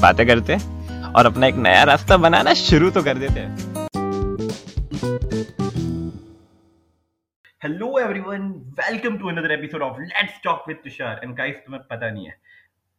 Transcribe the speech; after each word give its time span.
बातें 0.00 0.26
करते 0.26 0.54
और 1.18 1.26
अपना 1.26 1.46
एक 1.46 1.54
नया 1.54 1.82
रास्ता 1.84 2.16
बनाना 2.16 2.54
शुरू 2.54 2.90
तो 2.90 3.02
कर 3.02 3.18
देते 3.18 3.40
hello 7.62 7.98
everyone 7.98 8.48
welcome 8.80 9.16
to 9.18 9.28
another 9.28 9.52
episode 9.52 9.82
of 9.82 10.00
let's 10.00 10.40
talk 10.44 10.64
with 10.68 10.76
Tushar 10.76 11.20
and 11.24 11.36
guys 11.36 11.56
तुम्हें 11.56 11.82
पता 11.90 12.10
नहीं 12.10 12.26
है, 12.26 12.36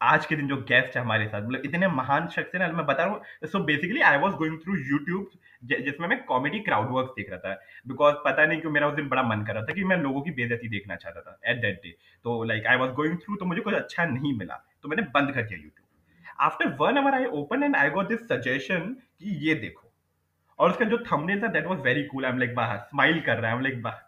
आज 0.01 0.25
के 0.25 0.35
दिन 0.35 0.47
जो 0.47 0.55
गेस्ट 0.55 0.95
है 0.97 1.01
हमारे 1.01 1.27
साथ 1.27 1.41
मतलब 1.41 1.61
इतने 1.65 1.87
महान 1.87 2.27
शख्स 2.27 2.55
है 2.55 2.59
ना, 2.59 2.67
मैं 2.67 2.85
बता 2.85 3.03
रहा 3.03 3.13
हूँ 3.13 3.47
so 3.47 3.59
basically 3.59 4.01
I 4.01 4.17
was 4.17 4.33
going 4.33 4.57
through 4.57 4.75
YouTube 4.75 5.29
जिसमें 5.83 6.07
मैं 6.07 6.23
कॉमेडी 6.23 6.59
क्राउड 6.59 6.91
वर्क 6.91 7.13
देख 7.17 7.29
रहा 7.29 7.39
था 7.39 7.53
बिकॉज़ 7.87 8.15
पता 8.25 8.45
नहीं 8.45 8.61
क्यों 8.61 8.71
मेरा 8.71 8.87
उस 8.87 8.95
दिन 8.95 9.07
बड़ा 9.09 9.23
मन 9.23 9.45
कर 9.45 9.53
रहा 9.53 9.63
था 9.63 9.73
कि 9.73 9.83
मैं 9.83 9.97
लोगों 9.97 10.21
की 10.21 10.31
बेजती 10.31 10.69
देखना 10.69 10.95
चाहता 10.95 11.21
था 11.21 11.39
एट 11.47 11.61
दैट 11.61 11.81
डे 11.83 11.95
तो 12.23 12.43
like 12.43 12.67
I 12.67 12.77
was 12.77 12.91
going 12.93 13.17
through 13.17 13.35
तो 13.35 13.45
मुझे 13.45 13.61
कुछ 13.61 13.73
अच्छा 13.73 14.05
नहीं 14.05 14.37
मिला 14.37 14.63
तो 14.83 14.89
मैंने 14.89 15.03
बंद 15.15 15.31
कर 15.31 15.41
दिया 15.41 15.57
YouTube 15.57 15.84
after 16.39 16.75
one 16.79 16.97
hour 16.97 17.13
I 17.13 17.25
open 17.33 17.63
and 17.63 17.75
I 17.75 17.89
got 17.89 18.07
this 18.07 18.27
suggestion 18.27 18.95
कि 19.19 19.35
ये 19.47 19.55
देखो। 19.55 19.91
और 20.59 20.69
उसका 20.71 20.85
जो 20.85 20.97
थंबनेल 21.05 21.41
था 21.43 21.47
that 21.49 21.65
was 21.67 21.79
very 21.81 22.03
cool 22.05 22.25
I 22.25 22.31
am 22.31 22.39
like 22.39 22.55
बाहर 22.55 22.77
स्माइल 22.79 23.21
कर 23.21 23.37
रहा 23.37 23.51
है। 23.51 23.61
लाइक 23.63 23.81
बाहर 23.83 24.03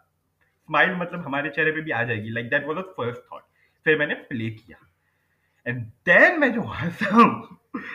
स्माइल 0.68 0.94
मतलब 0.96 1.24
हमारे 1.24 1.50
चेहरे 1.50 1.72
पे 1.72 1.80
भी 1.80 1.90
आ 1.90 2.02
जाएगी। 2.02 2.30
Like 2.30 2.50
that 2.50 2.66
was 2.66 2.76
first 2.96 3.20
thought 3.32 3.42
फिर 3.86 3.98
मैंने 3.98 4.14
प्ले 4.30 4.50
किया। 4.50 4.76
एंड 5.66 5.82
देन 6.06 6.40
मैं 6.40 6.52
जो 6.54 6.62
हंसा 6.62 7.24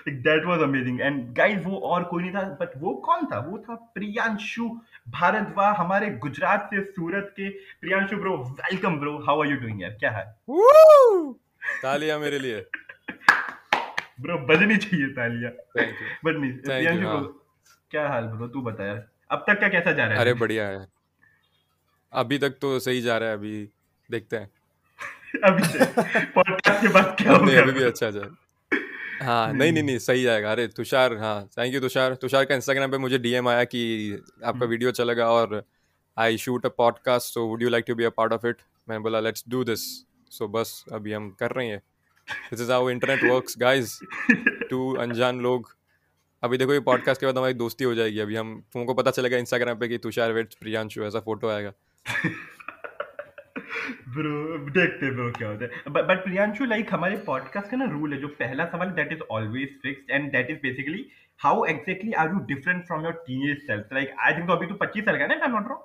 that 0.10 0.46
was 0.46 0.62
amazing 0.62 1.00
and 1.02 1.34
guys 1.36 1.64
वो 1.66 1.78
और 1.78 2.04
कोई 2.04 2.24
नहीं 2.24 2.32
था 2.34 2.42
बट 2.60 2.72
वो 2.78 2.94
कौन 3.06 3.26
था? 3.26 3.40
वो 3.40 3.58
था 3.60 3.76
प्रियांशु 3.76 4.68
भारद्वाज, 5.10 5.76
हमारे 5.76 6.10
गुजरात 6.18 6.70
से 6.74 6.84
सूरत 6.84 7.34
के। 7.38 7.50
Priyanshu 7.50 8.18
bro 8.18 8.38
welcome 8.38 9.00
bro 9.00 9.18
how 9.28 9.42
are 9.42 9.48
you 9.48 9.58
doing 9.58 9.82
यार? 9.82 9.92
क्या 10.00 10.12
है 10.12 10.26
तालियाँ 11.82 12.20
मेरे 12.20 12.40
लिए। 12.40 12.66
ब्रो 14.22 14.38
बजनी 14.38 14.78
चाहिए 14.78 15.08
तालियाँ। 15.08 15.52
थैंक 15.52 15.96
यू 16.02 16.32
बट 16.32 16.40
नहीं 16.40 16.52
प्रियांशु 16.54 17.08
हाँ। 17.08 17.22
क्या 17.92 18.08
हाल 18.10 18.24
ब्रो 18.24 18.48
तू 18.48 18.62
बता 18.62 18.86
यार। 18.86 19.08
अब 19.32 19.46
तक 19.48 19.60
का 19.62 19.68
कैसा 19.68 19.92
जा 19.92 20.04
रहा 20.06 20.14
है? 20.14 20.20
अरे 20.20 20.34
बढ़िया 20.34 20.68
है। 20.68 20.88
अभी 22.14 22.38
तक 22.38 22.50
तो 22.62 22.80
सही 22.80 23.02
जा 23.02 23.18
रहा 23.18 23.30
है 23.30 23.36
अभी 23.36 23.70
देखते 24.12 24.38
हैं। 24.38 24.50
अभी 25.44 25.64
पॉडकास्ट 26.26 26.82
के 26.82 26.88
बाद 26.88 27.16
क्या 27.22 27.32
होगा? 27.32 27.62
अभी 27.62 27.72
भी 27.72 27.84
अच्छा 27.84 28.10
जा 28.12 28.36
हाँ। 29.22 29.54
नहीं 29.54 29.72
नहीं 29.72 29.84
नहीं 29.84 29.98
सही 29.98 30.24
जाएगा। 30.24 30.52
अरे 30.52 30.68
तुषार 30.68 31.18
हाँ 31.18 31.46
थैंक 31.58 31.74
यू 31.74 31.80
तुषार। 31.82 32.16
तुषार 32.16 32.46
का 32.46 32.56
इंस्टाग्राम 32.56 32.92
पे 32.92 32.98
मुझे 32.98 33.18
डीएम 33.18 33.50
आया 33.50 33.64
कि 33.64 33.84
आपका 34.46 34.66
वीडियो 34.66 34.92
चलेगा 34.92 35.30
और 35.30 35.64
I 36.18 36.38
shoot 36.38 36.66
a 36.66 36.70
podcast 36.70 37.34
so 37.34 37.46
would 37.46 37.64
you 37.64 37.70
like 37.70 37.86
to 37.88 37.96
be 37.96 38.04
a 38.04 38.10
part 38.10 38.34
of 38.34 38.48
it 38.48 38.58
मैंने 38.90 39.02
बोला 39.04 39.20
लेट्स 39.20 39.44
डू 39.50 39.64
दिस 39.64 39.80
सो 40.30 40.48
बस 40.48 40.86
अभी 40.94 41.14
हम 41.14 41.30
कर 41.40 41.52
रहे 41.52 41.68
हैं। 41.68 41.82
This 42.30 42.62
is 42.62 42.72
how 42.72 42.90
internet 42.90 43.24
works 43.32 43.56
guys 43.58 44.00
two 44.70 44.96
अनजान 44.96 45.40
लोग 45.42 45.76
अभी 46.44 46.58
देखो 46.58 46.74
ये 46.74 46.80
पॉडकास्ट 46.80 47.22
के 47.22 47.26
बाद 47.26 47.38
हमारी 47.38 47.54
दोस्ती 47.54 47.84
हो 47.84 47.96
जाएगी 47.96 48.20
अभी 48.20 48.36
हम 48.36 48.66
तुमको 48.74 48.94
पता 48.94 49.12
चलेगा 49.12 49.38
इंस्टाग्राम 49.38 49.80
पे 49.80 49.88
कि 49.88 49.98
तुषार 49.98 50.32
वेट 50.32 50.54
प्रियांशु 50.54 51.04
ऐसा 51.04 51.20
फ़ोटो 51.20 51.50
आएगा। 51.50 51.74
ब्रो 54.10 54.58
देखते 54.58 55.12
ब्रो 55.12 55.32
क्या 55.32 55.48
होता 55.48 55.66
है। 55.66 55.70
बट 55.90 56.24
प्रियांशु 56.24 56.66
लाइक 56.66 56.88
हमारे 56.92 57.18
पॉडकास्ट 57.18 57.72
का 57.72 57.78
ना 57.78 57.86
रूल 57.86 58.14
है 58.14 58.20
जो 58.20 58.28
पहला 58.28 58.66
सवाल 58.66 58.88
that 58.88 59.12
is 59.12 59.22
always 59.32 59.80
fixed 59.84 60.12
and 60.12 60.32
that 60.32 60.50
is 60.50 60.58
basically 60.58 61.06
how 61.40 61.66
exactly 61.66 62.12
are 62.12 62.30
you 62.30 62.40
different 62.54 62.86
from 62.88 63.04
your 63.04 63.14
teenage 63.14 63.58
self 63.58 63.88
like 63.94 64.16
I 64.20 64.34
think 64.34 64.50
अभी 64.50 64.68
तो 64.68 64.76
25 64.76 65.02
साल 65.02 65.18
का 65.20 65.28
ना 65.28 65.34
I 65.34 65.50
am 65.50 65.52
not 65.52 65.68
wrong 65.68 65.84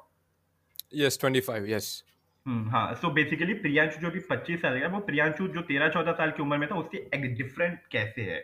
yes 0.94 1.20
twenty 1.20 1.40
five 1.40 1.66
yes 1.66 2.04
हाँ 2.48 2.94
सो 2.94 3.10
बेसिकली 3.10 3.54
प्रियांशु 3.54 4.00
जो 4.00 4.10
भी 4.10 4.20
25 4.20 4.60
साल 4.62 4.81
का 4.81 4.88
वो 4.88 4.98
प्रियांशु 5.00 5.48
जो 5.48 5.60
13 5.62 5.88
14 5.88 6.12
साल 6.12 6.31
की 6.31 6.42
उम्र 6.42 6.56
में 6.59 6.69
था 6.70 6.75
उससे 6.75 6.98
एक 7.14 7.34
डिफरेंट 7.36 7.78
कैसे 7.92 8.22
है? 8.22 8.38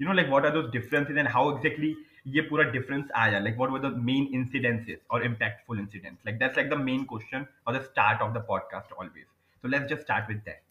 You 0.00 0.06
know 0.08 0.12
like 0.12 0.28
what 0.28 0.44
are 0.44 0.50
those 0.50 0.70
differences 0.72 1.16
and 1.16 1.28
how 1.28 1.56
exactly 1.56 1.94
ये 2.26 2.40
पूरा 2.40 2.64
डिफरेंस 2.70 3.04
आया? 3.16 3.38
Like 3.38 3.56
what 3.56 3.70
were 3.70 3.78
the 3.80 3.96
main 3.96 4.28
incidences 4.34 4.98
और 5.10 5.24
impactful 5.24 5.80
incidents 5.80 6.22
like 6.26 6.38
that's 6.38 6.56
like 6.56 6.70
the 6.70 6.74
main 6.74 7.04
question 7.04 7.46
और 7.66 7.78
the 7.78 7.82
start 7.82 8.22
of 8.22 8.32
the 8.32 8.44
podcast 8.48 8.92
always 8.92 9.24
so 9.24 9.68
let's 9.68 9.86
just 9.86 10.00
start 10.00 10.28
with 10.28 10.38
that 10.38 10.62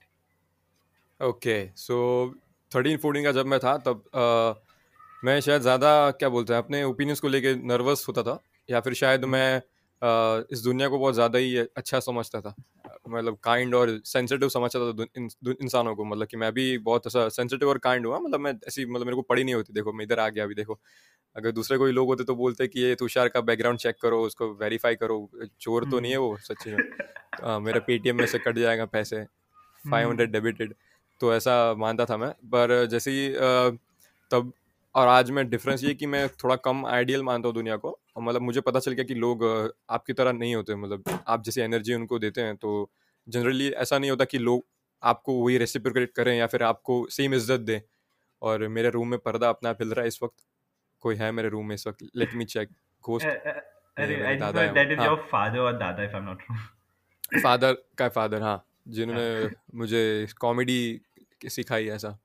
okay 1.19 1.69
so 1.75 1.97
thirteen 2.75 2.97
fourteen 2.97 3.23
का 3.23 3.31
जब 3.31 3.45
मैं 3.45 3.59
था 3.59 3.77
तब 3.77 4.03
अ, 4.13 4.53
मैं 5.25 5.39
शायद 5.41 5.61
ज़्यादा 5.61 6.11
क्या 6.11 6.29
बोलते 6.29 6.53
हैं 6.53 6.59
अपने 6.61 6.83
ओपिनियंस 6.83 7.19
को 7.19 7.27
लेके 7.27 7.55
नर्वस 7.67 8.05
होता 8.07 8.23
था 8.23 8.39
या 8.69 8.79
फिर 8.79 8.93
शायद 8.93 9.25
मैं 9.25 9.57
अ, 9.57 10.43
इस 10.51 10.61
दुनिया 10.63 10.87
को 10.89 10.99
बहुत 10.99 11.13
ज़्यादा 11.13 11.39
ही 11.39 11.57
अच्छा 11.57 11.99
समझता 11.99 12.41
था। 12.41 12.55
मतलब 13.09 13.37
काइंड 13.43 13.75
और 13.75 13.89
सेंसिटिव 14.05 14.49
समझता 14.49 14.79
था 14.79 15.05
इन, 15.17 15.29
इंसानों 15.61 15.95
को। 15.95 16.05
मतलब 16.05 16.27
कि 16.27 16.37
मैं 16.37 16.51
भी 16.53 16.77
बहुत 16.79 17.07
ऐसा 17.07 17.27
सेंसिटिव 17.29 17.69
और 17.69 17.77
काइंड 17.77 18.05
हुआ 18.05 18.19
मतलब 18.19 18.39
मैं 18.39 18.53
ऐसी 18.67 18.85
मतलब 18.85 19.05
मेरे 19.05 19.15
को 19.15 19.21
पड़ी 19.21 19.43
नहीं 19.43 19.55
होती। 19.55 19.73
देखो 19.73 19.93
मैं 19.93 20.05
इधर 20.05 20.19
आ 20.19 20.27
गया 20.29 20.43
अभी 20.43 20.55
देखो। 20.55 20.79
अगर 21.35 21.51
दूसरे 21.51 21.77
कोई 21.77 21.91
लोग 21.91 22.07
होते 22.07 22.23
तो 22.23 22.35
बोलते 22.35 22.67
कि 22.67 22.81
ये 22.81 22.95
तुषार 22.95 23.27
का 23.27 23.41
बैकग्राउंड 23.41 23.79
चेक 23.79 23.95
करो 24.01 24.21
उसको 24.23 24.47
वेरीफाई 24.53 24.95
करो। 24.95 25.29
चोर 25.61 25.85
तो 25.85 25.99
नहीं 25.99 26.11
है 26.11 26.17
वो 26.17 26.37
सच्ची 26.37 26.71
में। 26.71 26.83
अ, 27.43 27.59
मेरे 27.59 27.79
पेटीएम 27.79 28.17
में 28.17 28.25
से 28.25 28.39
कट 28.39 28.57
जाएगा 28.57 28.85
पैसे। 28.85 29.23
फाइव 29.83 30.09
हंड्रेड 30.09 30.31
डेबिटेड 30.31 30.73
तो 31.21 31.33
ऐसा 31.35 31.73
मानता 31.77 32.05
था 32.05 32.17
मैं। 32.17 32.31
पर 32.45 32.85
जैसे 32.85 33.11
ही 33.11 33.29
तब 34.31 34.51
और 34.95 35.07
आज 35.07 35.29
मैं 35.31 35.49
डिफरेंस 35.49 35.83
ये 35.83 35.93
कि 35.93 36.05
मैं 36.05 36.27
थोड़ा 36.29 36.55
कम 36.55 36.85
आइडियल 36.85 37.23
मानता 37.23 37.47
हूँ 37.47 37.53
दुनिया 37.55 37.75
को। 37.77 37.97
मतलब 38.19 38.41
मुझे 38.41 38.61
पता 38.61 38.79
चल 38.79 38.91
गया 38.91 39.05
कि 39.05 39.13
लोग 39.15 39.43
आपकी 39.89 40.13
तरह 40.13 40.31
नहीं 40.31 40.55
होते। 40.55 40.75
मतलब 40.75 41.03
आप 41.27 41.43
जैसी 41.43 41.61
एनर्जी 41.61 41.93
उनको 41.93 42.19
देते 42.19 42.41
हैं 42.41 42.55
तो 42.55 42.89
जनरली 43.27 43.69
ऐसा 43.71 43.99
नहीं 43.99 44.11
होता 44.11 44.25
कि 44.25 44.37
लोग 44.39 44.65
आपको 45.03 45.33
वही 45.43 45.57
रेसिप्रोकेट 45.57 46.11
करें 46.13 46.35
या 46.37 46.47
फिर 46.47 46.63
आपको 46.63 47.05
सेम 47.11 47.33
इज़्ज़त 47.33 47.59
दें। 47.61 47.79
और 48.41 48.67
मेरे 48.69 48.89
रूम 48.89 49.09
में 49.09 49.19
पर्दा 49.19 49.49
अपना 49.49 49.71
हिल 49.81 49.93
रहा 49.93 50.01
है 50.03 50.07
इस 50.07 50.19
वक्त 50.23 50.45
कोई 51.03 51.15
है 51.17 51.31
मेरे 51.33 51.49
रूम 51.49 51.67
में 51.67 51.75
इस 51.75 51.87
वक्त? 51.87 52.03
लेट 52.15 52.35
मी 52.35 52.45
चेक 52.47 52.69
घोस्ट 53.03 53.35
हैं 53.35 53.41
हाँ। 54.97 55.09
फादर 57.37 57.73
का 57.97 58.07
फादर 58.09 58.41
हाँ 58.41 58.63
जिन्होंने 58.87 59.49
मुझे 59.75 60.27
कॉमेडी 60.39 60.77
सिखाई 61.47 61.87
ऐसा। 61.89 62.17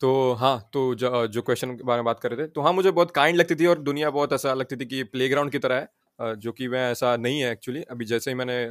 तो 0.00 0.32
हाँ 0.34 0.58
तो 0.74 0.94
जो, 0.96 1.26
जो 1.28 1.42
क्वेश्चन 1.42 1.76
के 1.76 1.84
बारे 1.84 1.98
में 2.00 2.06
बात 2.06 2.20
कर 2.20 2.32
रहे 2.32 2.46
थे 2.46 2.50
तो 2.50 2.60
हाँ 2.62 2.72
मुझे 2.72 2.90
बहुत 2.90 3.10
काइंड 3.10 3.36
लगती 3.38 3.54
थी 3.54 3.66
और 3.66 3.78
दुनिया 3.80 4.10
बहुत 4.10 4.32
ऐसा 4.32 4.54
लगती 4.54 4.76
थी 4.76 4.86
कि 4.86 5.02
प्लेग्राउंड 5.06 5.52
की 5.52 5.58
तरह 5.58 5.76
है 6.18 6.36
जो 6.36 6.52
कि 6.52 6.68
मैं 6.68 6.90
ऐसा 6.92 7.16
नहीं 7.16 7.40
है 7.40 7.52
एक्चुअली 7.52 7.82
अभी 7.84 8.04
जैसे 8.04 8.30
ही 8.30 8.34
मैंने 8.36 8.64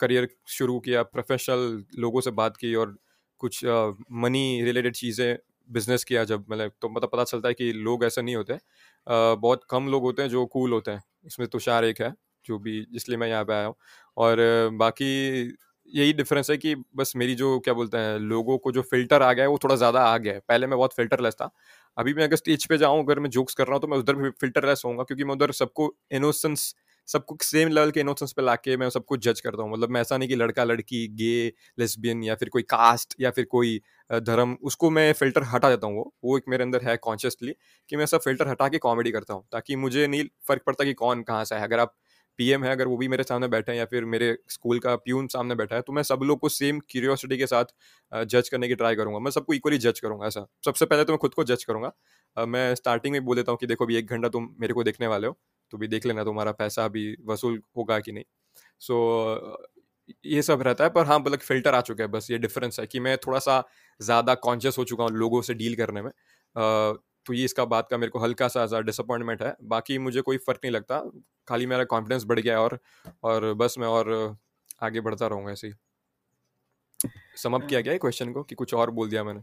करियर 0.00 0.28
शुरू 0.50 0.78
किया 0.80 1.02
प्रोफेशनल 1.04 1.82
लोगों 1.98 2.20
से 2.20 2.30
बात 2.32 2.56
की 2.56 2.74
और 2.76 2.96
कुछ 3.40 3.64
मनी 4.14 4.62
रिलेटेड 4.64 4.94
चीज़ें 4.96 5.36
बिज़नेस 5.70 6.04
किया 6.04 6.24
जब 6.24 6.44
मतलब 6.50 6.72
तो 6.82 6.88
मतलब 6.88 7.10
पता 7.12 7.24
चलता 7.24 7.48
है 7.48 7.54
कि 7.54 7.72
लोग 7.74 8.04
ऐसे 8.04 8.22
नहीं 8.22 8.36
होते 8.36 8.52
अ, 8.54 8.58
बहुत 9.06 9.64
कम 9.70 9.88
लोग 9.88 10.02
होते 10.02 10.22
हैं 10.22 10.28
जो 10.28 10.44
कूल 10.48 10.72
होते 10.72 10.90
हैं। 10.90 11.02
इसमें 11.26 11.48
तुषार 11.50 11.84
एक 11.84 12.00
है 12.02 12.12
जो 12.46 12.58
भी 12.58 12.78
इसलिए 12.96 13.18
मैं 13.18 13.28
यहाँ 13.28 13.44
पे 13.44 13.52
आया 13.54 13.66
हूँ। 13.66 13.74
और 14.16 14.38
बाकी 14.74 15.06
यही 15.92 16.12
डिफरेंस 16.12 16.50
है 16.50 16.56
कि 16.58 16.74
बस 16.96 17.12
मेरी 17.16 17.34
जो 17.34 17.58
क्या 17.60 17.74
बोलते 17.74 17.98
हैं 17.98 18.18
लोगों 18.20 18.56
को 18.58 18.72
जो 18.72 18.82
फ़िल्टर 18.84 19.22
आ 19.22 19.32
गया 19.32 19.44
है 19.44 19.48
वो 19.50 19.58
थोड़ा 19.64 19.76
ज़्यादा 19.76 20.00
आ 20.04 20.16
गया 20.18 20.32
है। 20.34 20.40
पहले 20.48 20.66
मैं 20.66 20.76
बहुत 20.78 20.94
फिल्टरलेस 20.94 21.34
था। 21.34 21.50
अभी 21.96 22.14
मैं 22.14 22.24
अगर 22.24 22.36
स्टेज 22.36 22.66
पे 22.66 22.78
जाऊँ 22.78 23.02
अगर 23.04 23.18
मैं 23.20 23.30
जोक्स 23.30 23.54
कर 23.54 23.64
रहा 23.64 23.74
हूँ 23.74 23.80
तो 23.82 23.88
मैं 23.88 23.98
उधर 23.98 24.14
भी 24.16 24.30
फिल्टरलेस 24.32 24.82
होऊँगा 24.84 25.02
क्योंकि 25.04 25.24
मैं 25.24 25.34
उधर 25.34 25.52
सबको 25.54 25.94
इनोसेंस 26.12 26.74
सबको 27.08 27.36
सेम 27.42 27.68
लेवल 27.70 27.90
के 27.90 28.00
इनोसेंस 28.00 28.32
पे 28.32 28.42
लाके 28.42 28.76
मैं 28.76 28.88
सबको 28.90 29.16
जज 29.18 29.40
करता 29.40 29.62
हूँ। 29.62 29.72
मतलब 29.72 29.90
मैं 29.90 30.00
ऐसा 30.00 30.16
नहीं 30.16 30.28
कि 30.28 30.36
लड़का 30.36 30.64
लड़की 30.64 31.06
गे 31.16 31.52
लेस्बियन 31.78 32.22
या 32.24 32.34
फिर 32.34 32.48
कोई 32.48 32.62
कास्ट 32.64 33.14
या 33.20 33.30
फिर 33.30 33.44
कोई 33.50 33.80
धर्म, 34.10 34.56
उसको 34.62 34.90
मैं 34.90 35.12
फ़िल्टर 35.14 35.42
हटा 35.46 35.70
देता 35.70 35.86
हूँ 35.86 35.96
वो। 35.96 36.12
वो 36.24 36.36
एक 36.38 36.44
मेरे 36.48 36.64
अंदर 36.64 36.82
है 36.84 36.96
कॉन्शियसली 36.98 37.54
कि 37.90 37.96
मैं 37.96 38.06
सब 38.06 38.20
फ़िल्टर 38.20 38.48
हटा 38.48 38.68
के 38.68 38.78
कॉमेडी 38.80 39.10
करता 39.12 39.34
हूँ 39.34 39.44
ताकि 39.52 39.76
मुझे 39.78 40.06
नहीं 40.06 40.24
फ़र्क 40.48 40.62
पड़ता 40.66 40.84
कि 40.84 40.94
कौन 40.96 41.22
कहाँ 41.22 41.44
से 41.44 41.54
है। 41.54 41.62
अगर 41.62 41.80
आप 41.80 41.94
पीएम 42.38 42.64
है, 42.64 42.70
अगर 42.72 42.86
वो 42.88 42.96
भी 42.96 43.06
मेरे 43.08 43.22
सामने 43.24 43.46
बैठे 43.48 43.72
हैं 43.72 43.78
या 43.78 43.84
फिर 43.86 44.04
मेरे 44.06 44.36
स्कूल 44.48 44.78
का 44.78 44.94
प्यून 44.98 45.26
सामने 45.28 45.54
बैठा 45.54 45.76
है 45.76 45.82
तो 45.82 45.92
मैं 45.92 46.02
सब 46.04 46.20
लोग 46.24 46.38
को 46.40 46.48
सेम 46.50 46.78
क्यूरियोसिटी 46.90 47.38
के 47.38 47.46
साथ 47.46 47.64
जज 48.12 48.48
करने 48.48 48.68
की 48.68 48.74
ट्राई 48.74 48.94
करूँगा। 48.96 49.18
मैं 49.18 49.30
सबको 49.30 49.54
इक्वली 49.54 49.78
जज 49.78 50.00
करूँगा 50.00 50.26
ऐसा। 50.26 50.46
सबसे 50.64 50.86
पहले 50.86 51.04
तो 51.04 51.12
मैं 51.12 51.18
खुद 51.18 51.34
को 51.34 51.44
जज 51.44 51.64
करूँगा। 51.64 51.92
मैं 52.36 52.74
स्टार्टिंग 52.74 53.12
में 53.12 53.24
बोल 53.24 53.36
देता 53.36 53.52
हूँ 53.52 53.58
कि 53.58 53.66
देखो 53.66 53.84
अभी 53.84 53.96
एक 53.96 54.10
घंटा 54.10 54.28
तुम 54.28 54.48
मेरे 54.60 54.74
को 54.74 54.84
देखने 54.84 55.06
वाले 55.06 55.26
हो। 55.26 55.36
तो 55.72 55.78
भी 55.78 55.88
देख 55.88 56.06
लेना 56.06 56.24
तुम्हारा 56.24 56.52
पैसा 56.54 56.84
अभी 56.84 57.06
वसूल 57.26 57.60
होगा 57.76 57.98
कि 58.00 58.12
नहीं। 58.12 58.24
सो 58.80 58.94
so, 59.60 60.14
ये 60.24 60.42
सब 60.42 60.62
रहता 60.62 60.84
है 60.84 60.90
पर 60.90 61.06
हाँ 61.06 61.18
मतलब 61.20 61.38
फ़िल्टर 61.40 61.74
आ 61.74 61.80
चुका 61.82 62.04
है 62.04 62.08
बस 62.10 62.30
ये 62.30 62.38
डिफरेंस 62.38 62.80
है 62.80 62.86
कि 62.86 63.00
मैं 63.00 63.16
थोड़ा 63.18 63.38
सा 63.40 63.62
ज़्यादा 64.00 64.34
कॉन्शियस 64.38 64.78
हो 64.78 64.84
चुका 64.84 65.04
हूँ 65.04 65.12
लोगों 65.14 65.42
से 65.42 65.54
डील 65.54 65.76
करने 65.76 66.02
में। 66.02 66.10
तो 67.26 67.32
ये 67.34 67.44
इसका 67.44 67.64
बात 67.66 67.88
का 67.90 67.96
मेरे 67.98 68.10
को 68.10 68.18
हल्का 68.18 68.48
सा 68.48 68.66
सा 68.66 68.80
डिसअपॉइंटमेंट 68.82 69.42
है। 69.42 69.54
बाकी 69.64 69.98
मुझे 69.98 70.20
कोई 70.22 70.38
फ़र्क 70.38 70.60
नहीं 70.64 70.72
लगता 70.72 71.00
खाली 71.48 71.66
मेरा 71.66 71.84
कॉन्फिडेंस 71.86 72.24
बढ़ 72.26 72.40
गया 72.40 72.60
और 72.60 72.78
और 73.24 73.52
बस 73.54 73.74
मैं 73.78 73.88
और 73.88 74.12
आगे 74.82 75.00
बढ़ता 75.02 75.26
रहूँगा 75.26 75.52
ऐसे 75.52 75.66
ही। 75.68 75.74
समअप 77.36 77.64
किया 77.64 77.80
गया 77.80 77.92
है 77.92 77.98
क्वेश्चन 77.98 78.32
को 78.32 78.42
कि 78.42 78.54
कुछ 78.54 78.74
और 78.74 78.90
बोल 78.92 79.08
दिया 79.08 79.24
मैंने? 79.24 79.40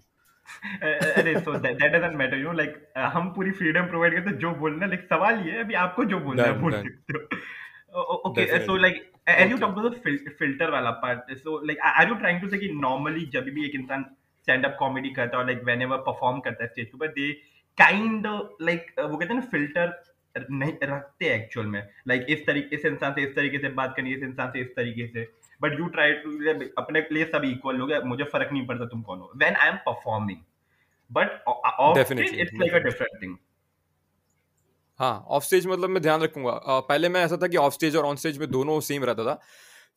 अरे 0.84 1.40
so 1.40 1.54
that 1.58 1.84
doesn't 1.84 2.16
matter 2.18 2.38
you 2.38 2.44
know 2.44 2.54
like 2.54 2.76
हम 3.14 3.30
पूरी 3.34 3.52
फ्रीडम 3.52 3.88
प्रोवाइड 3.88 4.14
करते 4.16 4.30
हैं 4.30 4.38
जो 4.40 4.52
बोलना 4.62 4.86
लाइक 4.86 5.08
सवाल 5.10 5.40
ये 5.48 5.52
है 5.52 5.64
अभी 5.64 5.74
आपको 5.84 6.06
जो 6.06 6.20
बोलना 6.20 6.44
है 6.44 6.60
बोल 6.62 6.72
सकते 6.74 7.14
हो। 7.14 8.02
Okay 8.30 8.66
so 8.66 8.76
like 8.78 9.02
as 9.30 9.52
you 9.52 9.58
talk 9.58 9.78
about 9.78 9.96
filter 10.40 10.72
वाला 10.72 10.90
part 11.04 11.34
so 11.38 11.60
like 11.66 11.80
are 11.92 12.08
you 12.10 12.16
trying 12.16 12.42
to 12.42 12.50
say 12.50 12.58
कि 12.58 12.70
नॉर्मली 12.82 13.26
जब 13.34 13.50
भी 13.56 13.66
एक 13.66 13.76
इंसान 13.76 14.06
स्टैंड 14.42 14.66
अप 14.66 14.76
कॉमेडी 14.80 15.10
करता 15.10 15.38
है 15.38 15.44
और 15.44 15.50
लाइक 15.50 15.64
व्हेनेवर 15.66 15.98
परफॉर्म 16.08 16.40
करता 16.40 16.64
है 16.64 16.70
स्टेज 16.70 17.00
पे 17.00 17.08
दे 17.20 17.32
काइंड 17.78 18.28
लाइक 18.62 18.92
वो 19.00 19.18
कहते 19.18 19.34
हैं 19.34 19.40
ना 19.40 19.48
फ़िल्टर 19.52 20.02
नहीं 20.52 20.74
रखते 20.84 21.26
एक्चुअल 21.34 21.68
में। 21.68 21.82
लाइक 22.08 22.26
इस 22.30 22.46
तरीके 22.48 22.76
इस 22.76 22.86
इंसान 22.86 23.14
से 23.14 23.22
इस 23.24 23.36
तरीके 23.36 23.60
से 23.60 23.70
बात 23.76 23.94
करनी 23.98 24.12
है 24.12 24.18
इस 24.18 24.24
इंसान 24.24 24.50
से 24.52 24.60
इस 24.62 24.76
तरीके 24.76 25.08
से। 25.08 25.24
बट 25.62 25.80
यू 25.80 25.88
ट्राई 25.88 26.14
टू 26.14 26.32
अपने 26.78 27.08
लिए 27.12 27.26
सब 27.26 27.44
इक्वल 27.46 27.92
हैं 27.92 28.00
मुझे 28.04 28.24
फ़र्क 28.24 28.50
नहीं 28.54 28.68
पड़ता 28.68 28.86
तुम 28.86 29.02
कौन 29.02 29.20
हो। 29.20 29.32
When 29.36 29.56
I 29.56 29.70
am 29.70 29.76
performing 29.76 30.40
but 31.12 31.44
off 31.48 32.14
it's 32.14 32.34
like 32.34 32.74
a 32.74 32.78
different 32.78 33.22
thing 33.24 33.38
हाँ 35.00 35.26
ऑफ़ 35.28 35.44
स्टेज 35.44 35.68
मतलब 35.68 35.90
मैं 35.90 36.02
ध्यान 36.02 36.22
रखूँगा। 36.22 36.52
अ, 36.52 36.80
पहले 36.80 37.10
मैं 37.10 37.26
ऐसा 37.26 37.38
था 37.38 37.48
कि 37.48 37.58
ऑफ़ 37.58 37.74
स्टेज 37.74 37.96
और 37.96 38.06
ऑन 38.06 38.16
स्टेज 38.16 38.38
में 38.38 38.52
दोनों 38.52 38.80
सेम 38.80 39.04
रहता 39.04 39.24
था। 39.26 39.40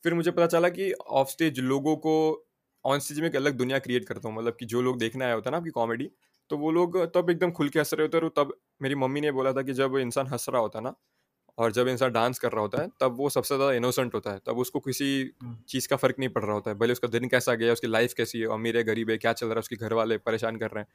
फिर 0.05 0.15
मुझे 0.15 0.31
पता 0.31 0.47
चला 0.47 0.69
कि 0.69 0.93
ऑफ़ 0.93 1.29
स्टेज 1.29 1.61
लोगों 1.61 1.97
को 1.97 2.15
ऑन 2.85 2.99
स्टेज 2.99 3.21
में 3.21 3.29
एक 3.29 3.37
अलग 3.37 3.55
दुनिया 3.55 3.79
क्रिएट 3.79 4.05
करता 4.05 4.29
हूँ। 4.29 4.37
मतलब 4.37 4.57
कि 4.61 4.67
जो 4.67 4.83
लोग 4.83 4.99
देखने 4.99 5.25
आया 5.25 5.35
होता 5.35 5.51
हैं 5.51 5.53
ना 5.53 5.59
आपकी 5.59 5.71
कॉमेडी 5.71 6.11
तो 6.51 6.59
वो 6.59 6.71
लोग 6.71 6.99
तब 7.15 7.31
एकदम 7.31 7.51
खुल 7.51 7.69
के 7.69 7.79
हंस 7.79 7.95
रहे 7.95 8.07
होते 8.07 8.19
और 8.19 8.29
तब 8.37 8.59
मेरी 8.83 8.95
मम्मी 8.95 9.21
ने 9.21 9.33
बोला 9.33 9.53
था 9.53 9.63
कि 9.63 9.73
जब 9.73 9.97
इंसान 9.97 10.27
हंस 10.27 10.47
रहा 10.49 10.61
होता 10.63 10.81
ना 10.81 10.95
और 11.59 11.73
जब 11.73 11.89
इंसान 11.89 12.13
डांस 12.13 12.39
कर 12.39 12.53
रहा 12.53 12.61
होता 12.61 12.83
है 12.83 12.89
तब 13.01 13.17
वो 13.17 13.29
सबसे 13.31 13.57
ज़्यादा 13.57 13.73
इनोसेंट 13.75 14.15
होता 14.15 14.31
है। 14.31 14.39
तब 14.47 14.59
उसको 14.59 14.81
किसी 14.81 15.09
हम्म। 15.43 15.57
चीज़ 15.69 15.89
का 15.89 15.97
फ़र्क 15.97 16.19
नहीं 16.19 16.29
पड़ 16.29 16.43
रहा 16.45 16.55
होता 16.55 16.71
है। 16.71 16.77
भले 16.79 16.93
उसका 16.93 17.09
दिन 17.09 17.29
कैसा 17.29 17.55
गया 17.55 17.73
उसकी 17.73 17.87
लाइफ 17.87 18.13
कैसी 18.13 18.41
है 18.41 18.47
अमीर 18.53 18.77
है 18.77 18.85
गरीब 18.85 19.11
है 19.11 19.17
क्या 19.19 19.33
चल 19.33 19.47
रहा 19.47 19.55
है 19.55 19.61
उसके 19.61 19.77
घर 19.77 19.93
वाले 19.93 20.19
परेशान 20.19 20.57
कर 20.57 20.71
रहे 20.71 20.81
हैं। 20.81 20.89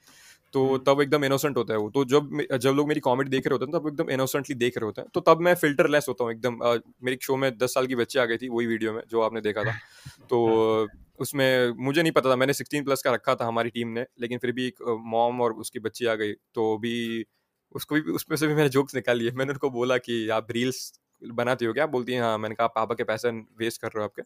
तो 0.54 0.66
हम्म। 0.68 0.78
तब 0.88 1.02
एकदम 1.02 1.26
इनोसेंट 1.26 1.58
होता 1.58 1.74
है 1.74 1.80
वो। 1.80 1.90
तो 1.90 2.06
जब 2.06 2.58
जब 2.58 2.72
लोग 2.72 2.88
मेरी 2.88 3.00
कॉमेडी 3.00 3.30
देख 3.30 3.48
रहे 3.48 3.54
होते 3.54 3.66
हैं 3.66 3.80
तब 3.80 3.88
एकदम 3.88 4.10
इनोसेंटली 4.12 4.56
देख 4.56 4.78
रहे 4.78 4.86
होते 4.86 5.02
हैं। 5.02 5.10
तो 5.14 5.20
तब 5.22 5.42
मैं 5.42 5.56
फ़िल्टर 5.56 5.90
लेस 5.90 6.06
होता 6.10 6.24
हूँ 6.24 6.32
एकदम। 6.32 6.60
मेरी 7.04 7.18
शो 7.22 7.38
में 7.38 7.52
दस 7.58 7.74
साल 7.74 7.88
की 7.88 7.96
बच्ची 7.96 8.20
आ 8.20 8.26
गई 8.26 8.38
थी 8.38 8.50
वही 8.50 8.68
वीडियो 8.68 8.94
में 8.94 9.02
जो 9.10 9.22
आपने 9.22 9.42
देखा 9.42 9.64
था। 9.64 9.74
तो 10.30 10.88
उसमें 11.20 11.74
मुझे 11.78 12.02
नहीं 12.02 12.12
पता 12.12 12.30
था 12.32 12.36
मैंने 12.36 12.54
सिक्सटीन 12.54 12.84
प्लस 12.84 13.02
का 13.02 13.12
रखा 13.12 13.36
था 13.36 13.46
हमारी 13.46 13.70
टीम 13.70 13.88
ने 13.88 14.06
लेकिन 14.22 14.38
फिर 14.38 14.52
भी 14.52 14.68
एक 14.68 14.82
मॉम 15.06 15.42
और 15.42 15.54
उसकी 15.54 15.80
बच्ची 15.80 16.06
आ 16.06 16.16
गई। 16.16 16.34
तो 16.34 16.78
भी 16.78 17.26
उसको 17.74 17.96
भी, 17.96 18.02
उसमें 18.14 18.38
से 18.38 18.48
भी 18.48 18.54
मैंने 18.56 18.70
जोक्स 18.70 18.96
निकाल 18.96 19.18
लिए। 19.18 19.32
मैंने 19.34 19.52
उनको 19.52 19.70
बोला 19.72 19.98
कि, 20.00 20.28
आप 20.30 20.52
रील्स 20.52 20.94
बनाती 21.22 21.66
हो 21.66 21.74
क्या? 21.74 21.86
बोलती 21.88 22.14
हैं 22.14 22.22
हाँ 22.22 22.38
मैंने 22.38 22.56
कहा 22.56 22.68
पापा 22.70 22.96
के 22.96 23.04
पैसे 23.06 23.30
वेस्ट 23.60 23.82
कर 23.82 23.88
रहे 23.88 24.00
हो 24.00 24.06
आपके। 24.06 24.22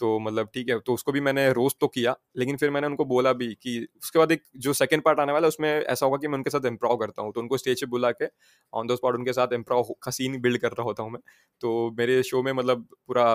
तो 0.00 0.18
मतलब 0.20 0.48
ठीक 0.54 0.68
है 0.70 0.78
तो 0.80 0.94
उसको 0.94 1.12
भी 1.12 1.20
मैंने 1.22 1.52
रोस्ट 1.52 1.76
तो 1.80 1.88
किया, 1.88 2.14
लेकिन 2.36 2.56
फिर 2.56 2.70
मैंने 2.70 2.86
उनको 2.86 3.04
बोला 3.06 3.32
भी 3.34 3.48
कि, 3.54 3.86
उसके 4.02 4.18
बाद 4.18 4.32
एक 4.32 4.42
जो 4.58 4.72
सेकंड 4.74 5.02
पार्ट 5.02 5.20
आने 5.20 5.32
वाला 5.32 5.46
है, 5.46 5.48
उसमें 5.48 5.70
ऐसा 5.72 6.06
होगा 6.06 6.18
कि 6.18 6.28
मैं 6.28 6.34
उनके 6.34 6.50
साथ 6.50 6.66
इम्प्रोव 6.66 6.96
करता 6.98 7.22
हूँ। 7.22 7.32
तो 7.34 7.40
उनको 7.40 7.58
स्टेज 7.58 7.80
पे 7.80 7.86
बुला 7.88 8.10
के 8.12 8.26
ऑन 8.72 8.86
द 8.88 8.96
स्पॉट 8.96 9.16
उनके 9.16 9.32
साथ 9.32 9.52
इम्प्रोव 9.54 9.94
का 10.02 10.10
सीन 10.12 10.40
बिल्ड 10.40 10.58
कर 10.60 10.70
रहा 10.70 10.84
होता 10.84 11.02
हूँ 11.02 11.12
मैं। 11.12 11.20
तो 11.60 11.90
मेरे 11.98 12.22
शो 12.24 12.42
में 12.42 12.52
मतलब 12.54 12.86
पूरा 13.08 13.26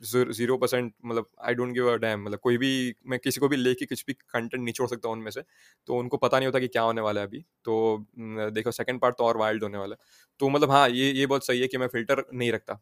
ज़ीरो 0.00 0.56
परसेंट 0.58 0.92
मतलब 1.04 1.26
I 1.42 1.54
don't 1.54 1.72
give 1.74 1.90
a 1.92 1.96
damn 1.98 2.22
मतलब 2.24 2.38
कोई 2.40 2.56
भी, 2.58 2.94
मैं 3.06 3.18
किसी 3.18 3.40
को 3.40 3.48
भी 3.48 3.56
लेके 3.56 3.86
कुछ 3.86 4.04
भी 4.06 4.12
कंटेंट 4.14 4.62
नहीं 4.62 4.72
छोड़ 4.74 4.88
सकता 4.88 5.08
हूँ 5.08 5.16
उनमें 5.16 5.30
से 5.30 5.42
तो 5.88 5.96
उनको 5.96 6.16
पता 6.18 6.38
नहीं 6.38 6.46
होता 6.46 6.58
कि 6.60 6.68
क्या 6.68 6.82
होने 6.82 7.00
वाला 7.00 7.20
है 7.20 7.26
अभी। 7.26 7.44
तो 7.64 8.06
देखो 8.52 8.70
सेकंड 8.72 9.00
पार्ट 9.00 9.16
तो 9.18 9.24
और 9.24 9.36
वाइल्ड 9.38 9.62
होने 9.62 9.78
वाला 9.78 9.94
है। 9.94 10.06
तो 10.40 10.48
मतलब 10.50 10.70
हाँ 10.70 10.88
ये 10.90 11.10
ये 11.12 11.26
बहुत 11.26 11.46
सही 11.46 11.60
है 11.60 11.68
कि 11.68 11.78
मैं 11.78 11.86
फ़िल्टर 11.88 12.24
नहीं 12.34 12.52
रखता। 12.52 12.80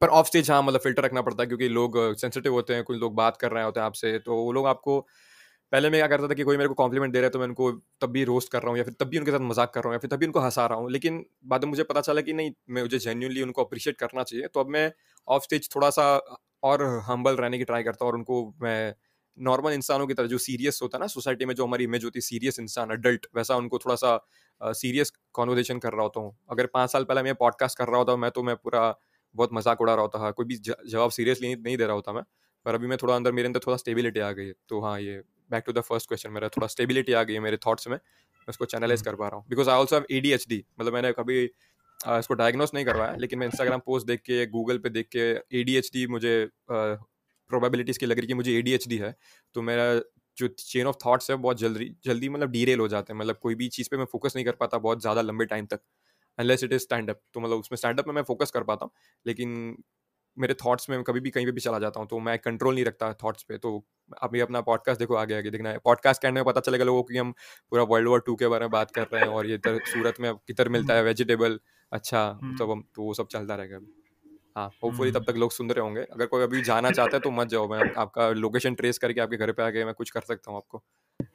पर 0.00 0.08
ऑफ़ 0.10 0.26
स्टेज 0.26 0.50
हाँ 0.50 0.62
मतलब 0.62 0.80
फ़िल्टर 0.80 1.04
रखना 1.04 1.22
पड़ता 1.22 1.42
है 1.42 1.46
क्योंकि 1.48 1.68
लोग 1.70 1.98
सेंसिटिव 2.16 2.52
होते 2.52 2.74
हैं, 2.74 2.84
कुछ 2.84 2.98
लोग 2.98 3.14
बात 3.16 3.36
कर 3.38 3.52
रहे 3.52 3.64
होते 3.64 3.80
हैं 3.80 3.86
आपसे 3.86 4.18
तो 4.20 4.36
वो 4.36 4.52
लोग 4.52 4.66
आपको 4.68 5.06
पहले 5.74 5.88
मैं 5.90 5.98
क्या 6.00 6.06
करता 6.06 6.28
था 6.28 6.34
कि 6.34 6.42
कोई 6.42 6.56
मेरे 6.56 6.68
को 6.68 6.74
कॉम्प्लीमेंट 6.74 7.12
दे 7.12 7.18
रहा 7.18 7.26
है 7.26 7.30
तो 7.30 7.38
मैं 7.38 7.46
उनको 7.46 7.70
तब 8.00 8.10
भी 8.10 8.22
रोस्ट 8.24 8.50
कर 8.50 8.62
रहा 8.62 8.70
हूँ 8.70 8.78
या 8.78 8.82
फिर 8.84 8.94
तब 9.00 9.06
भी 9.06 9.18
उनके 9.18 9.30
साथ 9.30 9.40
मज़ाक 9.40 9.72
कर 9.74 9.80
रहा 9.80 9.88
हूँ 9.88 9.94
या 9.94 9.98
फिर 9.98 10.10
तब 10.10 10.18
भी 10.18 10.26
उनको 10.26 10.40
हंसा 10.40 10.66
रहा 10.66 10.78
हूँ। 10.78 10.90
लेकिन 10.90 11.24
बाद 11.46 11.64
में 11.64 11.70
मुझे 11.70 11.82
पता 11.82 12.00
चला 12.00 12.20
कि 12.20 12.32
नहीं, 12.32 12.52
मैं 12.70 12.82
मुझे 12.82 12.98
जेन्यूनली 12.98 13.42
उनको 13.42 13.64
अप्रिशिएट 13.64 13.96
करना 13.96 14.22
चाहिए। 14.22 14.46
तो 14.46 14.60
अब 14.60 14.68
मैं 14.68 14.92
ऑफ़ 15.28 15.42
स्टेज 15.42 15.68
थोड़ा 15.74 15.88
सा 15.90 16.04
और 16.62 16.82
हम्बल 17.06 17.36
रहने 17.36 17.58
की 17.58 17.64
ट्राई 17.64 17.82
करता 17.82 18.04
हूँ 18.04 18.12
और 18.12 18.18
उनको 18.18 18.38
मैं 18.62 18.94
नॉर्मल 19.38 19.72
इंसानों 19.72 20.06
की 20.06 20.14
तरह 20.14 20.26
जो 20.26 20.38
सीरियस 20.38 20.78
होता 20.82 20.98
है 20.98 21.00
ना 21.00 21.06
सोसाइटी 21.08 21.44
में 21.44 21.54
जो 21.54 21.66
हमारी 21.66 21.84
इमेज 21.84 22.04
होती 22.04 22.18
है 22.18 22.22
सीरियस 22.22 22.60
इंसान 22.60 22.90
अडल्ट 22.90 23.26
वैसा 23.36 23.56
उनको 23.56 23.78
थोड़ा 23.78 23.96
सा 23.96 24.72
सीरियस 24.74 25.12
कॉन्वर्जेशन 25.32 25.78
कर 25.78 25.92
रहा 25.92 26.02
होता 26.02 26.20
हूँ। 26.20 26.34
अगर 26.50 26.66
पाँच 26.74 26.92
साल 26.92 27.04
पहले 27.04 27.22
मैं 27.22 27.34
पॉडकास्ट 27.34 27.78
कर 27.78 27.88
रहा 27.88 27.98
होता, 27.98 28.16
मैं 28.16 28.30
तो 28.30 28.42
मैं 28.42 28.56
पूरा 28.56 28.86
बहुत 29.34 29.50
मज़ाक 29.52 29.80
उड़ा 29.80 29.94
रहा 29.94 30.02
होता 30.02 30.30
कोई 30.30 30.46
भी 30.46 30.56
जवाब 30.56 31.10
सीरियसली 31.10 31.54
नहीं 31.56 31.76
दे 31.76 31.84
रहा 31.84 31.94
होता 31.94 32.12
मैं। 32.12 32.22
पर 32.66 32.74
अभी 32.74 32.86
मैं 32.86 32.96
थोड़ा 33.02 33.14
अंदर, 33.16 33.32
मेरे 33.32 33.46
अंदर 33.46 33.60
थोड़ा 33.66 33.76
स्टेबिलिटी 33.76 34.20
आ 34.20 34.30
गई 34.32 34.46
है। 34.46 34.54
तो 34.68 34.80
हाँ 34.80 35.00
ये 35.00 35.22
back 35.50 35.64
to 35.66 35.72
the 35.72 35.80
first 35.82 36.08
question 36.08 36.30
मेरा 36.32 36.48
थोड़ा 36.50 36.66
स्टेबिलिटी 36.68 37.12
आ 37.12 37.22
गई 37.22 37.34
है 37.34 37.40
मेरे 37.40 37.56
थॉट्स 37.66 37.88
में 37.88 37.94
मैं 37.96 38.48
उसको 38.48 38.64
चैनलाइज 38.66 39.02
कर 39.02 39.14
पा 39.16 39.28
रहा 39.28 39.36
हूँ। 39.36 39.44
Because 39.50 39.70
I 39.70 39.76
also 39.76 39.96
have 39.96 40.06
a 40.12 40.62
मतलब 40.80 40.92
मैंने 40.94 41.12
कभी 41.12 41.46
अ, 42.00 42.18
इसको 42.18 42.34
डायग्नोस 42.34 42.74
नहीं 42.74 42.84
करवाया 42.84 43.14
लेकिन 43.16 43.38
मैं 43.38 43.46
इंस्टाग्राम 43.46 43.80
पोस्ट 43.86 44.06
देख 44.06 44.20
के 44.22 44.46
गूगल 44.48 44.78
पे 44.78 44.90
देख 44.90 45.08
के 45.16 45.20
एडीएचडी 45.60 46.06
मुझे 46.08 46.34
प्रोबेबिलिटीज़ 46.70 47.98
की 47.98 48.06
लग 48.06 48.18
रही 48.18 48.26
कि 48.26 48.34
मुझे 48.34 48.52
ए 48.52 48.78
है। 48.94 49.14
तो 49.54 49.62
मेरा 49.62 49.84
जो 50.38 50.48
चेन 50.60 50.86
ऑफ़ 50.86 50.96
थॉट्स 51.06 51.30
है 51.30 51.36
बहुत 51.38 51.58
जल्दी 51.58 51.90
जल्दी 52.04 52.28
मतलब 52.28 52.50
डीरेल 52.50 52.80
हो 52.80 52.88
जाते 52.88 53.12
हैं। 53.12 53.18
मतलब 53.20 53.36
कोई 53.42 53.54
भी 53.54 53.68
चीज़ 53.70 53.88
पे 53.90 53.96
मैं 53.96 54.04
फोकस 54.04 54.32
नहीं 54.36 54.44
कर 54.44 54.52
पाता 54.60 54.78
बहुत 54.80 55.00
ज़्यादा 55.00 55.22
लंबे 55.22 55.44
टाइम 55.46 55.66
तक 55.66 55.80
unless 56.38 56.64
it 56.64 56.72
is 56.72 56.82
stand 56.82 57.10
up 57.10 57.20
तो 57.34 57.40
मतलब 57.40 57.58
उसमें 57.58 57.76
स्टैंड 57.76 58.00
अप 58.00 58.06
में 58.08 58.14
मैं 58.14 58.22
फोकस 58.24 58.50
कर 58.50 58.62
पाता 58.64 58.84
हूँ 58.84 58.92
लेकिन 59.26 59.76
मेरे 60.38 60.54
थॉट्स 60.54 60.88
में 60.90 61.02
कभी 61.02 61.20
भी 61.20 61.30
कहीं 61.30 61.46
पे 61.46 61.52
भी 61.52 61.60
चला 61.60 61.78
जाता 61.78 62.00
हूँ 62.00 62.08
तो 62.08 62.18
मैं 62.18 62.38
कंट्रोल 62.38 62.74
नहीं 62.74 62.84
रखता 62.84 63.12
थॉट्स 63.24 63.42
पे। 63.42 63.58
तो 63.58 63.84
अभी 64.22 64.40
अपना 64.40 64.60
पॉडकास्ट 64.60 64.98
देखो 64.98 65.14
आगे 65.14 65.34
आगे 65.34 65.50
देखना 65.50 65.70
है। 65.70 65.78
पॉडकास्ट 65.78 66.22
के 66.22 66.28
end 66.28 66.34
में 66.34 66.44
पता 66.44 66.60
चलेगा 66.60 66.84
लोगों 66.84 67.02
को 67.02 67.18
हम 67.20 67.32
पूरा 67.70 67.82
वर्ल्ड 67.82 68.08
वॉर 68.08 68.22
टू 68.26 68.34
के 68.36 68.48
बारे 68.48 68.64
में 68.64 68.70
बात 68.70 68.90
कर 68.90 69.02
रहे 69.02 69.20
हैं 69.20 69.28
और 69.28 69.46
ये 69.46 69.54
इधर 69.54 69.78
सूरत 69.84 70.14
में 70.20 70.32
किधर 70.34 70.68
मिलता 70.68 70.94
है 70.94 71.02
वेजिटेबल 71.02 71.58
अच्छा 71.92 72.38
हम्म। 72.42 72.56
तो 72.56 72.72
हम 72.72 72.84
तो 72.94 73.02
वो 73.02 73.14
सब 73.14 73.26
चलता 73.26 73.54
रहेगा 73.54 73.76
अभी। 73.76 73.94
हाँ 74.56 74.70
होपफुली 74.84 75.10
हम्म। 75.10 75.20
तब 75.20 75.30
तक 75.30 75.36
लोग 75.36 75.52
सुन 75.52 75.70
रहे 75.70 75.80
होंगे। 75.80 76.00
अगर 76.00 76.26
कोई 76.26 76.42
अभी 76.42 76.62
जाना 76.62 76.90
चाहता 76.90 77.16
है 77.16 77.20
तो 77.20 77.30
मत 77.30 77.48
जाओ 77.48 77.68
मैं 77.68 77.94
आपका 77.98 78.28
लोकेशन 78.30 78.74
ट्रेस 78.74 78.98
करके 78.98 79.20
आपके 79.20 79.36
घर 79.36 79.52
पे 79.52 79.62
आके 79.62 79.84
मैं 79.84 79.94
कुछ 79.94 80.10
कर 80.10 80.20
सकता 80.20 80.50
हूँ 80.50 80.58
आपको। 80.58 80.82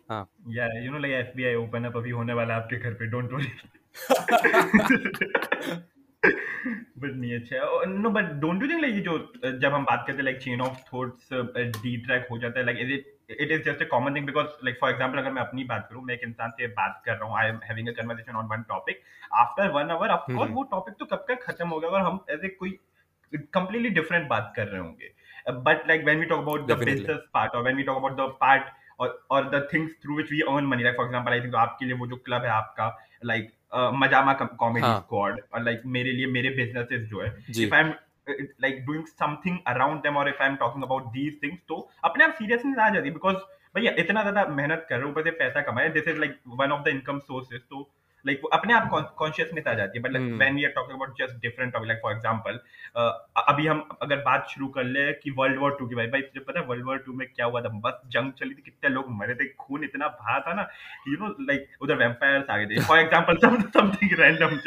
हाँ। 0.10 0.30
या 0.50 0.68
you 0.86 0.92
know 0.92 1.00
like 1.00 1.14
FBI 1.14 1.56
open 1.56 1.86
up 1.86 1.98
अभी 1.98 2.10
होने 2.10 2.34
वाला 2.34 2.54
है 2.54 2.62
आपके 2.62 2.78
घर 2.80 2.94
पे 2.94 3.06
डोंट 3.06 3.32
वरी 3.34 3.48
बट 6.26 7.12
नहीं 7.16 7.36
अच्छा 7.36 7.86
no 7.88 8.10
but 8.10 8.32
don't 8.40 8.62
you 8.64 8.68
think 8.70 8.82
like 8.82 9.04
जो 9.04 9.18
जब 9.60 9.74
हम 9.74 9.84
बात 9.84 10.04
करते 10.08 10.18
हैं 10.18 10.24
like 10.24 10.38
chain 10.42 10.62
of 10.62 10.80
thoughts 10.94 11.30
de 11.84 11.96
track 12.06 12.28
हो 12.32 12.38
जाता 12.38 12.60
है 12.60 12.66
like 12.66 12.78
is 12.82 12.92
it 12.94 13.38
it 13.40 13.52
is 13.52 13.62
just 13.70 13.82
a 13.84 13.86
common 13.92 14.16
thing 14.16 14.26
because 14.26 14.48
like 14.66 14.78
for 14.82 14.90
example 14.92 15.18
अगर 15.18 15.32
मैं 15.32 15.42
अपनी 15.42 15.64
बात 15.72 15.88
करूँ 15.90 16.04
मैं 16.06 16.14
एक 16.16 16.24
इंसान 16.24 16.52
से 16.58 16.68
बात 16.82 17.02
कर 17.06 17.16
रहा 17.16 17.30
हूँ 17.30 17.38
I 17.40 17.50
am 17.50 17.60
having 17.66 17.88
a 17.88 17.92
conversation 18.02 18.36
on 18.36 18.48
one 18.52 18.64
topic 18.70 19.02
after 19.44 19.72
one 19.72 19.92
hour 19.92 20.10
of 20.10 20.32
course. 20.32 20.52
वो 20.52 20.64
टॉपिक 20.72 20.96
तो 21.00 21.06
कब 21.06 21.26
तक 21.30 21.44
खत्म 21.44 21.68
हो 21.68 21.80
गया 21.80 21.90
और 21.90 22.02
हम 22.02 22.20
एज 22.32 22.46
ए 22.46 22.50
कोई 22.60 22.78
completely 23.56 23.90
different 23.96 24.28
बात 24.30 24.54
कर 24.56 24.68
रहे 24.68 24.82
होंगे। 24.82 25.12
But 25.68 25.88
like 25.88 26.06
when 26.06 26.20
we 26.20 26.26
talk 26.26 26.40
about 26.42 26.68
business 26.84 27.24
part 27.38 27.58
or 27.58 27.64
when 27.68 27.80
we 27.80 27.86
talk 27.90 28.02
about 28.04 28.18
the 28.22 28.28
part 28.44 28.72
or 29.04 29.10
or 29.36 29.42
the 29.54 29.62
things 29.74 29.92
through 30.02 30.18
which 30.20 30.32
we 30.36 30.42
earn 30.54 30.70
money 30.72 30.88
like 30.88 31.00
for 31.02 31.06
example 31.10 31.36
I 31.36 31.40
think 31.40 31.52
तो 31.52 31.58
आपके 31.58 31.86
लिए 31.86 31.96
वो 31.98 32.08
जो 32.08 32.16
club 32.26 32.44
है 32.44 32.50
आपका 32.52 32.88
लाइक 33.26 33.46
like 33.46 33.56
मजामा 33.74 34.34
कॉमेडी 34.34 34.86
हाँ। 34.86 35.00
Squad 35.00 35.40
और 35.54 35.64
like 35.64 35.82
मेरे 35.88 36.12
लिए 36.12 36.28
मेरे 36.28 36.50
बिजनेसेस 36.56 37.08
जो 37.10 37.22
है 37.22 37.30
if 37.60 37.76
I 37.76 37.82
am 37.82 37.94
like 38.62 38.86
doing 38.86 39.06
something 39.06 39.58
around 39.68 40.02
them 40.02 40.18
और 40.18 40.30
if 40.30 40.42
I 40.44 40.50
am 40.50 40.56
talking 40.56 40.84
about 40.84 41.06
these 41.14 41.40
things 41.44 41.60
तो 41.70 41.90
अपने 42.04 42.24
आप 42.24 42.36
सीरियसनेस 42.40 42.78
आ 42.78 42.90
जाती 42.90 43.08
है 43.08 43.14
बिकॉज़ 43.14 43.38
भैया 43.76 43.92
इतना 44.00 44.22
ज़्यादा 44.22 44.46
मेहनत 44.52 44.86
कर 44.90 44.96
रहे 44.96 45.04
हो 45.04 45.10
ऊपर 45.12 45.24
से 45.24 45.32
पैसा 45.40 45.62
कमाए 45.62 45.90
this 45.90 46.08
is 46.08 46.20
like 46.20 46.38
one 46.60 46.72
of 46.72 46.84
the 46.84 46.88
income 46.90 47.20
sources 47.22 47.62
तो 47.62 47.90
लाइक 48.26 48.42
अपने 48.54 48.74
आप 48.74 49.14
कॉन्शियसनेस 49.18 49.68
आ 49.68 49.74
जाती 49.74 49.98
है 49.98 50.04
but 50.04 50.12
like 50.12 50.34
when 50.40 50.56
we 50.56 50.64
are 50.66 50.72
talking 50.72 50.96
about 50.96 51.20
just 51.20 51.42
different 51.42 51.74
topic 51.74 51.88
like 51.88 52.00
for 52.04 52.14
example 52.14 52.60
अभी 53.48 53.68
हम 53.68 53.84
अगर 54.02 54.16
बात 54.26 54.48
शुरू 54.50 54.68
कर 54.78 54.84
ले 54.84 55.12
कि 55.14 55.32
वर्ल्ड 55.38 55.60
वॉर 55.60 55.76
टू 55.80 55.88
की 55.88 55.96
भाई 55.96 56.08
भाई 56.08 56.22
तुझे 56.22 56.44
पता 56.46 56.60
है 56.60 56.66
वर्ल्ड 56.66 56.86
वॉर 56.86 56.98
टू 57.06 57.14
में 57.14 57.28
क्या 57.28 57.46
हुआ 57.46 57.62
था? 57.62 57.70
बस 57.86 58.02
जंग 58.14 58.32
चली 58.40 58.54
थी 58.54 58.62
कितने 58.62 58.90
लोग 58.90 59.06
मरे 59.12 59.36
थे 59.36 59.48
खून 59.60 59.84
इतना 59.84 60.08
भरा 60.22 60.40
था 60.48 60.54
ना 60.54 60.68
यू 61.08 61.18
नो 61.20 61.36
लाइक 61.42 61.68
उधर 61.82 61.96
वैम्पायर्स 61.98 62.50
आ 62.50 62.58
गए 62.58 62.66
थे। 62.66 62.82
For 62.88 63.00
example 63.00 63.38
something 63.78 64.20
random 64.20 64.60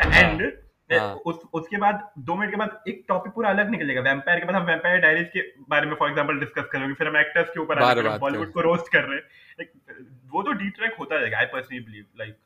and 0.00 0.52
हाँ। 0.90 1.14
उस 1.26 1.36
उसके 1.54 1.76
बाद 1.76 2.08
दो 2.20 2.34
मिनट 2.34 2.50
के 2.50 2.56
बाद 2.56 2.82
एक 2.88 3.04
टॉपिक 3.08 3.32
पूरा 3.32 3.50
अलग 3.50 3.70
निकलेगा। 3.70 4.00
वैम्पायर 4.02 4.40
के 4.40 4.46
बाद 4.46 4.56
हम 4.56 4.66
वैम्पायर 4.66 5.00
डायरीज 5.00 5.28
के 5.28 5.40
बारे 5.70 5.86
में 5.86 5.94
फॉर 5.96 6.08
एग्जांपल 6.08 6.38
डिस्कस 6.40 6.68
करेंगे 6.72 6.94
फिर 6.94 7.08
हम 7.08 7.16
एक्टर्स 7.16 7.48
के 7.48 7.60
ऊपर 7.60 8.18
बॉलीवुड 8.18 8.52
को 8.52 8.60
रोस्ट 8.60 8.92
कर 8.92 9.04
रहे 9.04 9.18
हैं। 9.18 9.24
वो 10.32 10.42
तो 10.42 10.52
होता 10.98 11.20
जाएगा 11.20 11.38
I 11.38 11.46
personally 11.46 11.80
believe 11.80 12.04
like 12.18 12.36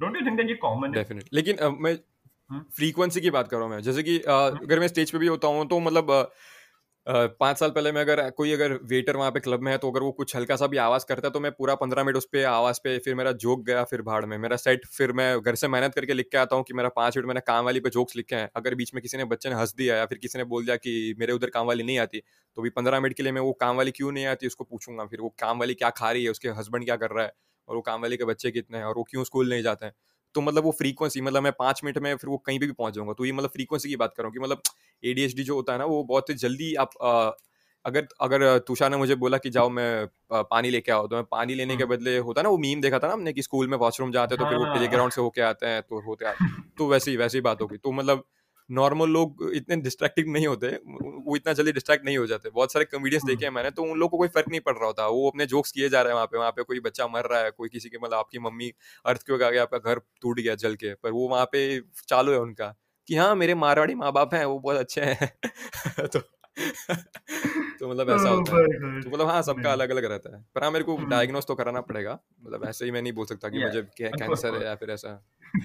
don't 0.00 0.16
you 0.16 0.26
think 0.26 0.36
that 0.36 0.48
ये 0.48 0.54
कॉमन 0.62 0.88
है? 0.88 0.94
डेफिनेटली 0.94 1.36
लेकिन 1.36 1.76
मैं 1.80 1.92
हम्म। 2.50 2.62
फ्रीक्वेंसी 2.76 3.20
की 3.20 3.30
बात 3.30 3.48
कर 3.48 3.56
रहा 3.56 3.66
हूँ 3.66 3.74
मैं। 3.74 3.80
जैसे 3.82 4.02
कि 4.02 4.18
अगर 4.20 4.80
मैं 4.80 4.88
स्टेज 4.88 5.10
पे 5.10 5.18
भी 5.18 5.26
होता 5.26 5.48
हूँ 5.48 5.66
तो 5.68 5.78
मतलब 5.80 6.10
पाँच 7.06 7.58
साल 7.58 7.70
पहले 7.70 7.90
मैं 7.92 8.00
अगर 8.00 8.28
कोई 8.30 8.52
अगर 8.52 8.72
वेटर 8.84 9.16
वहाँ 9.16 9.30
पे 9.30 9.40
क्लब 9.40 9.60
में 9.62 9.70
है 9.72 9.76
तो 9.78 9.90
अगर 9.90 10.00
वो 10.02 10.10
कुछ 10.12 10.34
हल्का 10.36 10.56
सा 10.56 10.66
भी 10.66 10.76
आवाज़ 10.78 11.04
करता 11.08 11.28
है 11.28 11.32
तो 11.32 11.40
मैं 11.40 11.50
पूरा 11.52 11.74
पंद्रह 11.74 12.04
मिनट 12.04 12.16
उस 12.16 12.24
पर 12.26 12.44
आवाज़ 12.46 12.78
पे 12.84 12.96
फिर 12.98 13.14
मेरा 13.14 13.32
जोक 13.34 13.64
गया 13.66 13.82
फिर 13.84 14.02
भाड़ 14.02 14.24
में। 14.26 14.36
मेरा 14.38 14.56
सेट 14.56 14.86
फिर 14.88 15.12
मैं 15.12 15.40
घर 15.40 15.54
से 15.54 15.68
मेहनत 15.68 15.94
करके 15.94 16.14
लिख 16.14 16.28
के 16.32 16.38
आता 16.38 16.56
हूँ 16.56 16.64
कि 16.64 16.74
मेरा 16.74 16.88
पाँच 16.96 17.16
मिनट 17.16 17.26
मैंने 17.28 17.40
काम 17.46 17.64
वाली 17.64 17.80
पे 17.80 17.90
जोक्स 17.90 18.16
लिखे 18.16 18.36
हैं। 18.36 18.48
अगर 18.56 18.74
बीच 18.74 18.94
में 18.94 19.02
किसी 19.02 19.16
ने 19.16 19.24
बच्चे 19.26 19.48
ने 19.48 19.54
हंस 19.54 19.74
दिया 19.76 19.96
या 19.96 20.06
फिर 20.06 20.18
किसी 20.18 20.38
ने 20.38 20.44
बोल 20.46 20.64
दिया 20.64 20.76
कि 20.76 21.14
मेरे 21.18 21.32
उधर 21.32 21.50
काम 21.50 21.66
वाली 21.66 21.82
नहीं 21.82 21.98
आती 21.98 22.20
तो 22.56 22.62
भी 22.62 22.70
पंद्रह 22.70 23.00
मिनट 23.00 23.16
के 23.16 23.22
लिए 23.22 23.32
मैं 23.32 23.40
वो 23.42 23.52
काम 23.60 23.76
वाली 23.76 23.90
क्यों 23.92 24.12
नहीं 24.12 24.26
आती 24.26 24.46
उसको 24.46 24.64
पूछूँगा। 24.64 25.04
फिर 25.06 25.20
वो 25.20 25.28
काम 25.38 25.58
वाली 25.58 25.74
क्या 25.74 25.90
खा 25.92 26.10
रही 26.10 26.24
है, 26.24 26.30
उसके 26.30 26.48
हस्बैंड 26.50 26.84
क्या 26.84 26.96
कर 26.96 27.10
रहा 27.10 27.24
है 27.24 27.32
और 27.68 27.76
वो 27.76 27.80
काम 27.82 28.02
वाली 28.02 28.16
के 28.16 28.24
बच्चे 28.24 28.50
कितने 28.52 28.78
हैं 28.78 28.84
और 28.84 28.94
वो 28.96 29.02
क्यों 29.10 29.24
स्कूल 29.24 29.48
नहीं 29.50 29.62
जाते 29.62 29.86
हैं। 29.86 29.92
तो 30.34 30.40
मतलब 30.40 30.64
वो 30.64 30.70
फ्रीक्वेंसी 30.70 31.20
मतलब 31.20 31.42
मैं 31.42 31.52
पाँच 31.58 31.80
मिनट 31.84 31.98
में 31.98 32.14
फिर 32.16 32.30
वो 32.30 32.36
कहीं 32.36 32.58
पे 32.60 32.66
भी 32.66 32.72
पहुँच 32.72 32.94
जाऊँगा 32.94 33.12
तो 33.12 33.24
ये 33.24 33.32
मतलब 33.32 33.50
फ्रीक्वेंसी 33.50 33.88
की 33.88 33.96
बात 33.96 34.14
करूँ 34.16 34.32
कि 34.32 34.38
मतलब 34.38 34.62
ए 35.02 35.28
जो 35.28 35.54
होता 35.54 35.72
है 35.72 35.78
ना 35.78 35.84
वो 35.84 36.02
बहुत 36.04 36.30
ही 36.30 36.34
जल्दी 36.34 36.74
आप 36.74 37.36
अगर 37.84 38.06
अगर 38.20 38.58
तुषा 38.58 38.88
ने 38.88 38.96
मुझे 38.96 39.14
बोला 39.14 39.38
कि 39.38 39.50
जाओ 39.50 39.68
मैं 39.68 40.06
पानी 40.32 40.70
लेके 40.70 40.92
आओ 40.92 41.06
तो 41.06 41.16
मैं 41.16 41.24
पानी 41.24 41.54
लेने 41.54 41.76
के 41.76 41.82
हम्म। 41.84 41.94
बदले 41.94 42.16
होता 42.18 42.40
है 42.40 42.42
ना 42.42 42.50
वो 42.50 42.58
मीम 42.58 42.80
देखा 42.80 42.98
था 42.98 43.06
ना 43.06 43.12
हमने 43.12 43.32
कि 43.32 43.42
स्कूल 43.42 43.68
में 43.68 43.76
वॉशरूम 43.78 44.12
जाते 44.12 44.34
हैं 44.34 44.44
तो 44.44 44.48
फिर 44.48 44.58
वो 44.58 44.64
हाँ। 44.64 44.76
प्ले 44.76 44.88
ग्राउंड 44.88 45.12
से 45.12 45.20
होके 45.20 45.40
आते 45.40 45.66
हैं 45.66 45.82
तो 45.82 46.00
होते 46.00 46.24
आते 46.24 46.46
तो 46.78 46.86
वैसे 46.88 47.10
ही 47.10 47.16
वैसे 47.16 47.38
ही 47.38 47.42
बात 47.42 47.62
होगी 47.62 47.76
तो 47.76 47.92
मतलब 47.92 48.24
नॉर्मल 48.70 49.08
लोग 49.08 49.50
इतने 49.54 49.76
डिस्ट्रैक्टिव 49.76 50.26
नहीं 50.28 50.46
होते 50.46 50.68
वो 51.26 51.36
इतना 51.36 51.52
जल्दी 51.52 51.72
डिस्ट्रैक्ट 51.72 52.04
नहीं 52.04 52.18
हो 52.18 52.26
जाते। 52.26 52.50
बहुत 52.50 52.72
सारे 52.72 52.84
कॉमेडियंस 52.84 53.22
हम्म। 53.22 53.32
देखे 53.32 53.44
हैं 53.46 53.52
मैंने 53.52 53.70
तो 53.70 53.82
उन 53.82 53.98
लोगों 53.98 54.08
को 54.08 54.18
कोई 54.18 54.28
फ़र्क 54.28 54.48
नहीं 54.48 54.60
पड़ 54.60 54.74
रहा 54.76 54.86
होता। 54.86 55.06
वो 55.06 55.30
अपने 55.30 55.46
जोक्स 55.46 55.72
किए 55.72 55.88
जा 55.88 56.02
रहे 56.02 56.08
हैं 56.10 56.14
वहाँ 56.14 56.26
पे 56.26 56.38
वहाँ 56.38 56.50
पे 56.50 56.62
कोई 56.62 56.80
बच्चा 56.80 57.06
मर 57.06 57.24
रहा 57.24 57.40
है 57.40 57.50
कोई 57.50 57.68
किसी 57.68 57.88
के 57.88 57.98
मतलब 57.98 58.14
आपकी 58.14 58.38
मम्मी 58.38 58.72
अर्थ 59.06 59.22
के 59.22 59.44
आ 59.44 59.50
गया 59.50 59.62
आपका 59.62 59.78
घर 59.78 59.98
टूट 60.22 60.40
गया 60.40 60.54
जल 60.54 60.74
के 60.74 60.94
पर 60.94 61.10
वो 61.10 61.28
वहाँ 61.28 61.44
पे 61.44 61.80
चालू 62.08 62.32
है 62.32 62.40
उनका 62.40 62.74
कि 63.08 63.16
हाँ 63.16 63.34
मेरे 63.34 63.54
मारवाड़ी 63.54 63.94
माँ 63.94 64.12
बाप 64.12 64.34
हैं 64.34 64.44
वो 64.44 64.58
बहुत 64.58 64.76
अच्छे 64.76 65.00
हैं। 65.00 65.38
तो 66.06 66.20
तो 67.80 67.88
मतलब 67.90 68.10
ऐसा 68.10 68.24
Oh 68.24 68.36
होता 68.36 68.58
है। 68.58 69.00
तो 69.02 69.10
मतलब 69.10 69.26
हाँ 69.26 69.42
सबका 69.42 69.72
अलग 69.72 69.90
अलग 69.90 70.04
रहता 70.04 70.36
है। 70.36 70.44
पर 70.54 70.62
हाँ 70.64 70.70
मेरे 70.70 70.84
को 70.84 70.96
हम्म। 70.96 71.08
डायग्नोस 71.10 71.44
तो 71.46 71.54
कराना 71.54 71.80
पड़ेगा। 71.80 72.18
मतलब 72.42 72.64
ऐसे 72.64 72.84
ही 72.84 72.90
मैं 72.90 73.02
नहीं 73.02 73.12
बोल 73.12 73.26
सकता 73.26 73.48
कि 73.48 73.64
मुझे 73.64 73.82
कैंसर 73.82 74.54
है 74.54 74.64
या 74.64 74.74
फिर 74.74 74.90
ऐसा। 74.90 75.24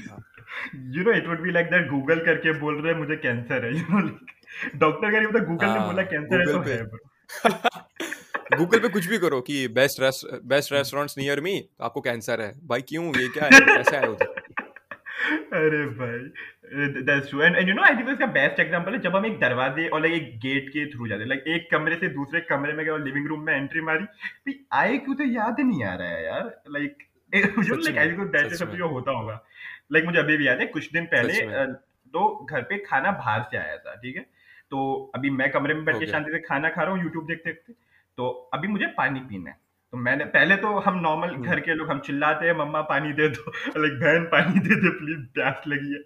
हाँ। 0.09 0.23
You 0.97 1.03
know 1.03 1.11
it 1.11 1.27
would 1.27 1.41
be 1.41 1.51
like 1.51 1.67
that 1.67 1.87
Google 1.89 2.19
करके 2.25 2.51
बोल 2.59 2.81
रहे 2.81 2.93
हैं 2.93 2.99
मुझे 2.99 3.15
कैंसर 3.15 3.65
है. 3.65 3.71
यू 3.77 3.85
नो 3.89 4.07
डॉक्टर 4.75 5.11
का 5.11 5.19
नहीं 5.19 5.45
गूगल 5.45 5.65
ने 5.65 5.71
हाँ, 5.71 5.87
बोला 5.87 6.03
कैंसर 6.03 6.39
है 6.39 6.45
तो 6.45 6.59
है 6.69 6.83
bro. 6.85 6.97
गूगल 8.57 8.79
पे 8.79 8.89
कुछ 8.89 9.05
भी 9.05 9.17
करो 9.17 9.39
कि 9.41 9.67
best 9.67 10.01
best 10.45 10.73
restaurants 10.73 11.17
near 11.17 11.41
me 11.41 11.51
आपको 11.81 12.01
कैंसर 12.01 12.41
है। 12.41 12.51
भाई 12.67 12.81
क्यों? 12.81 13.03
ये 13.17 13.27
क्या 13.27 13.43
है? 13.43 13.59
कैसे 13.59 13.97
आए 13.97 14.07
उधर? 14.07 14.33
अरे 15.59 15.85
भाई 15.99 16.17
that's 17.01 17.29
true 17.29 17.41
and 17.41 17.55
and 17.55 17.69
you 17.69 17.75
know 17.75 17.83
I 17.83 17.95
think 17.95 18.09
इसका 18.09 18.25
बेस्ट 18.25 18.59
एग्जांपल 18.59 18.93
है 18.93 18.99
जब 18.99 19.15
हम 19.15 19.25
एक 19.25 19.39
दरवाजे 19.39 19.87
और 19.87 20.01
लाइक 20.01 20.13
एक 20.13 20.39
गेट 20.39 20.69
के 20.69 20.85
थ्रू 20.85 21.07
जाते 21.07 21.21
हैं। 21.21 21.29
लाइक 21.29 21.43
एक 21.47 21.67
कमरे 21.71 21.95
से 21.95 22.09
दूसरे 22.09 22.41
कमरे 22.41 22.73
में 22.73 22.85
गए 22.85 22.91
और 22.91 23.03
लिविंग 23.03 23.27
रूम 23.27 23.45
में 23.45 23.53
एंट्री 23.55 23.81
मारी। 23.81 24.05
भी 24.45 24.67
आए 24.73 24.97
क्यों 24.97 25.15
तो 25.15 25.23
याद 25.23 25.59
नहीं 25.59 25.83
आ 25.83 25.93
रहा 25.95 26.07
है 26.07 26.25
यार। 26.25 26.63
Like 26.69 26.97
you 27.35 27.63
such 27.63 27.85
like 27.85 27.97
I 27.97 28.07
think 28.07 28.31
that 28.31 28.47
such 28.47 28.59
सब 28.59 28.69
में। 28.69 28.77
जो 28.77 28.87
होता 28.87 29.11
होगा। 29.11 29.43
लाइक 29.91 30.05
मुझे 30.05 30.19
अभी 30.19 30.37
भी 30.37 30.47
याद 30.47 30.59
है 30.59 30.65
कुछ 30.65 30.91
दिन 30.91 31.05
पहले 31.05 31.33
तो 32.13 32.47
घर 32.51 32.61
पे 32.61 32.77
खाना 32.77 33.11
बाहर 33.11 33.41
से 33.41 33.57
आया 33.57 33.77
था 33.77 33.95
ठीक 33.95 34.15
है? 34.15 34.21
तो 34.71 35.11
अभी 35.15 35.29
मैं 35.29 35.51
कमरे 35.51 35.73
में 35.73 35.85
बैठ 35.85 35.99
के 35.99 36.05
शांति 36.05 36.31
से 36.31 36.39
खाना 36.39 36.69
खा 36.69 36.83
रहा 36.83 36.91
हूँ 36.91 37.03
यूट्यूब 37.03 37.25
देखते 37.27 37.49
देखते। 37.49 37.73
तो 38.17 38.49
अभी 38.53 38.67
मुझे 38.67 38.85
पानी 38.85 39.19
पीना 39.19 39.49
है। 39.49 39.57
तो 39.91 39.97
मैंने 39.97 40.25
पहले 40.25 40.55
तो 40.55 40.79
हम 40.79 40.99
नॉर्मल 40.99 41.29
हम्म। 41.29 41.43
घर 41.43 41.59
के 41.59 41.73
लोग 41.73 41.89
हम 41.89 41.99
चिल्लाते 41.99 42.45
हैं 42.45 42.53
मम्मा 42.53 42.81
पानी 42.81 43.13
दे 43.13 43.29
दो। 43.29 43.51
लाइक 43.77 43.93
बहन 43.99 44.23
पानी 44.23 44.59
दे 44.59 44.75
दे 44.75 44.89
प्लीज़ 44.89 45.25
प्यास 45.33 45.63
लगी 45.67 45.93
है। 45.93 45.99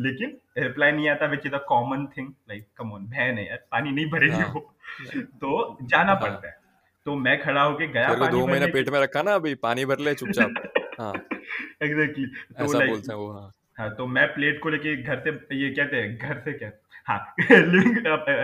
लेकिन 0.00 0.38
रिप्लाई 0.58 0.92
नहीं 0.92 1.08
आता 1.08 1.26
which 1.26 1.46
is 1.46 1.54
a 1.54 1.58
common 1.58 2.06
thing 2.06 2.28
like 2.28 2.66
come 2.76 2.92
on 2.92 3.06
बहन 3.06 3.38
है 3.38 3.48
यार 3.48 3.64
पानी 3.70 3.90
नहीं 3.90 4.06
भरेगी 4.06 4.34
हाँ। 4.34 4.48
वो 4.48 4.76
तो 5.20 5.78
जाना 5.82 6.12
हाँ। 6.12 6.20
पड़ता 6.20 6.48
है। 6.48 6.58
तो 7.04 7.14
मैं 7.14 7.42
खड़ा 7.42 7.62
होके 7.62 7.86
गया 7.86 8.08
पानी 8.08 8.28
दो 8.28 8.46
महीने 8.46 8.66
पेट 8.66 8.88
में 8.88 9.00
रखा 9.00 9.22
ना 9.22 9.34
अभी 9.34 9.54
पानी 9.54 9.84
भर 9.84 9.98
ले 9.98 10.14
चुपचाप। 10.14 10.54
हाँ 10.58 10.72
एग्जैक्टली 11.82 12.26
तो 12.26 12.64
ऐसा 12.64 12.86
बोलते 12.86 13.12
हैं 13.12 13.18
वो 13.18 13.32
हाँ। 13.32 13.52
हाँ 13.78 13.94
तो 13.94 14.06
मैं 14.06 14.26
प्लेट 14.34 14.60
को 14.62 14.68
लेके 14.68 14.96
घर 15.02 15.20
से 15.20 15.56
ये 15.56 15.70
कहते 15.70 15.96
हैं 15.96 16.16
घर 16.18 16.40
से 16.40 16.52
क्या? 16.52 16.70
हाँ 17.06 17.34
लिविंग 17.50 17.96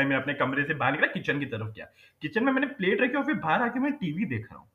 मैं 0.08 0.16
अपने 0.16 0.34
कमरे 0.34 0.64
से 0.64 0.74
बाहर 0.74 0.92
निकला 0.92 1.06
किचन 1.06 1.38
की 1.38 1.46
तरफ़ 1.46 1.74
गया। 1.74 1.86
किचन 2.22 2.44
में 2.44 2.52
मैंने 2.52 2.66
प्लेट 2.66 3.00
रखी 3.00 3.16
और 3.16 3.24
फिर 3.24 3.34
बाहर 3.34 3.62
आके 3.62 3.80
मैं 3.80 3.92
टीवी 3.92 4.24
देख 4.24 4.46
रहा 4.52 4.58
हूँ। 4.58 4.68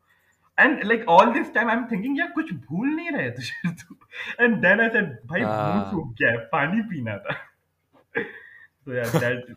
And 0.58 0.84
like 0.84 1.06
all 1.10 1.34
this 1.34 1.54
time 1.54 1.70
I 1.70 1.76
am 1.76 1.86
thinking 1.92 2.20
यार 2.20 2.32
कुछ 2.32 2.54
भूल 2.54 2.88
नहीं 2.88 3.12
रहे 3.12 3.30
तुझे 3.32 3.70
तू? 3.72 3.96
एंड 4.40 4.56
देन 4.56 4.82
आई 4.82 4.90
सेड 4.90 5.18
भाई 5.26 5.42
हाँ। 5.42 5.92
सूख 5.92 6.14
गया 6.14 6.32
है 6.32 6.38
पानी 6.38 6.82
पीना 6.82 7.18
था। 7.18 7.36
तो 8.88 8.94
यार 8.94 9.10
that 9.20 9.56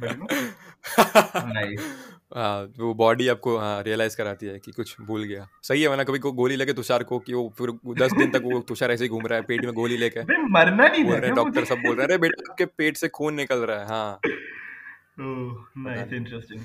but 0.00 0.10
you 0.10 0.16
know 0.16 1.52
nice 1.52 1.80
हाँ 2.36 2.62
वो 2.78 2.92
बॉडी 2.94 3.26
आपको 3.28 3.56
हाँ 3.58 3.82
रियलाइज़ 3.82 4.16
कराती 4.16 4.46
है 4.46 4.58
कि 4.58 4.72
कुछ 4.72 4.94
भूल 5.00 5.24
गया। 5.24 5.46
सही 5.62 5.82
है 5.82 5.88
वरना 5.88 6.04
कभी 6.04 6.18
को 6.18 6.32
गोली 6.32 6.56
लेके 6.56 6.72
तुषार 6.72 7.02
को 7.02 7.18
कि 7.18 7.34
वो 7.34 7.48
फिर 7.58 7.70
दस 7.98 8.12
दिन 8.12 8.30
तक 8.30 8.42
वो 8.44 8.60
तुषार 8.60 8.92
ऐसे 8.92 9.04
ही 9.04 9.08
घूम 9.08 9.26
रहा 9.26 9.38
है 9.38 9.44
पेट 9.44 9.64
में 9.64 9.74
गोली 9.74 9.96
लेके। 9.96 10.20
मरना 10.48 10.86
नहीं 10.88 11.04
बोल 11.04 11.16
रहे 11.16 11.30
डॉक्टर 11.30 11.64
सब 11.64 11.78
बोल 11.78 11.96
रहे 11.96 12.06
अरे 12.06 12.18
बेटा 12.18 12.50
आपके 12.50 12.66
पेट 12.66 12.96
से 12.96 13.08
खून 13.08 13.34
निकल 13.34 13.58
रहा 13.58 13.80
है। 13.80 13.86
हाँ। 13.86 14.20
नाइस 15.76 16.12
इंटरेस्टिंग 16.12 16.64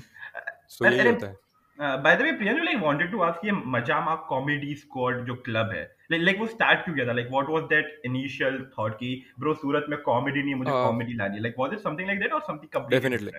सो 0.68 0.86
यही 0.86 1.08
होता 1.08 1.26
है। 1.26 1.36
By 1.78 2.16
the 2.16 2.22
way 2.22 2.30
Priyan 2.32 2.56
like 2.64 2.78
wanted 2.82 3.10
to 3.12 3.20
ask 3.22 3.44
ये 3.44 3.52
मजामा 3.72 4.14
कॉमेडी 4.28 4.74
स्क्वाड 4.74 5.24
जो 5.26 5.34
क्लब 5.42 5.70
है 5.72 5.82
लाइक 6.12 6.22
लाइक 6.22 6.38
वो 6.40 6.46
स्टार्ट 6.46 6.84
क्यों 6.84 6.94
किया 6.94 7.06
था? 7.06 7.12
Like 7.12 7.28
what 7.30 7.48
was 7.50 7.62
that 7.70 8.00
initial 8.06 8.58
thought 8.78 8.94
कि 8.94 9.10
ब्रो 9.40 9.54
सूरत 9.54 9.86
में 9.90 10.00
कॉमेडी 10.02 10.42
नहीं 10.42 10.54
मुझे 10.54 10.70
Uh, 10.70 10.82
कॉमेडी 10.82 11.14
लानी 11.14 11.36
है। 11.36 11.42
Like 11.42 11.54
was 11.58 11.72
it 11.72 11.80
something 11.80 12.08
like 12.08 12.20
that 12.20 12.32
और 12.32 12.40
समथिंग 12.42 12.70
कंप्लीटली 12.72 13.16
डेफिनेटली 13.16 13.30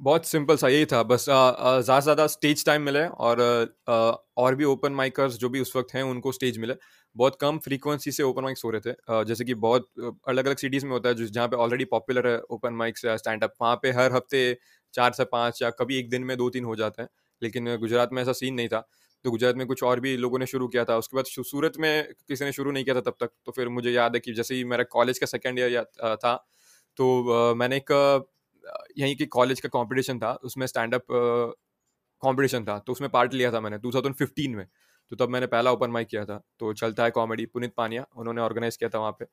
बहुत 0.00 0.26
सिंपल 0.26 0.56
सा 0.56 0.68
यही 0.68 0.86
था 0.86 1.02
बस 1.04 1.24
ज़्यादा 1.26 1.98
से 1.98 2.02
ज़्यादा 2.02 2.26
स्टेज 2.28 2.64
टाइम 2.66 2.82
मिले 2.82 3.04
और 3.06 3.40
अ, 3.88 3.92
और 4.36 4.54
भी 4.54 4.64
ओपन 4.64 4.92
माइकर्स 4.92 5.36
जो 5.38 5.48
भी 5.48 5.60
उस 5.60 5.74
वक्त 5.76 5.94
हैं 5.94 6.02
उनको 6.04 6.32
स्टेज 6.32 6.58
मिले। 6.58 6.74
बहुत 7.16 7.36
कम 7.40 7.58
फ्रीक्वेंसी 7.58 8.10
से 8.12 8.22
ओपन 8.22 8.42
माइक्स 8.42 8.64
हो 8.64 8.70
रहे 8.70 8.80
थे। 8.82 8.90
अ, 8.90 9.22
जैसे 9.24 9.44
कि 9.44 9.54
बहुत 9.56 9.88
अलग 10.28 10.46
अलग 10.46 10.56
सिटीज़ 10.56 10.86
में 10.86 10.92
होता 10.92 11.08
है 11.08 11.26
जहाँ 11.26 11.48
पे 11.48 11.56
ऑलरेडी 11.58 11.84
पॉपुलर 11.86 12.26
है 12.28 12.38
ओपन 12.50 12.74
माइक्स 12.74 13.04
या 13.04 13.16
स्टैंड 13.16 13.44
अप 13.44 13.54
वहाँ 13.62 13.76
पे 13.82 13.90
हर 13.92 14.12
हफ़्ते 14.12 14.42
चार 14.94 15.12
से 15.12 15.24
पाँच 15.26 15.62
या 15.62 15.70
कभी 15.72 15.98
एक 15.98 16.10
दिन 16.10 16.24
में 16.24 16.36
दो 16.36 16.48
तीन 16.50 16.64
हो 16.64 16.76
जाते 16.76 17.02
हैं, 17.02 17.08
लेकिन 17.42 17.76
गुजरात 17.78 18.12
में 18.12 18.22
ऐसा 18.22 18.32
सीन 18.34 18.54
नहीं 18.54 18.68
था। 18.68 18.86
तो 19.24 19.30
गुजरात 19.30 19.56
में 19.56 19.66
कुछ 19.66 19.82
और 19.84 20.00
भी 20.00 20.16
लोगों 20.16 20.38
ने 20.38 20.46
शुरू 20.46 20.68
किया 20.68 20.84
था, 20.84 20.96
उसके 20.98 21.16
बाद 21.16 21.24
सूरत 21.26 21.72
में 21.80 22.12
किसी 22.28 22.44
ने 22.44 22.52
शुरू 22.52 22.70
नहीं 22.72 22.84
किया 22.84 22.94
था 22.96 23.00
तब 23.02 23.16
तक 23.20 23.30
तो 23.46 23.52
फिर 23.52 23.68
मुझे 23.70 23.90
याद 23.92 24.14
है 24.14 24.20
कि 24.20 24.32
जैसे 24.34 24.54
ही 24.54 24.64
मेरा 24.66 24.84
कॉलेज 24.92 25.18
का 25.18 25.26
सेकेंड 25.28 25.58
ईयर 25.58 25.84
था 26.16 26.34
तो 26.98 27.54
मैंने 27.56 27.76
एक 27.76 27.92
यहीं 28.98 29.14
के 29.16 29.26
कॉलेज 29.28 29.60
का 29.60 29.68
कंपटीशन 29.70 30.18
था, 30.18 30.32
उसमें 30.34 30.66
स्टैंड 30.66 30.94
अप 30.94 31.04
कंपटीशन 32.22 32.64
था 32.64 32.78
तो 32.78 32.92
उसमें 32.92 33.10
पार्ट 33.10 33.34
लिया 33.34 33.52
था 33.52 33.60
मैंने 33.60 33.78
2015 33.80 34.54
में। 34.56 34.66
तो 35.12 35.16
तब 35.16 35.28
मैंने 35.30 35.46
पहला 35.48 35.72
ओपन 35.72 35.90
माइक 35.90 36.08
किया 36.08 36.24
था 36.24 36.40
तो 36.60 36.72
चलता 36.74 37.04
है 37.04 37.10
कॉमेडी 37.12 37.46
पुनित 37.46 37.74
पानिया, 37.76 38.06
उन्होंने 38.16 38.40
ऑर्गेनाइज 38.42 38.76
किया 38.76 38.90
था 38.90 38.98
वहाँ 38.98 39.16
पे 39.18 39.24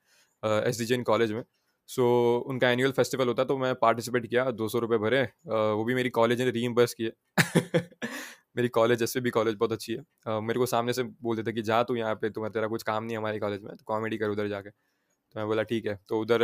एस 0.69 0.79
डी 0.81 1.01
कॉलेज 1.03 1.31
में। 1.31 1.43
सो 1.89 2.01
so, 2.01 2.50
उनका 2.50 2.69
एनुअल 2.69 2.91
फेस्टिवल 2.91 3.27
होता 3.27 3.43
तो 3.43 3.58
मैं 3.58 3.74
पार्टिसिपेट 3.75 4.25
किया 4.27 4.50
दो 4.53 4.67
सौ 4.69 4.79
रुपये 4.79 4.98
भरे। 4.98 5.22
वो 5.48 5.84
भी 5.84 5.96
मेरी 5.96 6.10
कॉलेज 6.10 6.41
ने 6.41 6.50
रीइम्बर्स 6.51 6.93
किए। 6.93 7.12
मेरी 8.58 8.67
कॉलेज 8.67 9.03
एस 9.03 9.17
भी 9.17 9.29
कॉलेज 9.29 9.55
बहुत 9.55 9.72
अच्छी 9.72 9.93
है। 9.93 10.00
अ, 10.27 10.39
मेरे 10.39 10.60
को 10.60 10.65
सामने 10.65 10.93
से 10.93 11.03
बोलते 11.03 11.43
थे 11.43 11.53
कि 11.53 11.62
जा 11.62 11.81
तू 11.84 11.96
यहाँ 11.96 12.15
पे 12.15 12.29
तुम्हें 12.29 12.51
तेरा 12.53 12.67
कुछ 12.67 12.84
काम 12.84 13.03
नहीं 13.03 13.15
है 13.15 13.17
हमारे 13.17 13.39
कॉलेज 13.39 13.62
में 13.63 13.75
तो 13.75 13.84
कॉमेडी 13.86 14.17
कर 14.17 14.29
उधर 14.29 14.48
जाके। 14.48 14.69
तो 14.69 15.39
मैं 15.39 15.48
बोला 15.48 15.63
ठीक 15.63 15.86
है। 15.86 15.98
तो 16.10 16.19
उधर 16.22 16.39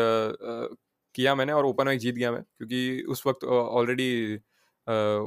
किया 1.16 1.36
मैंने 1.36 1.54
और 1.54 1.66
ओपन 1.66 1.86
माइक 1.86 2.00
जीत 2.00 2.16
गया 2.16 2.32
मैं 2.32 2.42
क्योंकि 2.42 3.02
उस 3.10 3.26
वक्त 3.28 3.44
ऑलरेडी 3.46 4.36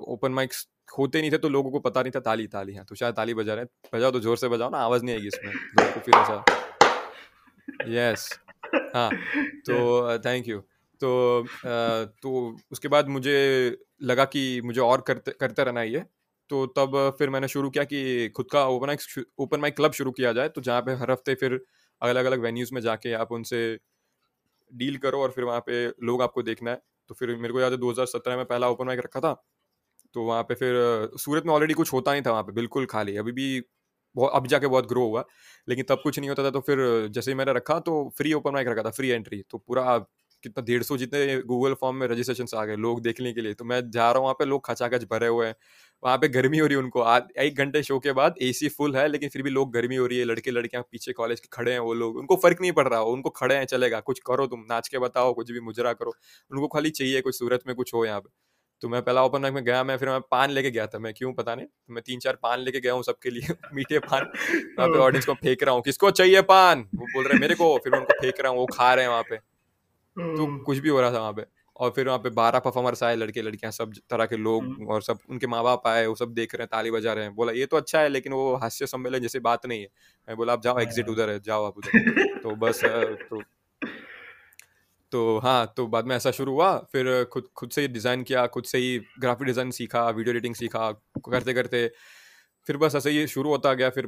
ओपन 0.08 0.32
माइक्स 0.32 0.66
होते 0.98 1.20
नहीं 1.20 1.30
थे 1.32 1.38
तो 1.38 1.48
लोगों 1.48 1.70
को 1.70 1.80
पता 1.80 2.02
नहीं 2.02 2.12
था 2.16 2.20
ताली 2.20 2.46
ताली 2.48 2.74
हाँ 2.74 2.84
तो 2.84 2.94
शायद 2.94 3.14
ताली 3.14 3.34
बजा 3.34 3.54
रहे 3.54 3.64
हैं। 3.64 3.70
बजाओ 3.94 4.10
तो 4.10 4.20
ज़ोर 4.20 4.36
से 4.36 4.48
बजाओ 4.48 4.70
ना 4.70 4.78
आवाज़ 4.80 5.04
नहीं 5.04 5.14
आएगी 5.14 5.28
इसमें 5.28 6.00
फिर 6.00 6.14
ऐसा। 6.14 6.44
यस 7.88 8.28
हाँ 8.94 9.10
तो 9.64 10.18
थैंक 10.20 10.48
यू 10.48 10.60
तो 11.00 11.10
तो 12.22 12.30
उसके 12.72 12.88
बाद 12.88 13.08
मुझे 13.08 13.34
लगा 14.02 14.24
कि 14.26 14.60
मुझे 14.62 14.80
और 14.80 15.00
करते 15.02 15.30
करते 15.32 15.64
रहना 15.64 15.80
ही 15.80 15.92
है 15.92 16.02
तो 16.50 16.64
तब 16.68 16.96
फिर 17.18 17.30
मैंने 17.30 17.48
शुरू 17.48 17.70
किया 17.70 17.84
कि 17.84 18.28
खुद 18.36 18.46
का 18.52 18.64
open 18.68 18.86
mic 18.86 19.00
open 19.38 19.60
mic 19.60 19.76
club 19.76 19.92
शुरू 19.92 20.12
किया 20.12 20.32
जाए 20.32 20.48
तो 20.48 20.60
जहाँ 20.60 20.80
पे 20.82 20.94
हर 20.94 21.10
हफ़्ते 21.10 21.34
फिर 21.36 21.60
अलग 22.02 22.24
अलग 22.24 22.40
वेन्यूज़ 22.40 22.74
में 22.74 22.80
जाके 22.80 23.12
आप 23.14 23.32
उनसे 23.32 23.60
डील 24.72 24.96
करो 24.98 25.20
और 25.22 25.30
फिर 25.30 25.44
वहाँ 25.44 25.60
पे 25.66 25.86
लोग 26.02 26.22
आपको 26.22 26.42
देखना 26.42 26.70
है। 26.70 26.80
तो 27.10 27.14
फिर 27.14 27.34
मेरे 27.36 27.52
को 27.52 27.60
याद 27.60 27.72
है 27.72 27.78
2017 27.78 28.36
में 28.36 28.44
पहला 28.46 28.68
ओपन 28.68 28.86
माइक 28.86 29.00
रखा 29.00 29.20
था 29.20 29.32
तो 30.14 30.24
वहाँ 30.24 30.42
पे 30.44 30.54
फिर 30.54 30.74
सूरत 31.18 31.44
में 31.46 31.52
ऑलरेडी 31.54 31.74
कुछ 31.74 31.92
होता 31.92 32.12
नहीं 32.12 32.22
था 32.22 32.30
वहाँ 32.30 32.42
पे 32.44 32.52
बिल्कुल 32.52 32.86
खाली। 32.88 33.16
अभी 33.16 33.32
भी 33.32 33.60
बहुत, 34.18 34.32
अब 34.34 34.46
जाके 34.48 34.66
बहुत 34.68 34.88
ग्रो 34.88 35.06
हुआ, 35.06 35.24
लेकिन 35.68 35.84
तब 35.88 36.00
कुछ 36.04 36.18
नहीं 36.18 36.28
होता 36.30 36.44
था 36.44 36.50
तो 36.50 36.60
फिर 36.62 36.78
जैसे 37.10 37.30
ही 37.30 37.36
मैंने 37.36 37.52
रखा 37.54 37.78
तो 37.80 37.98
फ्री 38.18 38.32
ओपन 38.34 38.52
माइक 38.52 38.68
रखा 38.68 38.82
था 38.82 38.90
फ्री 38.92 39.08
एंट्री 39.10 39.42
तो 39.50 39.58
पूरा 39.58 39.98
कितना, 40.44 40.62
डेढ़ 40.64 40.82
सौ 40.82 40.96
जितने 40.96 41.36
गूगल 41.44 41.74
फॉर्म 41.74 41.96
में 41.96 42.06
रजिस्ट्रेशन 42.08 42.56
आ 42.56 42.64
गए 42.64 42.76
लोग 42.78 43.00
देखने 43.02 43.32
के 43.32 43.40
लिए 43.40 43.54
तो 43.54 43.64
मैं 43.64 43.80
जा 43.90 44.02
रहा 44.04 44.18
हूँ, 44.18 44.24
वहाँ 44.24 44.34
पे 44.38 44.44
लोग 44.44 44.66
खचाखच 44.66 45.04
भरे 45.12 45.26
हुए 45.28 45.46
हैं, 45.46 45.54
वहाँ 46.02 46.16
पे 46.18 46.28
गर्मी 46.30 46.58
हो 46.58 46.66
रही 46.66 46.76
है 46.76 46.82
उनको, 46.82 47.00
आज, 47.02 47.22
एक 47.38 47.56
घंटे 47.58 47.82
शो 47.82 47.98
के 47.98 48.12
बाद 48.12 48.34
एसी 48.42 48.68
फुल 48.70 48.96
है, 48.96 49.06
लेकिन 49.08 49.28
फिर 49.28 49.42
भी 49.42 49.50
लोग 49.50 49.72
गर्मी 49.74 49.96
हो 49.96 50.06
रही 50.06 50.18
है, 50.18 50.24
लड़के 50.24 50.50
लड़कियाँ 50.50 50.82
पीछे 50.92 51.12
कॉलेज 51.12 51.40
के 51.40 51.48
खड़े 51.52 51.72
हैं, 51.72 51.78
वो 51.80 51.94
लोग, 51.94 52.16
उनको 52.18 52.36
फ़र्क 52.36 52.60
नहीं 52.60 52.72
पड़ 52.72 52.86
रहा 52.88 53.00
हो 53.00 53.12
उनको 53.12 53.30
खड़े 53.32 53.54
हैं, 53.56 53.64
चलेगा, 53.66 54.00
कुछ 54.02 54.20
करो 54.26 54.46
तुम, 54.46 54.64
नाच 54.70 54.88
के 54.88 54.98
बताओ, 54.98 55.32
कुछ 55.34 55.50
भी 55.52 55.60
मुजरा 55.62 55.92
करो, 55.94 56.12
उनको 56.50 56.68
खाली 56.68 56.90
चाहिए, 56.92 57.20
कुछ 57.20 57.38
सूरत 57.38 57.62
में 57.66 57.74
कुछ 57.76 57.94
हो 57.94 58.04
यहाँ 58.04 58.20
पे। 58.20 58.47
तो 58.82 58.88
मैं 58.88 59.02
पहला 59.02 59.24
ओपन 59.24 59.40
माइक 59.42 59.54
में 59.54 59.64
गया 59.64 59.84
मैं 59.84 59.96
फिर 59.96 60.08
मैं 60.08 60.20
पान 60.20 60.50
लेके 60.50 60.70
गया 60.70 60.86
था। 60.86 60.98
मैं 60.98 61.12
क्यों 61.14 61.32
पता 61.32 61.54
नहीं। 61.54 61.66
तो 61.66 61.94
मैं 61.94 62.02
तीन 62.06 62.18
चार 62.18 62.38
पान 62.42 62.60
लेके 62.60 62.80
गया 62.80 62.92
हूँ 62.92 63.02
सबके 63.02 63.30
लिए 63.30 63.48
मीठे 63.74 63.98
पान। 63.98 64.22
वहाँ 64.78 64.88
पे 64.88 64.98
ऑडियंस 64.98 65.26
को 65.26 65.34
फेंक 65.34 65.62
रहा 65.62 65.74
हूँ 65.74 65.82
किसको 65.82 66.10
चाहिए 66.10 66.42
पान? 66.42 66.88
वो 66.94 67.06
बोल 67.06 67.24
रहे 67.24 67.38
मेरे 67.38 67.54
को। 67.54 67.76
फिर 67.78 67.92
मैं 67.92 67.98
उनको 68.00 68.20
फेंक 68.22 68.40
रहा 68.40 68.52
हूँ 68.52 68.58
वो 68.58 68.66
खा 68.66 68.94
रहे 68.94 69.04
हैं 69.04 69.10
वहाँ 69.10 69.22
पे। 69.22 69.36
तो 70.16 70.64
कुछ 70.64 70.78
भी 70.78 70.88
हो 70.88 71.00
रहा 71.00 71.12
था 71.12 71.18
वहाँ 71.18 71.32
पे। 71.32 71.44
और 71.76 71.90
फिर 71.90 72.06
वहाँ 72.06 72.18
पे 72.18 72.30
बारह 72.30 72.58
परफॉर्मर्स 72.58 73.02
आए 73.02 73.16
लड़के 73.16 73.42
लड़कियाँ 73.42 73.72
सब 73.72 73.92
तरह 74.10 74.26
के 74.26 74.36
लोग 74.36 74.88
और 74.90 75.02
सब 75.02 75.18
उनके 75.30 75.46
माँ 75.46 75.62
बाप 75.64 75.86
आए 75.86 76.06
वो 76.06 76.14
सब 76.14 76.32
देख 76.34 76.54
रहे 76.54 76.62
हैं 76.62 76.68
ताली 76.72 76.90
बजा 76.90 77.12
रहे 77.12 77.24
हैं। 77.24 77.34
बोला 77.34 77.52
ये 77.52 77.66
तो 77.66 77.76
अच्छा 77.76 78.00
है 78.00 78.08
लेकिन 78.08 78.32
वो 78.32 78.56
हास्य 78.56 78.86
सम्मेलन 78.86 79.18
जैसे 79.18 79.40
बात 79.40 79.66
नहीं 79.66 79.80
है। 79.80 79.88
मैं 80.28 80.36
बोला 80.36 80.52
आप 80.52 80.62
जाओ 80.62 80.78
एग्जिट 80.78 81.08
उधर 81.08 81.30
है 81.30 81.40
जाओ 81.40 81.64
आप 81.64 81.78
उधर। 81.78 81.90
तो 82.42 82.56
बस 82.56 82.80
तो 82.84 83.42
तो 85.12 85.38
हाँ 85.38 85.72
तो 85.76 85.86
बाद 85.86 86.06
में 86.06 86.14
ऐसा 86.16 86.30
शुरू 86.30 86.52
हुआ। 86.52 86.76
फिर 86.92 87.24
खुद 87.32 87.48
खुद 87.56 87.70
से 87.70 87.80
ही 87.80 87.88
डिज़ाइन 87.88 88.22
किया 88.22 88.46
खुद 88.46 88.64
से 88.64 88.78
ही 88.78 88.98
ग्राफिक 89.20 89.46
डिज़ाइन 89.46 89.70
सीखा 89.70 90.08
वीडियो 90.10 90.34
एडिटिंग 90.34 90.54
सीखा 90.54 90.90
करते 91.26 91.54
करते 91.54 91.86
फिर 92.66 92.76
बस 92.76 92.94
ऐसे 92.94 93.10
ही 93.10 93.26
शुरू 93.28 93.50
होता 93.50 93.72
गया। 93.74 93.90
फिर 93.90 94.06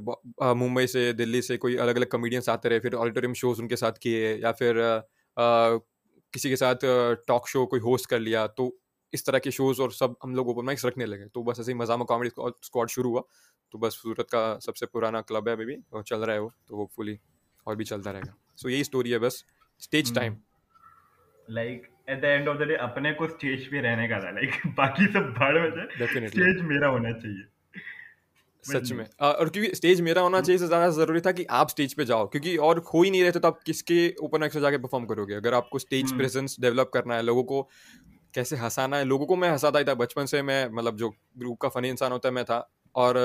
मुंबई 0.55 0.87
से 0.87 1.13
दिल्ली 1.13 1.43
से 1.43 1.57
कोई 1.57 1.77
अलग 1.79 1.97
अलग 1.97 2.09
कॉमेडियंस 2.11 2.49
आते 2.49 2.69
रहे 2.69 2.81
फिर 2.81 2.95
ऑडिटोरियम 2.97 3.35
शोज़ 3.35 3.61
उनके 3.63 3.77
साथ 3.77 3.99
किए 4.03 4.35
या 4.37 4.53
फिर 4.53 4.81
आ, 4.81 5.79
किसी 6.35 6.49
के 6.49 6.57
साथ 6.57 6.85
टॉक 7.27 7.49
शो 7.49 7.65
कोई 7.67 7.81
होस्ट 7.81 8.09
कर 8.11 8.19
लिया। 8.21 8.47
तो 8.49 8.71
इस 9.13 9.25
तरह 9.27 9.39
के 9.39 9.51
शोज़ 9.51 9.81
और 9.83 9.93
सब 9.93 10.17
हम 10.23 10.35
लोग 10.35 10.49
ओपन 10.49 10.67
माइक्स 10.67 10.85
रखने 10.85 11.07
लगे। 11.07 11.27
तो 11.27 11.43
बस 11.43 11.61
ऐसे 11.61 11.73
ही 11.73 11.79
मजामा 11.79 12.05
कॉमेडी 12.05 12.31
स्क्वाड 12.65 12.89
शुरू 12.89 13.11
हुआ। 13.11 13.23
तो 13.75 13.79
बस 13.79 13.95
सूरत 13.95 14.27
का 14.33 14.59
सबसे 14.59 14.87
पुराना 14.87 15.21
क्लब 15.23 15.49
है 15.49 15.55
अभी 15.55 15.65
भी 15.65 15.77
और 15.93 16.03
चल 16.03 16.19
रहा 16.19 16.35
है 16.35 16.41
वो। 16.41 16.53
तो 16.69 16.77
होपफुली 16.77 17.19
और 17.67 17.77
भी 17.77 17.85
चलता 17.85 18.11
रहेगा। 18.11 18.35
सो 18.57 18.69
so, 18.69 18.75
यही 18.75 18.85
स्टोरी 18.85 19.11
है 19.11 19.19
बस। 19.19 19.45
Stage 19.83 20.15
time 20.15 20.37
like 21.51 21.89
at 22.11 22.21
the 22.21 22.25
end 22.25 22.49
of 22.49 22.59
the 22.59 22.63
day 22.63 22.75
अपने 22.81 23.13
को 23.13 23.29
स्टेज 23.29 23.67
पे 23.67 23.81
रहने 23.81 24.09
का 24.09 24.19
था 24.19 24.31
लाइक 24.31 24.67
बाकी 24.77 25.07
सब 25.07 25.33
भाड़ 25.39 25.55
में 25.59 26.29
स्टेज 26.29 26.61
मेरा 26.65 26.89
होना 26.89 27.13
चाहिए। 27.13 27.45
सच 28.65 28.91
में। 28.93 29.05
और 29.21 29.49
क्योंकि 29.49 29.75
स्टेज 29.75 30.01
मेरा 30.01 30.23
होना 30.23 30.41
चाहिए 30.41 30.59
से 30.59 30.67
ज़्यादा 30.67 30.89
ज़रूरी 30.91 31.21
था 31.21 31.33
कि 31.33 31.45
आप 31.51 31.69
स्टेज 31.69 31.95
पे 31.95 32.05
जाओ 32.05 32.27
क्योंकि 32.27 32.57
और 32.57 32.79
हो 32.95 33.03
ही 33.03 33.11
नहीं 33.11 33.23
रहे 33.23 33.33
तो 33.33 33.49
आप 33.49 33.61
किसके 33.67 33.99
ओपन 34.23 34.43
एक्स 34.43 34.57
जाके 34.57 34.79
परफॉर्म 34.79 35.05
करोगे? 35.07 35.35
अगर 35.35 35.55
आपको 35.55 35.79
स्टेज 35.79 36.13
प्रेजेंस 36.13 36.57
डेवलप 36.61 36.91
करना 36.95 37.15
है 37.15 37.23
लोगों 37.23 37.45
को 37.45 37.63
कैसे 38.35 38.57
हंसाना 38.57 38.97
है 38.97 39.05
लोगों 39.05 39.27
को 39.27 39.37
मैं 39.37 39.51
हंसाता 39.51 39.79
ही 39.79 39.85
था। 39.85 39.95
बचपन 39.95 40.27
से 40.27 40.43
मैं 40.43 40.69
मतलब 40.73 40.97
जो 40.97 41.09
ग्रुप 41.39 41.59
का 41.61 41.69
फनी 41.69 41.89
इंसान 41.89 42.13
होता 42.13 42.29
है 42.29 42.35
मैं 42.35 42.45
था। 42.45 42.59
और 42.95 43.19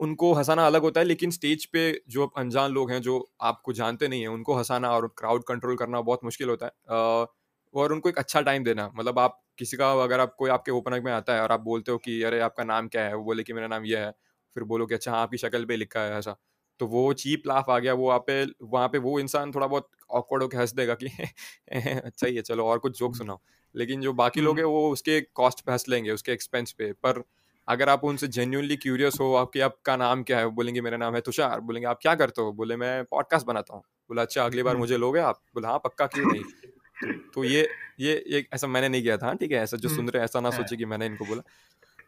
उनको 0.00 0.32
हंसाना 0.34 0.66
अलग 0.66 0.82
होता 0.82 1.00
है 1.00 1.06
लेकिन 1.06 1.30
स्टेज 1.30 1.64
पे 1.66 1.82
जो 2.08 2.26
अनजान 2.38 2.72
लोग 2.72 2.90
हैं 2.90 3.00
जो 3.02 3.18
आपको 3.42 3.72
जानते 3.72 4.08
नहीं 4.08 4.20
है 4.22 4.28
उनको 4.28 4.54
हंसाना 4.54 4.90
और 4.92 5.06
क्राउड 5.18 5.44
कंट्रोल 5.44 5.76
करना 5.76 6.00
बहुत 6.02 6.24
मुश्किल 6.24 6.48
होता 6.48 6.66
है। 6.66 7.26
और 7.74 7.92
उनको 7.92 8.08
एक 8.08 8.18
अच्छा 8.18 8.40
टाइम 8.40 8.64
देना 8.64 8.90
मतलब 8.96 9.18
आप 9.18 9.40
किसी 9.58 9.76
का 9.76 9.90
अगर 10.02 10.20
आप 10.20 10.34
कोई 10.38 10.50
आपके 10.50 10.70
ओपन 10.72 11.00
में 11.04 11.12
आता 11.12 11.34
है 11.34 11.42
और 11.42 11.52
आप 11.52 11.60
बोलते 11.60 11.92
हो 11.92 11.98
कि 11.98 12.22
अरे 12.22 12.40
आपका 12.40 12.64
नाम 12.64 12.88
क्या 12.88 13.04
है? 13.04 13.14
वो 13.16 13.24
बोले 13.24 13.42
कि 13.42 13.52
मेरा 13.52 13.66
नाम 13.68 13.84
ये 13.84 13.98
है। 13.98 14.10
फिर 14.56 14.64
बोलो 14.64 14.86
कि 14.86 14.94
अच्छा 14.94 15.10
हाँ 15.12 15.20
आपकी 15.22 15.36
शक्ल 15.38 15.64
पे 15.64 15.76
लिखा 15.76 16.00
है 16.00 16.18
ऐसा। 16.18 16.36
तो 16.80 16.86
वो 16.86 17.12
चीप 17.14 17.42
लाफ 17.46 17.70
आ 17.70 17.78
गया 17.78 17.92
वो 17.94 18.06
वहाँ 18.08 18.18
पे 18.26 18.44
वहाँ 18.64 18.88
पे 18.88 18.98
वो 18.98 19.18
इंसान 19.20 19.52
थोड़ा 19.52 19.66
बहुत 19.66 19.88
ऑकवर्ड 20.10 20.42
होकर 20.42 20.58
हंस 20.58 20.72
देगा 20.74 20.94
कि 20.96 21.06
अच्छा 22.04 22.26
ही 22.26 22.36
है 22.36 22.42
चलो 22.42 22.66
और 22.66 22.78
कुछ 22.78 22.98
जोक 22.98 23.16
सुनाओ। 23.16 23.40
लेकिन 23.74 24.00
जो 24.00 24.12
बाकी 24.14 24.40
लोग 24.40 24.58
हैं 24.58 24.64
वो 24.66 24.88
उसके 24.92 25.20
कॉस्ट 25.34 25.60
पे 25.60 25.72
हंस 25.72 25.84
लेंगे 25.88 26.10
उसके 26.10 26.32
एक्सपेंस 26.32 26.72
पे। 26.72 26.92
पर 26.94 27.22
अगर 27.68 27.88
आप 27.88 28.04
उनसे 28.04 28.26
जेन्यूनली 28.28 28.76
क्यूरियस 28.76 29.14
हो 29.20 29.34
आपके 29.34 29.60
आपका 29.60 29.96
नाम 29.96 30.22
क्या 30.22 30.38
है 30.38 30.46
बोलेंगे 30.46 30.80
मेरा 30.80 30.96
नाम 30.96 31.14
है 31.14 31.20
तुषार। 31.20 31.60
बोलेंगे 31.60 31.86
आप 31.86 31.98
क्या 32.02 32.14
करते 32.14 32.42
हो? 32.42 32.52
बोले 32.52 32.76
मैं 32.76 33.04
पॉडकास्ट 33.04 33.46
बनाता 33.46 33.74
हूँ। 33.74 33.82
बोला 33.82 34.22
अच्छा 34.22 34.44
अगली 34.44 34.62
बार 34.62 34.76
मुझे 34.76 34.96
लोगे 34.96 35.20
आप? 35.20 35.40
बोला 35.54 35.68
हाँ 35.68 35.78
पक्का 35.78 36.06
क्यों 36.06 36.32
नहीं? 36.32 36.42
तो, 36.42 37.30
तो 37.34 37.44
ये 37.44 37.68
ये 38.00 38.24
ये 38.28 38.46
ऐसा 38.54 38.66
मैंने 38.66 38.88
नहीं 38.88 39.02
किया 39.02 39.16
था 39.16 39.34
ठीक 39.34 39.52
है 39.52 39.58
ऐसा 39.58 39.76
जो 39.76 39.88
सुन 39.88 40.08
रहे 40.08 40.24
ऐसा 40.24 40.40
ना 40.40 40.48
हाँ। 40.48 40.58
सोचे 40.58 40.76
कि 40.76 40.84
मैंने 40.84 41.06
इनको 41.06 41.24
बोला। 41.24 41.42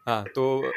हाँ 0.07 0.23
तो 0.23 0.71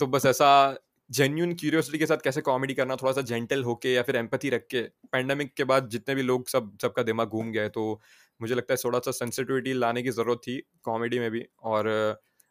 तो 0.00 0.06
बस 0.06 0.26
ऐसा 0.26 0.78
जेन्यून 1.10 1.54
क्यूरियोसिटी 1.54 1.98
के 1.98 2.06
साथ 2.06 2.16
कैसे 2.16 2.40
कॉमेडी 2.40 2.74
करना 2.74 2.96
थोड़ा 2.96 3.12
सा 3.12 3.20
जेंटल 3.20 3.64
होके 3.64 3.92
या 3.92 4.02
फिर 4.02 4.16
एम्पथी 4.16 4.50
रख 4.50 4.66
के 4.70 4.82
पैंडमिक 5.12 5.54
के 5.54 5.64
बाद 5.64 5.88
जितने 5.88 6.14
भी 6.14 6.22
लोग 6.22 6.48
सब 6.48 6.78
सबका 6.82 7.02
दिमाग 7.02 7.28
घूम 7.28 7.52
गया 7.52 7.62
है 7.62 7.68
तो 7.68 8.00
मुझे 8.42 8.54
लगता 8.54 8.74
है 8.74 8.78
थोड़ा 8.84 8.98
सा 8.98 9.10
सेंसिटिविटी 9.10 9.72
लाने 9.72 10.02
की 10.02 10.10
ज़रूरत 10.10 10.38
थी 10.38 10.62
कॉमेडी 10.82 11.18
में 11.18 11.30
भी 11.30 11.46
और 11.62 11.84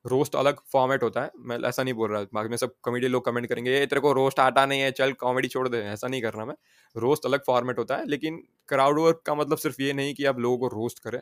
रोस्ट 0.06 0.36
अलग 0.36 0.60
फॉर्मेट 0.74 1.04
होता 1.04 1.22
है। 1.24 1.32
मैं 1.38 1.58
ऐसा 1.68 1.84
नहीं 1.84 1.94
बोल 1.94 2.12
रहा 2.12 2.22
बाद 2.34 2.50
में, 2.50 2.58
सब 2.58 2.76
कॉमेडी 2.84 3.08
लोग 3.08 3.26
कमेंट 3.26 3.48
करेंगे, 3.48 3.72
ये 3.72 3.86
तेरे 3.86 4.02
को 4.02 4.12
रोस्ट 4.14 4.40
आटा 4.40 4.66
नहीं 4.66 4.82
है, 4.82 4.92
चल 4.92 5.12
कॉमेडी 5.14 5.48
छोड़ 5.48 5.68
दे। 5.70 5.78
ऐसा 5.78 6.08
नहीं 6.08 6.22
करना 6.22 6.46
मैं। 6.46 6.56
रोस्ट 6.96 7.26
अलग 7.26 7.44
फॉर्मेट 7.48 7.80
होता 7.80 7.98
है, 7.98 8.06
लेकिन 8.08 8.44
क्राउड 8.68 9.00
वर्क 9.00 9.22
का 9.26 9.36
मतलब 9.36 9.58
सिर्फ़ 9.58 9.82
ये 9.82 9.94
नहीं 9.94 10.14
कि 10.16 10.26
आप 10.26 10.40
लोगों 10.40 10.58
को 10.58 10.68
रोस्ट 10.68 11.00
करें। 11.00 11.20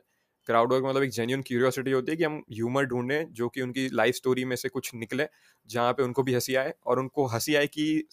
क्राउड 0.48 0.74
वर्क 0.74 0.84
मतलब 0.86 1.04
एक 1.04 1.10
जेन्यून 1.10 1.42
क्यूरियोसिटी 1.42 1.92
होती 1.92 2.12
है 2.12 2.18
कि 2.18 2.24
हम 2.24 2.44
ह्यूमर 2.52 2.86
ढूंढें, 2.86 3.34
जो 3.34 3.50
कि 3.50 3.62
उनकी 3.62 3.90
लाइफ 3.90 4.16
स्टोरी 4.16 4.46
में 4.46 4.56
से 4.56 4.70
कुछ 4.70 4.92
निकले, 4.96 5.28
जहाँ 5.70 5.94
पे 5.94 6.04
उनको 6.04 6.24
भी 6.24 6.34
हँसी 6.34 6.56
आए, 6.56 6.74
और 6.86 7.00
उनको 7.00 7.26
हँसी 7.28 7.56
आए 7.56 7.68
कि 7.68 8.08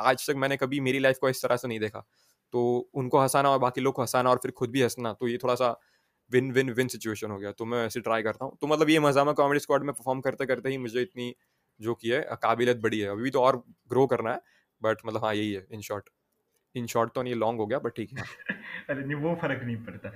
आज 0.00 0.26
तक 0.30 0.34
मैंने 0.36 0.56
कभी 0.56 0.80
मेरी 0.80 0.98
लाइफ 0.98 1.18
को 1.20 1.28
इस 1.28 1.42
तरह 1.42 1.56
से 1.56 1.68
नहीं 1.68 1.80
देखा। 1.80 2.04
तो 2.52 2.88
उनको 2.94 3.18
हंसाना 3.18 3.50
और 3.50 3.58
बाकी 3.58 3.80
लोग 3.80 3.94
को 3.94 4.02
हंसाना 4.02 4.30
और 4.30 4.36
फिर 4.36 4.50
खुद 4.50 4.70
भी 4.70 4.82
हंसना 4.82 5.12
तो 5.12 5.28
ये 5.28 5.38
थोड़ा 5.42 5.54
सा 5.54 5.80
विन 6.30 6.50
विन 6.52 6.70
विन 6.72 6.88
सिचुएशन 6.88 7.30
हो 7.30 7.38
गया। 7.38 7.52
तो 7.52 7.64
मैं 7.64 7.84
ऐसे 7.86 8.00
ट्राई 8.00 8.22
करता 8.22 8.44
हूँ। 8.44 8.56
तो 8.60 8.66
मतलब 8.66 8.90
ये 8.90 9.00
मज़ा 9.00 9.24
में 9.24 9.34
कॉमेडी 9.34 9.60
स्क्वाड 9.60 9.82
में 9.82 9.92
परफॉर्म 9.92 10.20
करते 10.20 10.46
करते 10.46 10.68
ही 10.68 10.78
मुझे 10.78 11.02
इतनी 11.02 11.34
जो 11.80 11.94
की 11.94 12.08
है, 12.08 12.20
काबिलियत 12.42 12.80
बड़ी 12.80 12.98
है। 13.00 13.08
अभी 13.10 13.30
तो 13.30 13.40
और 13.42 13.62
ग्रो 13.88 14.06
करना 14.06 14.32
है 14.32 14.40
बट 14.82 15.06
मतलब 15.06 15.24
हाँ 15.24 15.34
यही 15.34 15.52
है 15.52 15.66
इन 15.72 15.80
शॉर्ट 15.82 16.08
इन 16.74 16.86
शॉर्ट 16.86 17.10
तो 17.14 17.22
नहीं 17.22 17.34
लॉन्ग 17.34 17.60
हो 17.60 17.66
गया 17.66 17.78
बट 17.78 17.92
ठीक 17.96 18.12
है। 18.12 18.22
अरे, 18.90 19.04
नहीं, 19.04 19.14
वो 19.14 19.34
फ़र्क 19.42 19.60
नहीं 19.64 19.76
पड़ता। 19.84 20.10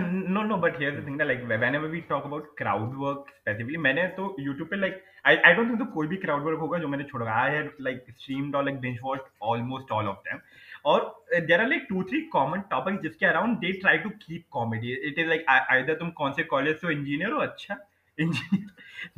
No 0.00 0.42
no 0.42 0.56
but 0.56 0.78
here 0.80 1.00
the 1.00 1.06
thing 1.06 1.20
like 1.22 1.42
whenever 1.74 1.88
we 1.88 2.00
talk 2.10 2.24
about 2.24 2.54
crowd 2.58 2.94
work 2.98 3.24
specifically 3.30 3.76
मैंने 3.78 4.06
तो 4.18 4.34
YouTube 4.40 4.70
पे 4.70 4.76
like 4.76 5.02
I 5.26 5.36
I 5.36 5.54
don't 5.54 5.68
think 5.70 5.78
तो 5.78 5.84
कोई 5.94 6.06
भी 6.06 6.16
क्राउड 6.24 6.42
वर्क 6.42 6.58
होगा 6.58 6.78
जो 6.78 6.88
मैंने 6.88 7.04
छोड़ा। 7.04 7.26
आई 7.32 7.50
हैव 7.50 7.70
लाइक 7.80 8.04
स्ट्रीम्ड 8.10 8.56
और 8.56 8.64
like 8.64 8.78
binge 8.80 8.98
watched 9.02 9.24
almost 9.52 9.92
all 9.92 10.08
of 10.08 10.18
them 10.28 10.38
और 10.84 11.24
there 11.34 11.60
are 11.60 11.68
like 11.68 11.86
two 11.88 12.02
three 12.10 12.20
common 12.32 12.60
topic 12.70 13.00
जिसके 13.02 13.26
around 13.26 13.56
they 13.58 13.72
try 13.80 13.98
to 13.98 14.10
keep 14.10 14.44
comedy 14.50 14.92
it 15.08 15.18
is 15.18 15.28
like 15.28 15.44
either 15.48 15.94
तुम 15.94 16.10
कौन 16.20 16.32
से 16.32 16.42
कॉलेज 16.52 16.76
से 16.80 16.92
इंजीनियर 16.92 17.30
हो 17.30 17.38
अच्छा 17.40 17.76
इंजीनियर 18.18 18.68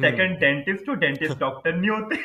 सेकंड 0.01 0.39
डेंटिस्ट 0.41 0.89
हो 0.89 0.95
डेंटिस्ट 0.95 1.39
डॉक्टर 1.41 1.75
नहीं 1.75 1.91
होते. 1.91 2.17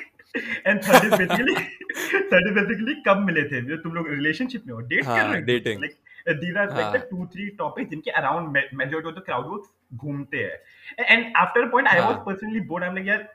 And 0.68 0.80
third 0.84 1.06
is 1.06 1.16
basically 1.16 1.56
third 1.56 2.48
is 2.48 2.54
basically 2.56 2.94
कब 3.08 3.26
मिले 3.26 3.44
थे? 3.44 3.62
जो 3.62 3.78
तुम 3.78 3.94
लोग 3.94 4.10
रिलेशनशिप 4.10 4.68
में 4.68 4.74
हो 4.74 4.80
डेट 4.80 5.06
कर 5.06 5.22
रहे 5.22 5.40
हो? 5.40 5.46
Dating 5.46 5.82
like 5.82 5.98
these 6.42 6.58
are 6.62 6.68
like 6.78 6.92
the 6.94 7.00
two 7.10 7.24
three 7.34 7.46
topics 7.60 7.90
जिनके 7.90 8.12
around 8.18 8.58
majority 8.82 9.10
of 9.12 9.16
the 9.16 9.24
crowd 9.30 9.48
works 9.52 9.70
घूमते 9.94 10.38
हैं. 10.38 10.58
And 11.14 11.22
after 11.44 11.64
a 11.64 11.70
point 11.72 11.88
I 11.94 11.96
was 12.00 12.20
personally 12.28 12.62
bored. 12.68 12.84
I'm 12.88 12.98
like 12.98 13.08
यार 13.08 13.28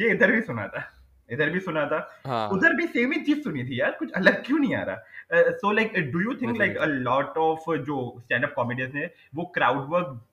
ये 0.00 0.10
इधर 0.10 0.32
भी 0.32 0.40
सुना 0.42 0.66
था. 0.74 0.82
इधर 1.30 1.50
भी 1.50 1.60
सुना 1.60 1.84
था। 1.86 1.98
हाँ. 2.26 2.48
उधर 2.48 2.74
भी 2.74 2.86
सेम 2.86 3.12
ही 3.12 3.20
चीज़ 3.20 3.40
सुनी 3.42 3.64
थी 3.64 3.80
यार 3.80 3.90
कुछ 3.98 4.12
अलग 4.12 4.44
क्यों 4.46 4.58
नहीं 4.58 4.74
आ 4.74 4.82
रहा? 4.82 5.50
So 5.52 5.72
like 5.72 5.98
do 6.12 6.20
you 6.20 6.34
think 6.34 6.56
like 6.58 6.76
a 6.76 6.86
lot 6.86 7.38
of 7.38 7.70
जो 7.82 7.98
स्टैंड 8.20 8.44
अप 8.44 8.52
कॉमेडियंस 8.56 8.94
ने 8.94 9.10
वो 9.34 9.44
क्राउड 9.54 9.88
वर्क 9.90 10.24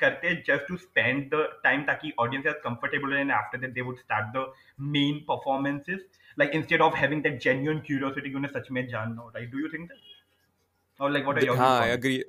करते 0.00 0.34
just 0.46 0.68
to 0.68 0.76
spend 0.76 1.24
the 1.34 1.48
time 1.64 1.82
ताकि 1.82 2.12
audience 2.18 2.46
is 2.46 2.54
comfortable 2.64 3.16
and 3.16 3.32
after 3.32 3.58
that 3.58 3.70
they 3.70 3.80
would 3.80 3.98
start 3.98 4.36
the 4.36 4.52
main 4.80 5.18
performances 5.28 6.00
like 6.38 6.50
instead 6.54 6.80
of 6.80 6.94
having 6.94 7.22
that 7.22 7.40
genuine 7.42 7.78
curiosity 7.78 8.30
कि 8.30 8.36
उन्हें 8.36 8.60
सच 8.60 8.70
में 8.70 8.86
जानना 8.88 9.22
हो 9.22 9.28
right 9.28 9.50
do 9.50 9.58
you 9.58 9.68
think 9.68 9.88
that 9.88 11.00
और 11.00 11.10
like 11.10 11.24
what 11.24 11.38
are 11.38 11.44
your 11.44 11.56
हाँ 11.56 11.80
I 11.80 11.90
agree 11.90 12.22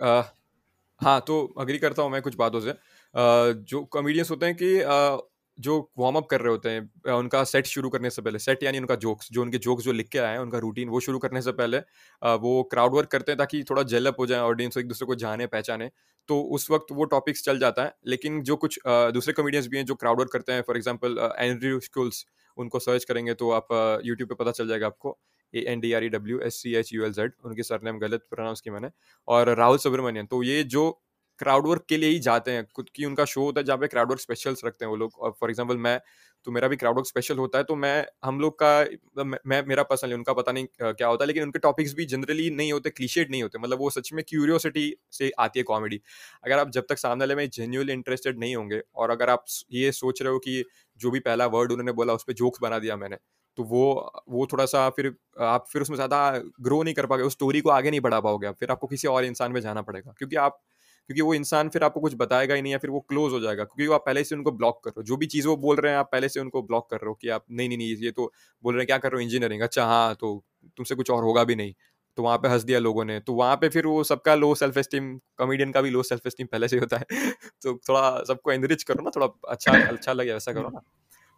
हाँ 1.02 1.20
तो 1.28 1.54
अग्री 1.60 1.78
करता 1.78 2.02
हूँ 2.02 2.12
मैं 2.12 2.22
कुछ 2.22 2.36
बातों 2.36 2.60
से। 2.60 2.72
uh, 2.72 3.54
जो 3.72 3.84
कॉमेडियंस 3.86 4.32
होते 4.32 4.46
हैं 4.46 4.56
कि 4.56 4.70
uh, 4.80 5.18
जो 5.60 5.78
वार्म 6.00 6.15
अप 6.15 6.28
कर 6.30 6.41
रहे 6.41 6.52
होते 6.52 6.70
हैं 6.70 7.13
उनका 7.13 7.44
सेट 7.46 7.65
शुरू 7.68 7.89
करने 7.89 8.10
से 8.10 8.22
पहले 8.22 8.39
सेट 8.39 8.63
यानी 8.63 8.80
उनका 8.80 8.96
जोक्स 8.98 9.28
जो 9.32 9.41
उनके 9.41 9.58
जोक्स 9.60 9.84
जो 9.84 9.91
लिख 9.91 10.10
के 10.10 10.20
आए 10.20 10.32
हैं, 10.32 10.39
उनका 10.39 10.58
रूटीन 10.60 10.89
वो 10.89 11.00
शुरू 11.02 11.20
करने 11.20 11.41
से 11.41 11.52
पहले 11.54 11.78
वो 12.39 12.62
क्राउड 12.72 12.96
वर्क 12.96 13.10
करते 13.10 13.32
हैं 13.32 13.38
ताकि 13.39 13.63
थोड़ा 13.70 13.84
जेलअप 13.86 14.20
हो 14.20 14.26
जाए 14.26 14.39
ऑडियंस 14.41 14.78
एक 14.78 14.88
दूसरे 14.88 15.06
को 15.06 15.15
जाने, 15.18 15.48
पहचाने। 15.48 15.89
तो 16.30 16.39
उस 16.52 16.70
वक्त 16.72 16.91
वो 16.91 17.06
टॉपिक्स 17.06 17.44
चल 17.44 17.60
जाता 17.60 17.84
है, 17.84 17.94
लेकिन 18.08 18.41
जो 18.44 18.56
कुछ 18.58 18.80
दूसरे 18.88 19.34
कॉमेडियंस 19.34 19.68
भी 19.68 19.78
हैं 19.78 19.86
जो 19.86 19.96
क्राउड 19.96 20.20
वर्क 20.20 20.32
करते 20.32 20.54
हैं 20.54 20.62
फॉर 20.68 20.78
एग्ज़ाम्पल 20.78 21.18
एंड्रयू 21.39 21.80
स्कूल्स 21.82 22.26
उनको 22.58 22.80
सर्च 22.80 23.04
करेंगे 23.06 23.34
तो 23.36 23.50
आप 23.52 24.02
यूट्यूब 24.06 24.30
पे 24.30 24.36
पता 24.36 24.52
चल 24.52 24.68
जाएगा 24.68 24.88
आपको 24.88 25.18
A 25.54 25.65
N 25.70 25.80
D 25.80 25.91
R 25.94 26.04
E 26.04 26.10
W 26.10 26.39
S 26.41 26.62
C 26.62 26.74
H 26.76 26.94
U 26.94 27.04
L 27.06 27.12
Z 27.13 27.32
उनके 27.46 27.63
सरनेम 27.63 28.00
गलत 28.00 28.26
प्रोनाउंस 28.30 28.62
की 28.62 28.70
मैंने, 28.70 28.89
और 29.28 29.50
राहुल 29.56 29.78
सुब्रमण्यन। 29.78 30.26
तो 30.26 30.41
ये 30.44 30.63
जो 30.65 30.86
क्राउड 31.39 31.67
वर्क 31.67 31.86
के 31.89 31.98
लिए 31.98 32.10
ही 32.10 32.19
जाते 32.21 32.52
हैं। 32.52 32.65
खुद 32.76 32.89
की 32.95 33.06
उनका 33.06 33.26
शो 33.26 33.43
होता 33.43 33.60
है 33.60 33.65
जहाँ 33.65 33.78
पे 33.80 33.88
क्राउड 33.88 34.10
वर्क 34.10 34.19
स्पेशल्स 34.21 34.65
रखते 34.65 34.86
हैं 34.86 34.89
वो 34.89 34.95
लोग। 34.98 35.13
और 35.19 35.32
फॉर 35.39 35.50
एग्जांपल 35.50 35.78
मैं 35.80 36.00
तो 36.48 36.52
मेरा 36.52 36.67
भी 36.67 36.76
क्राउड 36.76 36.95
वर्क 36.95 37.08
स्पेशल 37.08 37.38
होता 37.38 37.58
है 37.58 37.63
तो 37.63 37.76
मैं, 37.76 38.06
हम 38.26 38.39
लोग 38.39 38.58
का 38.60 38.80
मतलब 38.82 39.38
मैं 39.45 39.62
मेरा 39.67 39.84
पर्सनली 39.84 40.13
उनका 40.15 40.34
पता 40.34 40.52
नहीं 40.52 40.65
क्या 40.80 41.08
होता 41.08 41.24
है, 41.24 41.28
लेकिन 41.28 41.43
उनके 41.43 41.60
टॉपिक्स 41.60 41.93
भी 41.93 42.06
जनरली 42.08 42.50
नहीं 42.52 42.71
होते 42.74 42.89
क्लीशेड 42.91 43.32
नहीं 43.32 43.41
होते। 43.43 43.60
मतलब 43.60 43.80
वो 43.80 43.89
सच 43.91 44.12
में 44.13 44.24
क्यूरियोसिटी 44.28 44.93
से 45.13 45.32
आती 45.39 45.60
है 45.60 45.63
कॉमेडी 45.65 46.02
अगर 46.43 46.60
आप 46.60 46.71
जब 46.71 46.86
तक 46.89 46.98
सामने 46.98 47.24
वाले 47.24 47.36
में 47.36 47.50
जेन्यूनली 47.50 47.93
इंटरेस्टेड 47.93 48.39
नहीं 48.39 48.56
होंगे, 48.56 48.82
और 48.95 49.10
अगर 49.12 49.30
आप 49.30 49.45
ये 49.74 49.91
सोच 49.93 50.21
रहे 50.21 50.32
हो 50.34 50.39
कि 50.39 50.63
जो 51.00 51.12
भी 51.12 51.19
पहला 51.21 51.45
वर्ड 51.48 51.71
उन्होंने 51.71 51.91
बोला, 51.93 52.13
उस 52.13 52.24
पर 52.24 52.34
जोक्स 52.36 52.60
बना 52.62 52.80
दिया 52.80 52.95
मैंने 52.98 53.17
तो 53.58 53.63
वो 53.65 54.12
वो 54.30 54.45
थोड़ा 54.52 54.65
सा 54.67 54.89
फिर, 54.91 55.13
आप 55.41 55.65
फिर 55.69 55.82
उसमें 55.82 55.95
ज़्यादा 55.95 56.17
ग्रो 56.62 56.82
नहीं 56.84 56.93
कर 56.93 57.06
पाओगे, 57.06 57.24
उस 57.24 57.34
स्टोरी 57.34 57.62
को 57.62 57.69
आगे 57.71 57.89
नहीं 57.89 58.02
बढ़ा 58.02 58.19
पाओगे 58.21 58.52
फिर 58.54 58.71
आपको 58.71 58.88
किसी 58.88 59.08
और 59.10 59.26
इंसान 59.26 59.52
में 59.52 59.62
जाना 59.62 59.82
पड़ेगा, 59.84 60.13
क्योंकि 60.17 60.36
आप 60.38 60.62
क्योंकि 61.10 61.22
वो 61.22 61.34
इंसान 61.34 61.70
फिर 61.70 61.84
आपको 61.84 62.00
कुछ 62.02 62.13
बताएगा 62.18 62.56
ही 62.56 62.62
नहीं 62.62 62.72
या 62.74 62.78
फिर 62.78 62.89
वो 62.91 63.00
क्लोज 63.04 63.32
हो 63.34 63.39
जाएगा। 63.39 63.63
क्योंकि 63.65 63.94
आप 63.94 64.04
पहले 64.06 64.24
से 64.24 64.36
उनको 64.36 64.52
ब्लॉक 64.54 64.84
कर 64.84 64.89
रहे 64.89 65.00
हो। 65.00 65.04
जो 65.06 65.18
भी 65.18 65.26
चीज़ 65.28 65.48
वो 65.48 65.56
बोल 65.58 65.78
रहे 65.78 65.91
हैं 65.91 66.00
आप 66.00 66.10
पहले 66.12 66.30
से 66.30 66.39
उनको 66.39 66.62
ब्लॉक 66.63 66.89
कर 66.91 66.98
रहे 66.98 67.08
हो 67.10 67.13
कि 67.15 67.30
आप 67.30 67.46
नहीं 67.52 67.68
नहीं 67.70 67.78
नहीं 67.78 67.96
ये 67.98 68.12
तो 68.12 68.32
बोल 68.63 68.74
रहे 68.74 68.82
हैं 68.82 68.88
क्या 68.88 68.98
कर 69.00 69.12
रहे 69.12 69.18
हो 69.18 69.24
इंजीनियरिंग 69.24 69.62
अच्छा 69.63 69.86
हाँ 69.86 70.15
तो 70.15 70.44
तुमसे 70.78 70.96
कुछ 70.96 71.12
और 71.12 71.24
होगा 71.24 71.44
भी 71.44 71.56
नहीं। 71.56 71.74
तो 72.18 72.24
वहाँ 72.24 72.38
पे 72.38 72.48
हंस 72.48 72.63
दिया 72.63 72.80
लोगों 72.80 73.04
ने। 73.06 73.20
तो 73.20 73.34
वहाँ 73.34 73.56
पे 73.58 73.70
फिर 73.70 73.86
वो 73.88 74.04
सबका 74.06 74.36
लो 74.36 74.54
सेल्फ 74.56 74.78
एस्टीम 74.78 75.15
कॉमेडियन 75.38 75.72
का 75.72 75.82
भी 75.82 75.89
लो 75.89 76.04
सेल्फ 76.04 76.28
एस्टीम 76.28 76.48
पहले 76.48 76.68
से 76.68 76.78
होता 76.80 76.98
है। 76.98 77.06
तो 77.63 77.74
थोड़ा 77.89 78.24
सबको 78.24 78.52
एनरिच 78.52 78.84
करो 78.84 79.04
ना 79.04 79.10
थोड़ा 79.15 79.28
अच्छा 79.50 79.74
अच्छा 79.74 80.13
लगे 80.13 80.34
वैसा 80.34 80.54
करो 80.54 80.70
ना। 80.70 80.82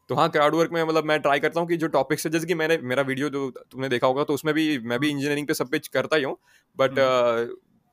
तो 0.09 0.15
हाँ 0.15 0.29
क्राउड 0.31 0.55
वर्क 0.55 0.71
में 0.73 0.83
मतलब 0.83 1.05
मैं 1.05 1.19
ट्राई 1.21 1.39
करता 1.39 1.59
हूँ 1.59 1.67
कि 1.69 1.77
जो 1.77 1.87
टॉपिक्स 1.89 2.25
है 2.25 2.31
जैसे 2.31 2.47
कि 2.47 2.53
मैंने 2.55 2.77
मेरा 2.83 3.01
वीडियो 3.03 3.29
जो 3.29 3.49
तुमने 3.71 3.89
देखा 3.89 4.07
होगा 4.07 4.23
तो 4.23 4.33
उसमें 4.33 4.53
भी 4.55 4.77
मैं 4.81 4.99
भी 4.99 5.09
इंजीनियरिंग 5.09 5.47
पे 5.47 5.53
सब 5.55 5.71
पे 5.71 5.79
करता 5.93 6.15
ही 6.17 6.23
हूँ। 6.23 6.37
बट 6.77 6.99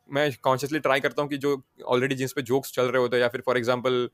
मैं 0.08 0.30
कॉन्शियसली 0.42 0.78
ट्राई 0.78 1.00
करता 1.00 1.22
हूँ 1.22 1.30
कि 1.30 1.36
जो 1.36 1.62
ऑलरेडी 1.84 2.14
जिस 2.14 2.32
पे 2.32 2.42
जोक्स 2.42 2.72
चल 2.72 2.84
रहे 2.84 3.02
होते 3.02 3.16
हैं 3.16 3.22
या 3.22 3.28
फिर 3.28 3.40
फॉर 3.46 3.58
एग्ज़ाम्पल 3.58 4.08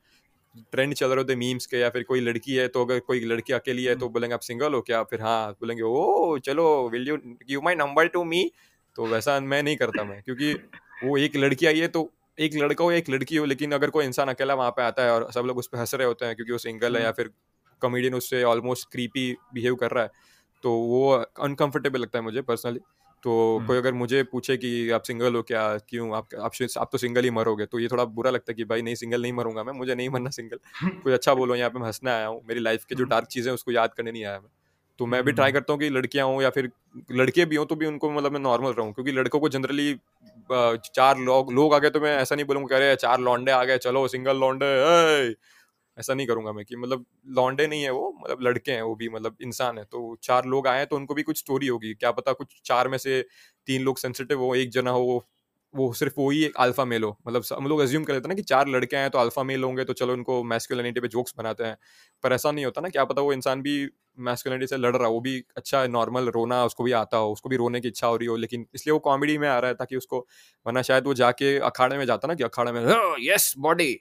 ट्रेंड 0.71 0.93
चल 0.93 1.07
रहे 1.07 1.17
होते 1.17 1.35
मीम्स 1.35 1.65
के 1.65 1.77
या 1.77 1.89
फिर 1.89 2.03
कोई 2.03 2.19
लड़की 2.19 2.55
है 2.55 2.67
तो 2.67 2.85
अगर 2.85 2.99
कोई 2.99 3.19
लड़की 3.25 3.53
अकेली 3.53 3.83
है 3.83 3.95
तो 3.95 4.09
बोलेंगे 4.09 4.33
आप 4.33 4.39
सिंगल 4.39 4.73
हो 4.73 4.81
क्या? 4.81 5.03
फिर 5.03 5.21
हाँ 5.21 5.51
बोलेंगे 5.51 5.83
ओ 5.83 6.37
चलो 6.37 6.89
will 6.89 7.07
you 7.07 7.17
give 7.17 7.61
my 7.61 7.75
number 7.75 8.07
to 8.07 8.23
me 8.23 8.51
तो 8.95 9.05
वैसा 9.05 9.39
मैं 9.39 9.63
नहीं 9.63 9.75
करता 9.77 10.03
मैं 10.03 10.21
क्योंकि 10.21 10.53
वो 11.03 11.17
एक 11.17 11.35
लड़की 11.35 11.65
आई 11.65 11.79
है 11.79 11.87
तो 11.87 12.09
एक 12.39 12.55
लड़का 12.55 12.83
हो 12.83 12.91
एक 12.91 13.09
लड़की 13.09 13.35
हो 13.35 13.45
लेकिन 13.45 13.71
अगर 13.71 13.89
कोई 13.89 14.05
इंसान 14.05 14.27
अकेला 14.27 14.53
वहाँ 14.53 14.71
पे 14.71 14.81
आता 14.81 15.03
है 15.03 15.11
और 15.11 15.31
सब 15.31 15.41
लोग 15.41 15.57
उस 15.57 15.67
पर 15.67 15.77
हंस 15.77 15.95
रहे 15.95 16.07
होते 16.07 16.25
हैं 16.25 16.35
क्योंकि 16.35 16.51
वो 16.51 16.57
सिंगल 16.57 16.97
है 16.97 17.03
या 17.03 17.11
फिर 17.11 17.31
कॉमेडियन 17.81 18.13
उससे 18.13 18.43
ऑलमोस्ट 18.43 18.91
क्रीपी 18.91 19.35
बिहेव 19.53 19.75
कर 19.75 19.91
रहा 19.91 20.03
है 20.03 20.11
तो 20.63 20.71
वो 20.73 21.11
अनकंफर्टेबल 21.41 21.99
लगता 21.99 22.19
है 22.19 22.23
मुझे 22.23 22.41
पर्सनली 22.41 22.79
तो। 23.23 23.63
कोई 23.67 23.77
अगर 23.77 23.93
मुझे 23.93 24.23
पूछे 24.23 24.57
कि 24.57 24.89
आप 24.89 25.03
सिंगल 25.03 25.35
हो 25.35 25.41
क्या 25.41 25.77
क्यों 25.77 26.15
आप 26.15 26.27
आप, 26.39 26.51
आप 26.77 26.89
तो 26.91 26.97
सिंगल 26.97 27.23
ही 27.23 27.29
मरोगे 27.29 27.65
तो 27.65 27.79
ये 27.79 27.87
थोड़ा 27.87 28.05
बुरा 28.05 28.31
लगता 28.31 28.51
है 28.51 28.55
कि 28.55 28.63
भाई 28.63 28.81
नहीं 28.81 28.95
सिंगल 28.95 29.21
नहीं 29.21 29.33
मरूँगा 29.33 29.63
मैं 29.63 29.73
मुझे 29.73 29.95
नहीं 29.95 30.09
मरना 30.09 30.29
सिंगल 30.29 30.57
कुछ 31.03 31.13
अच्छा 31.13 31.33
बोलो 31.33 31.55
यहाँ 31.55 31.69
पे 31.69 31.79
मैं 31.79 31.85
हंसने 31.85 32.11
आया 32.11 32.27
हूँ 32.27 32.41
मेरी 32.47 32.59
लाइफ 32.59 32.83
के 32.83 32.95
जो 32.95 33.03
डार्क। 33.03 33.27
चीज़ें 33.27 33.51
उसको 33.53 33.71
याद 33.71 33.93
करने 33.93 34.11
नहीं 34.11 34.25
आया 34.25 34.39
मैं 34.39 34.49
तो 34.99 35.05
मैं 35.05 35.23
भी 35.23 35.31
ट्राई। 35.31 35.51
करता 35.51 35.73
हूँ 35.73 35.79
कि 35.79 35.89
लड़कियाँ 35.89 36.25
हों 36.27 36.41
या 36.41 36.49
फिर 36.49 36.69
लड़के 37.11 37.45
भी 37.45 37.55
हों 37.55 37.65
तो 37.65 37.75
भी 37.75 37.85
उनको 37.85 38.11
मतलब 38.11 38.31
मैं 38.31 38.39
नॉर्मल 38.39 38.71
रहूँ 38.71 38.93
क्योंकि 38.93 39.11
लड़कों 39.11 39.39
को 39.39 39.49
जनरली 39.49 39.93
चार 40.51 41.17
लोग 41.17 41.51
लोग 41.53 41.73
आ 41.73 41.77
गए 41.77 41.89
तो 41.89 41.99
मैं 41.99 42.17
ऐसा 42.17 42.35
नहीं 42.35 42.45
बोलूँगा 42.45 42.67
कह 42.67 42.79
रहे 42.79 42.95
चार 42.95 43.19
लौंडे 43.19 43.51
आ 43.51 43.63
गए 43.63 43.77
चलो 43.77 44.07
सिंगल 44.07 44.37
लौंडे 44.37 44.65
ऐसा 45.97 46.13
नहीं 46.13 46.27
करूँगा 46.27 46.51
मैं 46.51 46.65
कि 46.65 46.75
मतलब 46.77 47.05
लौंडे 47.31 47.67
नहीं 47.67 47.83
है 47.83 47.89
वो 47.91 48.11
मतलब 48.19 48.41
लड़के 48.41 48.71
हैं 48.71 48.81
वो 48.83 48.95
भी 48.95 49.09
मतलब 49.09 49.37
इंसान 49.43 49.77
है 49.77 49.83
तो 49.85 50.15
चार 50.23 50.45
लोग 50.47 50.67
आए 50.67 50.85
तो 50.85 50.95
उनको 50.95 51.13
भी 51.15 51.23
कुछ 51.23 51.39
स्टोरी 51.39 51.67
होगी। 51.67 51.93
क्या 51.95 52.11
पता 52.13 52.33
कुछ 52.33 52.61
चार 52.65 52.87
में 52.87 52.97
से 52.99 53.21
तीन 53.67 53.81
लोग 53.83 53.97
सेंसिटिव 53.99 54.39
हो, 54.41 54.53
एक 54.55 54.69
जना 54.71 54.91
हो, 54.91 55.23
वो 55.73 55.91
सिर्फ़ 55.93 56.13
वही 56.19 56.43
एक 56.45 56.55
अल्फ़ा 56.59 56.85
मेल 56.85 57.03
हो। 57.03 57.17
मतलब 57.27 57.43
हम 57.53 57.67
लोग 57.67 57.81
एज्यूम 57.83 58.03
कर 58.03 58.13
लेते 58.13 58.27
हैं 58.27 58.29
ना 58.29 58.35
कि 58.35 58.41
चार 58.43 58.67
लड़के 58.69 58.97
हैं 58.97 59.09
तो 59.09 59.17
अल्फ़ा 59.19 59.43
मेल 59.43 59.63
होंगे 59.63 59.83
तो 59.85 59.93
चलो 59.93 60.13
उनको 60.13 60.41
मैस्कुलिनिटी 60.45 60.99
पे 61.01 61.07
जोक्स 61.09 61.33
बनाते 61.37 61.63
हैं। 61.63 61.77
पर 62.23 62.33
ऐसा 62.33 62.51
नहीं 62.51 62.65
होता 62.65 62.81
ना, 62.81 62.89
क्या 62.89 63.05
पता 63.05 63.21
वो 63.21 63.33
इंसान 63.33 63.61
भी 63.61 63.87
मैस्कुलिनिटी 64.19 64.67
से 64.67 64.77
लड़ 64.77 64.95
रहा 64.95 65.07
हो, 65.07 65.13
वो 65.13 65.19
भी 65.21 65.37
अच्छा 65.57 65.85
नॉर्मल 65.87 66.29
रोना, 66.31 66.63
उसको 66.65 66.83
भी 66.83 66.91
आता 66.93 67.17
हो, 67.17 67.31
उसको 67.33 67.49
भी 67.49 67.55
रोने 67.57 67.79
की 67.81 67.87
इच्छा 67.87 68.07
हो 68.07 68.15
रही 68.17 68.27
हो, 68.27 68.35
लेकिन 68.37 68.65
इसलिए 68.75 68.93
वो 68.93 68.99
कॉमेडी 69.01 69.37
में 69.37 69.47
आ 69.49 69.57
रहा 69.59 69.69
है 69.69 69.75
ताकि 69.75 69.95
उसको, 69.95 70.19
वरना 70.65 70.81
शायद 70.83 71.05
वो 71.05 71.13
जाके 71.15 71.57
अखाड़े 71.61 71.97
में 71.97 72.05
जाता 72.05 72.27
ना 72.27 72.33
कि 72.35 72.43
अखाड़े 72.43 72.71
में 72.71 72.81
यस 73.23 73.53
बॉडी 73.59 73.93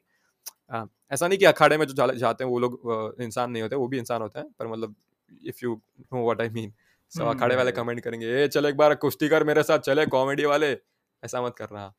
हाँ, 0.71 0.89
ऐसा 1.13 1.29
नहीं 1.29 1.39
कि 1.39 1.45
अखाड़े 1.45 1.79
में 1.79 1.87
जो 1.87 2.13
जाते 2.15 2.45
हैं 2.45 2.51
वो 2.51 2.59
लोग 2.59 3.17
इंसान 3.23 3.51
नहीं 3.51 3.63
होते 3.63 3.77
वो 3.77 3.89
भी 3.89 3.99
इंसान 3.99 4.23
होते 4.23 4.39
हैं 4.39 4.47
पर 4.59 4.67
मतलब 4.67 4.95
if 5.45 5.59
you 5.65 5.81
know 6.13 6.25
what 6.25 6.41
I 6.41 6.49
mean 6.49 6.73
सब 7.13 7.27
अखाड़े 7.27 7.57
वाले 7.57 7.73
कमेंट 7.73 8.01
करेंगे 8.01 8.27
ए 8.43 8.47
चल 8.49 8.67
एक 8.67 8.77
बार 8.77 8.95
कुश्ती 9.05 9.29
कर 9.29 9.45
मेरे 9.45 9.63
साथ 9.63 9.79
चले 9.89 10.07
कॉमेडी 10.07 10.45
वाले। 10.45 10.71
ऐसा 11.23 11.43
मत 11.43 11.55
करना 11.59 11.93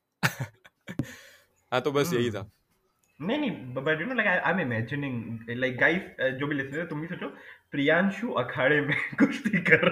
हाँ 1.72 1.82
तो 1.82 1.92
बस 1.92 2.14
यही 2.14 2.32
था। 2.32 2.40
हम्म। 2.40 3.28
नहीं 3.28 3.40
नहीं 3.40 3.74
but 3.74 4.02
you 4.02 4.08
know 4.08 4.14
like 4.14 4.28
I 4.28 4.52
am 4.52 4.60
imagining 4.60 5.50
like 5.58 5.78
guys 5.78 6.32
जो 6.40 6.48
भी 6.48 6.56
लिसनर 6.56 6.86
तुम 6.86 7.02
भी 7.02 7.08
सोचो 7.08 7.28
प्रियांशु 7.72 8.32
अखाड़े 8.44 8.82
में 8.82 8.96
कुश्ती 9.20 9.62
कर 9.70 9.90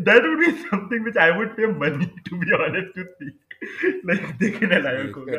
that 0.00 0.24
would 0.24 0.38
be 0.38 0.50
something 0.64 1.02
which 1.02 1.18
I 1.18 1.30
would 1.30 1.54
pay 1.56 1.66
money 1.66 2.06
to 2.28 2.36
be 2.36 2.52
honest 2.58 2.98
to 2.98 3.04
see 3.04 3.30
like 4.06 4.26
देखने 4.38 4.80
लायक 4.82 5.16
होगा 5.16 5.38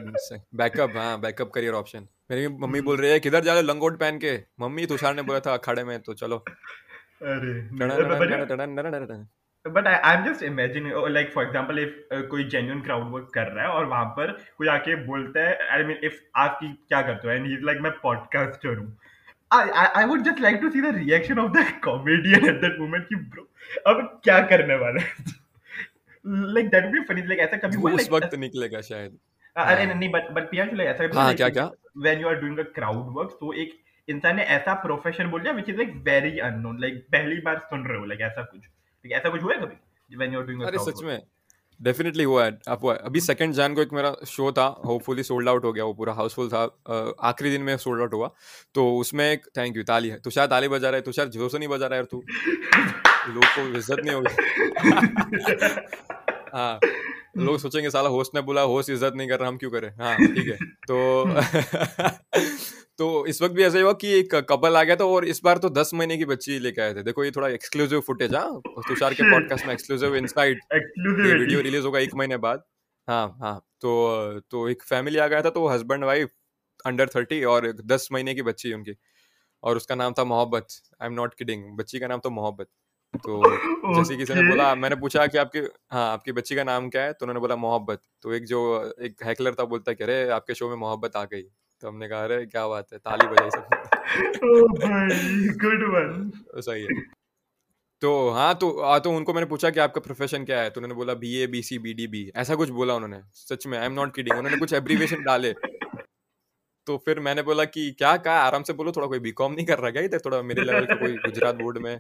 बैकअप 0.56 0.98
हाँ 0.98 1.20
बैकअप 1.22 1.52
करियर 1.56 1.74
ऑप्शन 1.74 2.08
मेरी 2.32 2.48
मम्मी 2.48 2.82
बोल 2.82 2.98
रही 2.98 3.12
है 3.12 3.20
किधर 3.20 3.44
जा 3.44 3.54
रहे 3.54 3.64
लंगोट 3.64 4.00
पहन 4.00 4.18
के? 4.18 4.34
मम्मी 4.60 4.86
तुषार 4.86 5.16
ने 5.16 5.22
बोला 5.22 5.40
था 5.40 5.54
अखाड़े 5.54 5.84
में 5.84 6.00
तो 6.00 6.14
चलो। 6.14 6.38
अरे 7.24 7.54
but 9.68 9.88
I 9.88 10.16
am 10.18 10.24
just 10.26 10.44
imagine 10.44 10.92
like 11.14 11.32
for 11.34 11.46
example 11.46 11.80
if 11.80 12.14
कोई 12.30 12.44
जेन्युइन 12.44 12.82
क्राउड 12.82 13.12
वर्क 13.12 13.32
कर 13.34 13.48
रहा 13.48 13.66
है 13.66 13.72
और 13.72 13.86
वहाँ 13.86 14.06
पर 14.18 14.32
कोई 14.58 14.68
आके 14.68 14.96
बोलता 15.06 15.48
है 15.48 15.68
आई 15.72 15.84
मीन 15.84 15.98
इफ़ 16.04 16.16
आप 16.36 16.60
क्या 16.64 17.02
करते 17.02 17.28
हो? 17.28 17.34
एंड 17.34 17.46
ही 17.46 17.58
लाइक 17.66 17.82
मैं 17.82 17.92
पॉडकास्टर 18.04 18.78
हूँ। 18.78 18.98
I, 19.52 19.58
I, 19.80 19.86
I 20.00 20.06
would 20.06 20.22
just 20.26 20.38
like 20.40 20.58
to 20.62 20.68
see 20.74 20.82
the 20.84 20.92
reaction 20.94 21.40
of 21.40 21.48
the 21.54 21.64
comedian 21.86 22.46
at 22.50 22.60
that 22.62 22.76
moment 22.82 23.08
कि 23.08 23.16
bro 23.32 23.44
अब 23.88 23.98
क्या 24.24 24.40
करने 24.52 24.76
वाला 24.76 25.02
है? 25.02 25.10
Like 26.56 26.72
that 26.72 26.84
would 26.86 26.96
be 26.96 27.04
funny 27.06 27.22
like 27.28 27.40
ऐसा 27.40 27.58
कभी 27.58 27.78
हुआ 27.78 27.92
उस 27.92 28.10
वक्त 28.12 28.36
निकलेगा 28.40 28.82
शायद। 28.82 29.18
अरे 29.56 29.86
नहीं 29.94 30.10
बट 30.12 30.32
बट 30.34 30.50
पियांशु 30.52 30.76
लाइक 30.76 30.90
ऐसा 30.90 31.22
हाँ 31.22 31.34
क्या 31.36 31.50
क्या? 31.50 31.70
when 32.06 32.22
you 32.24 32.28
are 32.32 32.40
doing 32.42 32.60
a 32.64 32.68
crowd 32.78 33.08
work 33.18 33.32
तो 33.40 33.54
एक 33.64 33.74
इंसान 34.08 34.36
ने 34.36 34.44
ऐसा 34.56 34.74
प्रोफेशन 34.84 35.32
बोल 35.32 35.42
दिया 35.42 35.54
which 35.56 35.70
is 35.74 35.80
like 35.82 35.94
very 36.06 36.34
unknown 36.48 36.80
like 36.86 37.04
पहली 37.12 37.42
बार 37.46 37.60
सुन 37.66 37.86
रहे 37.88 37.98
हो 38.00 38.06
like 38.14 38.22
ऐसा 38.30 38.42
कुछ। 38.44 38.62
like 38.62 39.18
ऐसा 39.20 39.30
कुछ 39.30 39.44
हुआ 39.44 39.54
है 39.54 39.60
कभी 39.62 40.18
when 40.18 40.34
you 40.36 40.42
are 40.42 40.48
doing 40.50 40.64
a 40.64 40.68
अरे 40.68 40.84
सच 40.86 41.04
में 41.04 41.22
डेफिनेटली 41.80 42.24
हुआ 42.24 42.44
है 42.46 42.58
आप 42.70 42.84
हुआ 42.84 42.94
है। 42.94 43.00
अभी 43.06 43.22
सेकंड 43.22 43.54
जैन 43.54 43.76
को 43.76 43.82
एक 43.82 43.94
मेरा 43.94 44.16
शो 44.28 44.52
था 44.52 44.66
होपफुली 44.86 45.24
सोल्ड 45.24 45.50
आउट 45.50 45.64
हो 45.66 45.72
गया 45.74 45.86
वो 45.86 45.94
पूरा 45.94 46.14
हाउसफुल 46.14 46.50
था 46.50 46.64
आखिरी 47.30 47.52
दिन 47.52 47.62
में 47.62 47.76
सोल्ड 47.78 48.02
आउट 48.02 48.14
हुआ। 48.14 48.30
तो 48.76 48.86
उसमें 48.98 49.26
एक 49.32 49.46
थैंक 49.58 49.78
यू 49.78 49.84
ताली 49.84 50.10
है। 50.10 50.20
तुषार 50.20 50.48
ताली 50.48 50.68
बजा 50.68 50.90
रहा 50.90 50.98
है 50.98 51.02
तुषार 51.04 51.28
ज़ोर 51.30 51.50
से 51.50 51.60
नहीं 51.60 51.70
बजा 51.70 51.88
रहा 51.88 52.00
है 52.00 52.06
तू। 52.06 52.24
लोग 53.30 53.46
को 53.46 53.68
इज़्ज़त 53.78 54.00
नहीं 54.06 54.16
होगी। 54.16 54.36
हाँ 56.56 56.80
लोग 57.38 57.58
सोचेंगे 57.60 57.90
साला 57.90 58.10
होस्ट 58.10 58.36
ने 58.36 58.42
बोला 58.42 58.62
होस्ट 58.62 58.90
इज़्ज़त 58.90 59.14
नहीं 59.16 59.28
कर 59.30 59.40
रहा 59.40 59.48
हम 59.50 59.58
क्यों 59.58 59.72
करें? 59.72 59.90
हाँ 60.00 60.16
ठीक 60.18 60.48
है। 60.48 60.58
तो 60.88 61.26
तो 62.98 63.26
इस 63.28 63.42
वक्त 63.42 63.54
भी 63.56 63.64
ऐसा 63.64 63.80
हुआ 63.80 63.94
कि 63.94 64.12
एक 64.14 64.36
कपल 64.50 64.76
आ 64.78 64.84
गया 64.84 64.96
था 64.96 65.06
और 65.06 65.26
इस 65.26 65.42
बार 65.44 65.58
तो 65.58 65.70
दस 65.70 65.92
महीने 65.94 66.18
की 66.18 66.26
बच्ची 66.26 66.58
लेके 66.60 66.82
आए 66.82 66.94
थे। 66.94 67.04
देखो 67.04 67.24
ये 67.24 67.32
थोड़ा 67.32 67.48
एक्सक्लूसिव 67.48 68.00
फुटेज 68.08 68.36
हाँ। 68.36 68.62
तुषार 68.88 69.14
के 69.14 69.32
पॉडकास्ट 69.32 69.66
में 69.66 69.74
एक्सक्लूसिव 69.74 70.16
इनसाइट 70.16 70.60
वीडियो 70.74 71.62
रिलीज़ 71.62 71.86
होगा 71.86 72.00
एक 72.00 72.16
महीने 72.16 72.38
बाद। 72.38 72.64
हाँ 73.08 73.38
हाँ 73.42 73.58
तो 73.82 74.40
तो 74.52 74.68
एक 74.70 74.84
फैमिली 74.84 75.18
आ 75.18 75.28
गया 75.28 75.42
था 75.42 75.50
तो 75.50 75.68
हस्बैंड 75.68 76.04
वाइफ 76.04 76.30
अंडर 76.86 77.08
थर्टी 77.16 77.44
और 77.46 77.72
दस 77.86 78.08
महीने 78.12 78.36
की 78.36 78.42
बच्ची 78.42 78.74
उनकी। 78.74 78.96
और 79.64 79.78
उसका 79.78 79.96
नाम 79.96 80.14
था 80.20 80.24
मोहब्बत। 80.24 80.68
आई 81.02 81.08
एम 81.08 81.14
नॉट 81.14 81.34
किडिंग 81.34 81.64
बच्ची 81.78 82.00
का 82.00 82.08
नाम 82.08 82.20
तो 82.20 82.30
मोहब्बत। 82.30 82.68
तो 83.14 83.42
जैसे 83.96 84.16
किसी 84.18 84.34
ने 84.34 84.42
बोला 84.50 84.74
मैंने 84.76 84.96
पूछा 84.96 85.26
कि 85.28 85.38
आपके 85.38 85.60
हाँ 85.92 86.12
आपकी 86.14 86.32
बच्ची 86.32 86.56
का 86.56 86.64
नाम 86.64 86.90
क्या 86.90 87.02
है? 87.04 87.14
तो 87.14 87.26
उन्होंने 87.26 87.40
बोला 87.40 87.56
मोहब्बत। 87.56 88.02
तो 88.22 88.34
एक 88.34 88.46
जो 88.46 88.60
एक 89.02 89.24
हैकलर 89.26 89.54
था 89.54 89.66
बोलता 89.66 89.94
कि 89.94 90.04
अरे 90.04 90.30
आपके 90.30 90.54
शो 90.54 90.70
में 90.70 90.76
मोहब्बत 90.76 91.16
आ 91.16 91.24
गई। 91.24 91.42
तो 91.82 91.88
हमने 91.88 92.08
कहा 92.08 92.24
अरे 92.24 92.46
क्या 92.46 92.68
बात 92.68 92.94
है 92.94 93.00
ताली 93.00 93.28
बजाई 93.28 93.50
सब 93.50 93.68
गुड 95.62 95.84
वन। 95.94 96.32
सही 96.62 96.82
है। 96.84 97.02
तो 98.02 98.30
हाँ 98.30 98.54
तो 98.56 98.70
आ, 98.80 99.00
तो 99.00 99.12
उनको 99.12 99.34
मैंने 99.34 99.48
पूछा 99.48 99.70
कि 99.70 99.80
आपका 99.80 100.02
प्रोफेशन 100.02 100.46
क्या 100.46 100.62
है? 100.62 100.70
तो 100.70 100.82
उन्होंने 100.82 100.96
बोला 100.96 101.14
B 101.16 101.36
A 101.38 101.48
B 101.48 101.62
C 101.62 101.80
B 101.80 101.94
D 101.94 102.08
B 102.08 102.32
ऐसा 102.36 102.56
कुछ 102.56 102.70
बोला 102.70 102.96
उन्होंने 102.96 103.22
सच 103.34 103.68
में 103.68 103.78
आई 103.80 103.86
एम 103.86 103.94
नॉट 103.94 104.16
किडिंग 104.16 104.38
उन्होंने 104.38 104.58
कुछ 104.58 104.74
एब्रीवेशन 104.74 105.24
डाले। 105.24 105.54
तो 106.88 106.98
फिर 106.98 107.20
मैंने 107.20 107.42
बोला 107.44 107.66
कि 107.66 107.92
क्या 107.92 108.16
कहा 108.18 108.34
आराम 108.42 108.64
से 108.64 108.74
बोलो 108.74 108.92
थोड़ा 108.92 109.08
कोई 109.08 109.20
बीकॉम 109.20 109.54
नहीं 109.54 109.66
कर 109.66 109.80
रहा 109.80 109.92
क्या 109.92 110.02
इधर? 110.04 110.20
थोड़ा 110.26 110.42
मेरे 110.42 110.64
लेवल 110.64 110.86
का 110.86 110.96
कोई 110.96 111.14
गुजरात 111.18 111.56
बोर्ड 111.56 111.78
में 111.78 112.00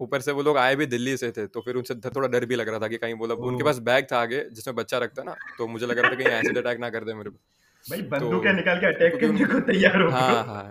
ऊपर 0.00 0.20
से 0.20 0.32
वो 0.32 0.42
लोग 0.42 0.56
आए 0.58 0.76
भी 0.76 0.86
दिल्ली 0.86 1.16
से 1.16 1.30
थे 1.30 1.46
तो 1.46 1.60
फिर 1.60 1.76
उनसे 1.76 1.94
थोड़ा 1.94 2.28
डर 2.28 2.44
भी 2.44 2.56
लग 2.56 2.68
रहा 2.68 2.78
था 2.78 2.88
कि 2.88 2.96
कहीं 2.96 3.14
बोला 3.14 3.34
उनके 3.34 3.64
पास 3.64 3.78
बैग 3.78 4.06
था 4.12 4.20
आगे 4.20 4.44
जिसमें 4.52 4.76
बच्चा 4.76 4.98
रखता 4.98 5.22
ना 5.22 5.36
तो 5.58 5.66
मुझे 5.66 5.86
लग 5.86 5.98
रहा 5.98 6.10
था 6.10 6.14
कहीं 6.14 6.26
एसिड 6.28 6.58
अटैक 6.58 6.78
ना 6.78 6.90
कर 6.90 7.04
दे 7.04 7.14
मेरे 7.14 7.30
को। 7.30 7.36
भाई 7.84 8.02
बंदूक 8.02 8.44
तो, 8.44 8.52
निकाल 8.52 8.80
के 8.80 8.86
अटैक 8.86 9.20
करने 9.20 9.44
को 9.44 9.60
तैयार 9.60 10.00
हो 10.02 10.10
हाँ 10.10 10.44
हाँ। 10.44 10.70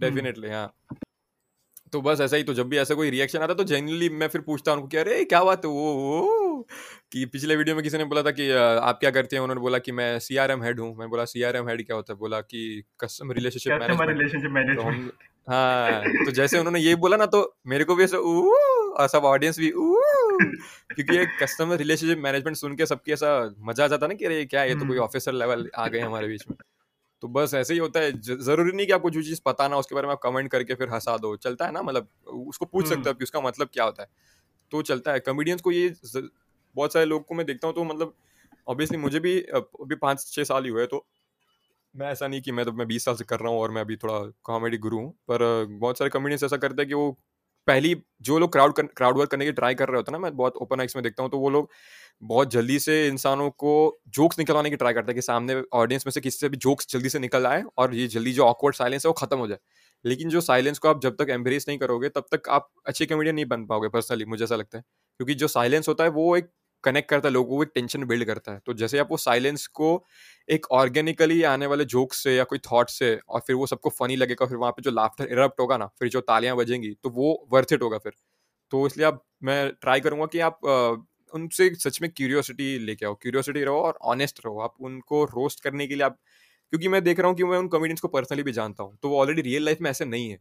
डेफिनेटली 0.00 0.50
हाँ। 0.50 0.72
तो 1.92 2.00
बस 2.02 2.20
ऐसा 2.20 2.36
ही 2.36 2.42
तो 2.42 2.54
जब 2.54 2.68
भी 2.68 2.78
ऐसा 2.78 2.94
कोई 2.94 3.10
रिएक्शन 3.10 3.38
आता 3.38 3.54
तो 3.54 3.64
जनरली 3.64 4.08
मैं 4.08 4.28
फिर 4.28 4.40
पूछता 4.40 4.72
हूँ 4.72 4.88
कि 4.88 4.96
अरे 4.96 5.24
क्या 5.24 5.42
बात 5.44 5.64
है? 5.64 5.70
वो, 5.70 5.92
वो 5.94 6.66
कि 7.12 7.24
पिछले 7.26 7.56
वीडियो 7.56 7.76
में 7.76 7.82
किसी 7.84 7.98
ने 7.98 8.04
बोला 8.04 8.22
था 8.22 8.30
कि 8.30 8.50
आप 8.50 8.98
क्या 9.00 9.10
करते 9.10 9.36
हैं? 9.36 9.42
उन्होंने 9.42 9.60
बोला 9.60 9.78
कि 9.78 9.92
मैं 9.92 10.18
सी 10.18 10.36
आर 10.36 10.50
एम 10.50 10.62
हेड 10.62 10.80
हूँ। 10.80 10.94
मैं 10.96 11.08
बोला 11.10 11.24
सी 11.24 11.42
आर 11.42 11.56
एम 11.56 11.68
हेड 11.68 11.84
क्या 11.86 11.96
होता 11.96 12.12
है? 12.12 12.18
बोला 12.18 12.40
कि 12.40 12.82
कस्टमर 13.00 13.34
रिलेशनशिप 13.34 13.72
मैनेजमेंट 13.72 15.12
हाँ 15.48 16.02
तो 16.02 16.30
जैसे 16.30 16.58
उन्होंने 16.58 16.80
ये 16.80 16.94
बोला 16.94 17.16
ना 17.16 17.26
तो 17.26 17.56
मेरे 17.66 17.84
को 17.84 17.94
भी 17.94 18.04
ऐसा 18.04 18.18
और 18.18 19.08
सब 19.08 19.24
ऑडियंस 19.24 19.58
भी 19.58 19.72
क्योंकि 19.74 21.16
एक 21.18 21.28
कस्टमर 21.42 21.76
रिलेशनशिप 21.76 22.18
मैनेजमेंट 22.18 22.56
सुन 22.56 22.76
के 22.76 22.86
सबकी 22.86 23.12
ऐसा 23.12 23.54
मज़ा 23.58 23.84
आ 23.84 23.88
जाता 23.88 24.06
ना 24.06 24.14
कि 24.14 24.24
अरे 24.24 24.44
क्या 24.44 24.64
ये 24.64 24.74
तो 24.74 24.86
कोई 24.86 24.98
ऑफिसर 24.98 25.30
हम्म। 25.30 25.40
लेवल 25.40 25.70
आ 25.76 25.86
गए 25.88 26.00
हमारे 26.00 26.28
बीच 26.28 26.44
में? 26.50 26.56
तो 27.20 27.28
बस 27.28 27.54
ऐसे 27.54 27.74
ही 27.74 27.80
होता 27.80 28.00
है 28.00 28.12
ज़रूरी 28.20 28.72
नहीं 28.72 28.86
कि 28.86 28.92
आपको 28.92 29.10
जो 29.10 29.22
चीज़ 29.22 29.40
पता 29.44 29.68
ना 29.68 29.76
उसके 29.76 29.94
बारे 29.94 30.06
में 30.06 30.12
आप 30.12 30.20
कमेंट 30.22 30.50
करके 30.50 30.74
फिर 30.74 30.88
हंसा 30.88 31.16
दो। 31.16 31.36
चलता 31.36 31.66
है 31.66 31.72
ना 31.72 31.82
मतलब 31.82 32.08
उसको 32.26 32.64
पूछ 32.64 32.84
सकते 32.86 33.00
हो 33.00 33.08
हम्म। 33.08 33.18
कि 33.18 33.24
उसका 33.24 33.40
मतलब 33.40 33.68
क्या 33.72 33.84
होता 33.84 34.02
है। 34.02 34.08
तो 34.70 34.82
चलता 34.82 35.12
है 35.12 35.20
कॉमेडियंस 35.20 35.60
को 35.60 35.72
ये 35.72 35.94
बहुत 36.76 36.92
सारे 36.92 37.04
लोग 37.04 37.26
को 37.26 37.34
मैं 37.34 37.46
देखता 37.46 37.66
हूँ 37.68 37.74
तो 37.74 37.84
मतलब 37.84 38.14
ऑब्वियसली 38.68 38.98
मुझे 38.98 39.20
भी 39.20 39.40
अभी 39.40 39.94
पाँच 39.94 40.26
छः 40.32 40.44
साल 40.44 40.64
ही 40.64 40.70
हुए 40.70 40.86
तो 40.86 41.06
मैं 41.94 42.10
ऐसा 42.10 42.26
नहीं 42.28 42.40
कि 42.42 42.52
मैं 42.52 42.64
तो 42.64 42.72
मैं 42.72 42.86
बीस 42.88 43.04
साल 43.04 43.14
से 43.16 43.24
कर 43.24 43.40
रहा 43.40 43.52
हूँ 43.52 43.60
और 43.60 43.70
मैं 43.70 43.80
अभी 43.80 43.96
थोड़ा 43.96 44.18
कॉमेडी 44.44 44.78
गुरु 44.78 44.98
हूँ, 44.98 45.10
पर 45.28 45.64
बहुत 45.70 45.98
सारे 45.98 46.10
कॉमेडियंस 46.10 46.42
ऐसा 46.44 46.56
करते 46.56 46.82
हैं 46.82 46.88
कि 46.88 46.94
वो 46.94 47.10
पहली 47.68 47.94
जो 48.22 48.38
लोग 48.38 48.52
क्राउड 48.52 48.74
क्राउड 48.90 49.18
वर्क 49.18 49.30
करने 49.30 49.44
की 49.44 49.52
ट्राई 49.52 49.74
कर 49.74 49.88
रहे 49.88 49.96
होते 49.96 50.12
हैं 50.12 50.18
ना, 50.18 50.22
मैं 50.22 50.36
बहुत 50.36 50.56
ओपन 50.56 50.80
आइक्स 50.80 50.96
में 50.96 51.02
देखता 51.02 51.22
हूँ 51.22 51.30
तो 51.30 51.38
वो 51.38 51.50
लोग 51.50 51.70
बहुत 52.24 52.50
जल्दी 52.50 52.78
से 52.78 53.06
इंसानों 53.08 53.48
को 53.52 53.72
जोक्स 54.10 54.38
निकलवाने 54.38 54.70
की 54.70 54.76
ट्राई 54.76 54.92
करते 54.94 55.12
हैं 55.12 55.14
कि 55.16 55.22
सामने 55.22 55.62
ऑडियंस 55.74 56.06
में 56.06 56.10
से 56.12 56.20
किसी 56.20 56.38
से 56.38 56.48
भी 56.48 56.56
जोक्स 56.58 56.86
जल्दी 56.92 57.08
से 57.08 57.18
निकल 57.18 57.46
आए 57.46 57.62
और 57.78 57.94
ये 57.94 58.06
जल्दी 58.08 58.32
जो 58.32 58.44
ऑकवर्ड 58.44 58.74
साइलेंस 58.76 59.06
है 59.06 59.08
वो 59.08 59.12
खत्म 59.16 59.38
हो 59.38 59.46
जाए। 59.48 59.58
लेकिन 60.04 60.28
जो 60.30 60.40
साइलेंस 60.42 60.78
को 60.78 60.88
आप 60.88 61.00
जब 61.02 61.16
तक 61.16 61.30
एम्ब्रेस 61.30 61.64
नहीं 61.68 61.78
करोगे, 61.78 62.08
तब 62.10 62.24
तक 62.32 62.48
आप 62.50 62.68
अच्छे 62.86 63.06
कॉमेडियन 63.06 63.34
नहीं 63.36 63.46
बन 63.46 63.66
पाओगे 63.66 63.88
पर्सनली 63.90 64.24
मुझे 64.26 64.44
ऐसा 64.44 64.56
लगता 64.56 64.78
है। 64.78 64.84
क्योंकि 65.20 65.34
जो 65.36 65.48
साइलेंस 65.48 65.88
होता 65.88 66.04
है 66.04 66.10
वो 66.12 66.36
एक 66.36 66.48
कनेक्ट 66.84 67.08
करता 67.10 67.28
है, 67.28 67.32
लोगों 67.34 67.56
को 67.58 67.64
टेंशन 67.66 68.04
बिल्ड 68.06 68.24
करता 68.26 68.52
है। 68.52 68.60
तो 68.66 68.74
जैसे 68.74 68.98
आप 68.98 69.08
वो 69.10 69.16
साइलेंस 69.18 69.66
को 69.72 69.88
एक 70.48 70.66
ऑर्गेनिकली 70.72 71.42
आने 71.46 71.66
वाले 71.66 71.84
जोक 71.86 72.12
से 72.14 72.34
या 72.36 72.44
कोई 72.46 72.58
थॉट 72.64 72.90
से 72.90 73.14
और 73.28 73.40
फिर 73.46 73.56
वो 73.56 73.66
सबको 73.66 73.90
फनी 73.92 74.16
लगेगा, 74.16 74.46
फिर 74.46 74.56
वहाँ 74.58 74.72
पे 74.72 74.82
जो 74.82 74.90
लाफ्टर 74.92 75.28
इरप्ट 75.32 75.60
होगा 75.60 75.76
ना, 75.78 75.86
फिर 75.98 76.08
जो 76.10 76.20
तालियाँ 76.22 76.56
बजेंगी 76.56 76.92
तो 76.96 77.10
वो 77.12 77.34
वर्थ 77.52 77.72
इट 77.72 77.82
होगा 77.82 77.98
फिर। 77.98 78.12
तो 78.72 78.86
इसलिए 78.86 79.06
आप 79.06 79.22
मैं 79.44 79.68
ट्राई 79.82 80.00
करूँगा 80.00 80.26
कि 80.28 80.40
आप 80.42 80.60
उनसे 81.32 81.70
सच 81.76 82.00
में 82.02 82.10
क्यूरियोसिटी 82.12 82.78
लेके 82.80 83.06
आओ 83.06 83.14
क्यूरियोसिटी 83.16 83.62
रहो 83.64 83.80
और 83.82 83.98
ऑनेस्ट 84.06 84.40
रहो। 84.46 84.60
आप 84.60 84.74
उनको 84.82 85.24
रोस्ट 85.26 85.60
करने 85.62 85.86
के 85.86 85.94
लिए 85.94 86.04
आप, 86.04 86.18
क्योंकि 86.72 86.88
मैं 86.88 87.02
देख 87.04 87.20
रहा 87.20 87.28
हूँ 87.28 87.36
कि 87.36 87.44
मैं 87.44 87.58
उन 87.58 87.68
कॉमेडियंस 87.68 88.00
को 88.00 88.08
पर्सनली 88.10 88.42
भी 88.44 88.52
जानता 88.54 88.82
हूँ 88.84 88.96
तो 89.02 89.08
वो 89.10 89.20
ऑलरेडी 89.20 89.42
रियल 89.42 89.64
लाइफ 89.64 89.78
में 89.82 89.90
ऐसे 89.90 90.04
नहीं 90.06 90.30
है। 90.30 90.38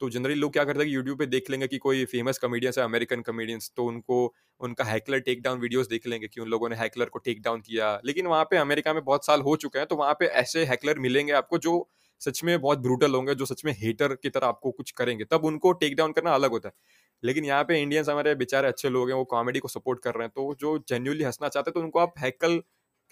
तो 0.00 0.08
जनरली 0.10 0.34
लोग 0.34 0.52
क्या 0.52 0.64
करते 0.64 0.78
हैं 0.78 0.88
कि 0.88 0.94
यूट्यूब 0.94 1.18
पे 1.18 1.26
देख 1.26 1.50
लेंगे 1.50 1.66
कि 1.68 1.78
कोई 1.78 2.04
फ़ेमस 2.06 2.38
कमेडियंस 2.38 2.78
है 2.78 2.84
अमेरिकन 2.84 3.22
कमेडियंस 3.22 3.70
तो 3.76 3.84
उनको, 3.86 4.34
उनका 4.60 4.84
हैकलर 4.84 5.20
टेक 5.20 5.42
डाउन 5.42 5.58
वीडियोस 5.60 5.88
देख 5.88 6.06
लेंगे 6.06 6.28
कि 6.28 6.40
उन 6.40 6.48
लोगों 6.48 6.68
ने 6.68 6.76
हैकलर 6.76 7.06
को 7.06 7.18
टेक 7.20 7.42
डाउन 7.42 7.60
किया। 7.60 8.00
लेकिन 8.04 8.26
वहाँ 8.26 8.44
पे 8.44 8.56
अमेरिका 8.58 8.94
में 8.94 9.02
बहुत 9.04 9.26
साल 9.26 9.40
हो 9.42 9.56
चुके 9.56 9.78
हैं 9.78 9.88
तो 9.88 9.96
वहाँ 9.96 10.14
पे 10.20 10.26
ऐसे 10.36 10.64
हैकलर 10.66 10.98
मिलेंगे 11.00 11.32
आपको 11.34 11.58
जो 11.60 11.88
सच 12.20 12.42
में 12.44 12.60
बहुत 12.60 12.78
ब्रूटल 12.80 13.14
होंगे, 13.14 13.34
जो 13.34 13.44
सच 13.46 13.64
में 13.64 13.72
हेटर 13.78 14.14
की 14.14 14.30
तरह 14.30 14.46
आपको 14.46 14.70
कुछ 14.72 14.90
करेंगे। 14.92 15.24
तब 15.26 15.44
उनको 15.44 15.72
टेक 15.74 15.96
डाउन 15.96 16.12
करना 16.12 16.34
अलग 16.34 16.50
होता 16.50 16.68
है। 16.68 16.74
लेकिन 17.22 17.44
यहाँ 17.44 17.64
पे 17.64 17.80
इंडियंस 17.82 18.08
हमारे 18.08 18.34
बेचारे 18.36 18.68
अच्छे 18.68 18.88
लोग 18.90 19.08
हैं, 19.10 19.16
वो 19.16 19.24
कॉमेडी 19.26 19.58
को 19.58 19.68
सपोर्ट 19.68 20.00
कर 20.02 20.14
रहे 20.14 20.24
हैं 20.24 20.32
तो 20.36 20.54
जो 20.60 20.78
जेन्यूनली 20.88 21.24
हंसना 21.24 21.48
चाहते 21.48 21.70
हैं 21.70 21.74
तो 21.74 21.80
उनको 21.80 21.98
आप 21.98 22.14
हैकल 22.18 22.60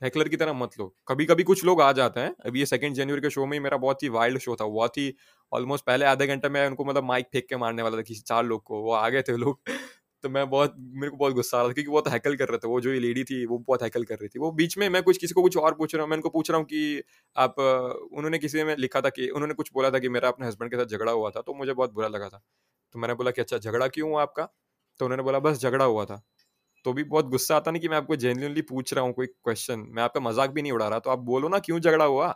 हैकलर 0.02 0.28
की 0.28 0.36
तरह 0.36 0.52
मत 0.52 0.70
लो। 0.80 0.86
कभी 1.08 1.24
कभी 1.26 1.42
कुछ 1.44 1.64
लोग 1.64 1.80
आ 1.82 1.90
जाते 1.92 2.20
हैं, 2.20 2.34
अभी 2.46 2.58
ये 2.60 2.66
सेकंड 2.66 2.94
जनवरी 2.94 3.20
के 3.20 3.30
शो 3.30 3.46
में 3.46 3.52
ही 3.52 3.60
मेरा 3.60 3.76
बहुत 3.78 4.02
ही 4.02 4.08
वाइल्ड 4.10 4.38
शो 4.40 4.56
था, 4.56 4.64
बहुत 4.66 4.98
ही 4.98 5.14
ऑलमोस्ट 5.52 5.84
पहले 5.86 6.04
आधे 6.06 6.26
घंटे 6.26 6.48
में 6.50 6.66
उनको 6.66 6.84
मतलब 6.84 7.04
माइक 7.04 7.26
फेंक 7.32 7.46
के 7.48 7.56
मारने 7.56 7.82
वाला 7.82 7.96
था, 7.96 8.02
किसी 8.02 8.20
चार 8.22 8.44
लोग 8.44 8.62
को, 8.64 8.80
वो 8.82 8.92
आ 8.94 9.08
गए 9.08 9.22
थे 9.22 9.36
लोग। 9.36 9.60
तो 10.24 10.28
मैं 10.28 10.48
बहुत, 10.50 10.74
मेरे 10.78 11.10
को 11.10 11.16
बहुत 11.16 11.32
गुस्सा 11.34 11.58
आ 11.58 11.60
रहा 11.60 11.68
था, 11.68 11.72
क्योंकि 11.74 11.90
वो 11.90 12.00
तो 12.00 12.10
हैकल 12.10 12.36
कर 12.36 12.48
रहे 12.48 12.58
थे, 12.58 12.68
वो 12.68 12.80
जो 12.80 12.92
ये 12.92 13.00
लेडी 13.00 13.24
थी, 13.24 13.44
वो 13.46 13.58
बहुत 13.60 13.82
हैकल 13.82 14.04
कर 14.04 14.16
रही 14.16 14.28
थी। 14.28 14.38
वो 14.38 14.50
बीच 14.52 14.76
में 14.78 14.88
मैं 14.90 15.02
कुछ, 15.02 15.18
किसी 15.18 15.34
को 15.34 15.42
कुछ 15.42 15.56
और 15.58 15.74
पूछ 15.74 15.94
रहा 15.94 16.02
हूँ, 16.02 16.10
मैं 16.10 16.16
उनको 16.16 16.28
पूछ 16.30 16.50
रहा 16.50 16.58
हूँ 16.58 16.66
कि 16.66 17.02
आप, 17.36 17.58
उन्होंने 18.12 18.38
किसी 18.38 18.64
में 18.64 18.74
लिखा 18.78 19.00
था 19.00 19.08
कि, 19.10 19.28
उन्होंने 19.30 19.54
कुछ 19.54 19.70
बोला 19.74 19.90
था 19.90 19.98
कि 19.98 20.08
मेरा 20.10 20.28
अपने 20.28 20.46
हस्बैंड 20.46 20.70
के 20.72 20.76
साथ 20.78 20.96
झगड़ा 20.96 21.12
हुआ 21.12 21.30
था 21.30 21.40
तो 21.42 21.54
मुझे 21.54 21.72
बहुत 21.74 21.92
बुरा 21.94 22.08
लगा 22.08 22.28
था। 22.28 22.40
तो 22.94 22.98
मैंने 22.98 23.14
बोला 23.14 23.30
कि 23.32 23.40
अच्छा 23.40 23.58
झगड़ा 23.58 23.88
क्यों 23.88 24.10
हुआ 24.10 24.22
आपका? 24.22 24.44
तो 25.00 25.04
उन्होंने 25.04 25.22
बोला, 25.22 25.38
बस 25.40 25.60
झगड़ा 25.60 25.84
हुआ 25.86 26.04
था। 26.04 26.22
तो 26.84 26.92
भी 26.92 27.04
बहुत 27.04 27.26
गुस्सा 27.28 27.56
आता 27.56 27.70
नहीं 27.70 27.82
कि 27.82 27.88
मैं 27.88 27.96
आपको 27.96 28.16
जेन्यूनली 28.18 28.62
पूछ 28.64 28.94
रहा 28.94 29.04
हूँ 29.04 29.12
कोई 29.14 29.26
क्वेश्चन 29.28 29.86
मैं 29.90 30.02
आपका 30.02 30.20
मज़ाक 30.22 30.50
भी 30.52 30.62
नहीं 30.62 30.72
उड़ा 30.72 30.88
रहा 30.88 30.98
तो 31.00 31.10
आप 31.10 31.18
बोलो 31.24 31.48
ना 31.50 31.58
क्यों 31.60 31.80
झगड़ा 31.80 32.04
हुआ? 32.06 32.28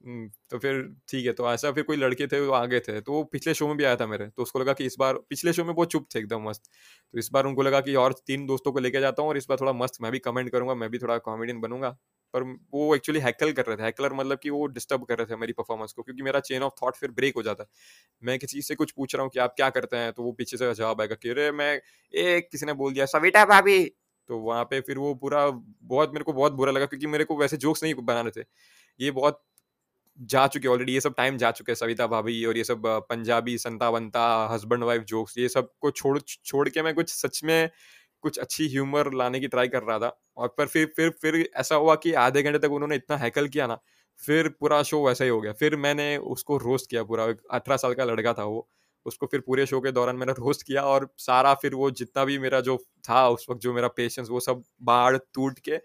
तो 0.00 0.58
फिर 0.58 0.82
ठीक 1.08 1.26
है 1.26 1.32
तो 1.32 1.50
ऐसा 1.52 1.70
फिर 1.72 1.84
कोई 1.84 1.96
लड़के 1.96 2.26
थे 2.26 2.40
वो 2.40 2.52
आगे 2.54 2.78
थे 2.80 3.00
तो 3.00 3.12
वो 3.12 3.22
पिछले 3.26 3.54
शो 3.54 3.66
में 3.68 3.76
भी 3.76 3.84
आया 3.84 3.96
था 3.96 4.06
मेरे 4.06 4.26
तो 4.28 4.42
उसको 4.42 4.58
लगा 4.58 4.72
कि 4.72 4.84
इस 4.84 4.96
बार, 4.98 5.14
पिछले 5.30 5.52
शो 5.52 5.64
में 5.64 5.74
बहुत 5.74 5.90
चुप 5.92 6.06
थे 6.14 6.18
एकदम 6.18 6.42
मस्त 6.42 6.62
तो 7.14 7.18
इस 7.18 7.28
बार 7.32 7.46
उनको 7.46 7.62
लगा 7.62 7.80
कि 7.80 7.94
और 7.96 8.12
तीन 8.26 8.46
दोस्तों 8.46 8.72
को 8.72 8.78
लेके 8.80 9.00
जाता 9.00 9.22
हूँ 9.22 9.30
और 9.30 9.36
इस 9.36 9.46
बार 9.48 9.58
थोड़ा 9.60 9.72
मस्त, 9.74 9.94
मैं 10.02 10.12
भी 10.12 10.18
कमेंट 10.20 10.50
करूँगा, 10.52 10.74
मैं 10.74 10.90
भी 10.90 10.98
थोड़ा 10.98 11.16
कॉमेडियन 11.20 11.60
बनूँगा, 11.60 11.90
पर 12.34 12.42
वो 12.72 12.94
एक्चुअली 12.94 13.20
हैकल 13.20 13.52
कर 13.52 13.66
रहे 13.66 13.76
थे 13.76 13.82
हैकलर 13.82 14.12
मतलब 14.14 14.38
कि 14.38 14.50
वो 14.50 14.66
डिस्टर्ब 14.68 15.04
कर 15.06 15.18
रहे 15.18 15.26
थे 15.26 15.36
मेरी 15.36 15.52
परफॉर्मेंस 15.54 15.92
को, 15.92 16.02
क्योंकि 16.02 16.22
मेरा 16.22 16.40
चेन 16.42 16.62
ऑफ़ 16.62 16.72
थॉट 16.82 16.96
फिर 16.96 17.10
ब्रेक 17.12 17.34
हो 17.36 17.42
जाता 17.42 17.62
है। 17.62 17.68
मैं 18.22 18.38
किसी 18.38 18.62
से 18.62 18.74
कुछ 18.74 18.90
पूछ 18.92 19.14
रहा 19.14 19.22
हूँ 19.22 19.30
कि 19.30 19.38
आप 19.40 19.54
क्या 19.56 19.70
करते 19.70 19.96
हैं 19.96 20.12
तो 20.12 20.22
वो 20.22 20.32
पीछे 20.34 20.56
से 20.56 20.72
जवाब 20.74 21.00
आएगा 21.00 21.14
कि 21.16 21.28
अरे 21.30 21.50
मैं 21.52 21.72
एक 22.14 22.48
किसी 22.52 22.66
ने 22.66 22.72
बोल 22.74 22.92
दिया, 22.94 23.06
सविता 23.08 23.44
भाभी। 23.46 23.84
तो 24.28 24.38
वहाँ 24.40 24.64
पे 24.64 24.80
फिर 24.80 24.98
वो 24.98 25.14
पूरा 25.16 25.46
बहुत 25.50 26.12
मेरे 26.12 26.24
को 26.24 26.32
बहुत 26.32 26.52
बुरा 26.54 26.72
लगा, 26.72 26.86
क्योंकि 26.86 27.06
मेरे 27.08 27.24
को 27.24 27.36
वैसे 27.36 27.56
जोक्स 27.58 27.82
नहीं 27.82 27.94
बनाने 27.96 28.30
थे। 28.32 28.44
ये 29.00 29.10
बहुत 29.12 29.42
जा 30.18 30.46
चुके 30.46 30.68
ऑलरेडी 30.68 30.92
ये 30.92 31.00
सब 31.00 31.14
टाइम 31.16 31.36
जा 31.36 31.50
चुके 31.52 31.72
हैं 31.72 31.76
सविता 31.76 32.06
भाभी 32.06 32.44
और 32.44 32.56
ये 32.56 32.64
सब 32.64 32.82
पंजाबी 33.10 33.56
संता 33.58 33.90
बनता 33.90 34.22
हस्बैंड 34.52 34.84
वाइफ 34.84 35.02
जोक्स 35.04 35.38
ये 35.38 35.48
सबको 35.48 35.90
छोड़ 35.92 36.18
छोड़ 36.20 36.68
के 36.68 36.82
मैं 36.82 36.94
कुछ 36.94 37.14
सच 37.14 37.40
में 37.44 37.70
कुछ 38.24 38.38
अच्छी 38.38 38.68
ह्यूमर 38.68 39.12
लाने 39.14 39.40
की 39.40 39.48
ट्राई 39.48 39.68
कर 39.68 39.82
रहा 39.82 39.98
था। 39.98 40.12
और 40.36 40.48
पर 40.58 40.66
फिर 40.66 40.86
फिर 40.96 41.10
फिर 41.22 41.48
ऐसा 41.56 41.74
हुआ 41.76 41.94
कि 41.96 42.12
आधे 42.14 42.42
घंटे 42.42 42.58
तक 42.58 42.72
उन्होंने 42.72 42.96
इतना 42.96 43.16
हैकल 43.16 43.48
किया 43.48 43.66
ना, 43.66 43.78
फिर 44.20 44.48
पूरा 44.60 44.82
शो 44.84 45.06
वैसा 45.06 45.24
ही 45.24 45.30
हो 45.30 45.40
गया। 45.40 45.52
फिर 45.54 45.76
मैंने 45.76 46.16
उसको 46.28 46.56
रोस्ट 46.58 46.90
किया 46.90 47.02
पूरा 47.04 47.24
अठारह 47.24 47.76
साल 47.76 47.94
का 47.94 48.04
लड़का 48.04 48.32
था 48.34 48.44
वो। 48.44 48.68
उसको 49.06 49.26
फिर 49.26 49.40
पूरे 49.40 49.66
शो 49.66 49.80
के 49.80 49.92
दौरान 49.92 50.16
मैंने 50.16 50.32
रोस्ट 50.34 50.62
किया 50.62 50.82
और 50.84 51.08
सारा 51.18 51.54
फिर 51.54 51.74
वो 51.74 51.90
जितना 51.92 52.24
भी 52.24 52.38
मेरा 52.38 52.60
जो 52.62 52.76
था 53.04 53.28
उस 53.28 53.46
वक्त 53.50 53.60
जो 53.62 53.72
मेरा 53.74 53.88
पेशेंस 53.88 54.28
वो 54.30 54.40
सब 54.40 54.62
बाढ़ 54.82 55.16
टूट 55.34 55.58
के 55.60 55.78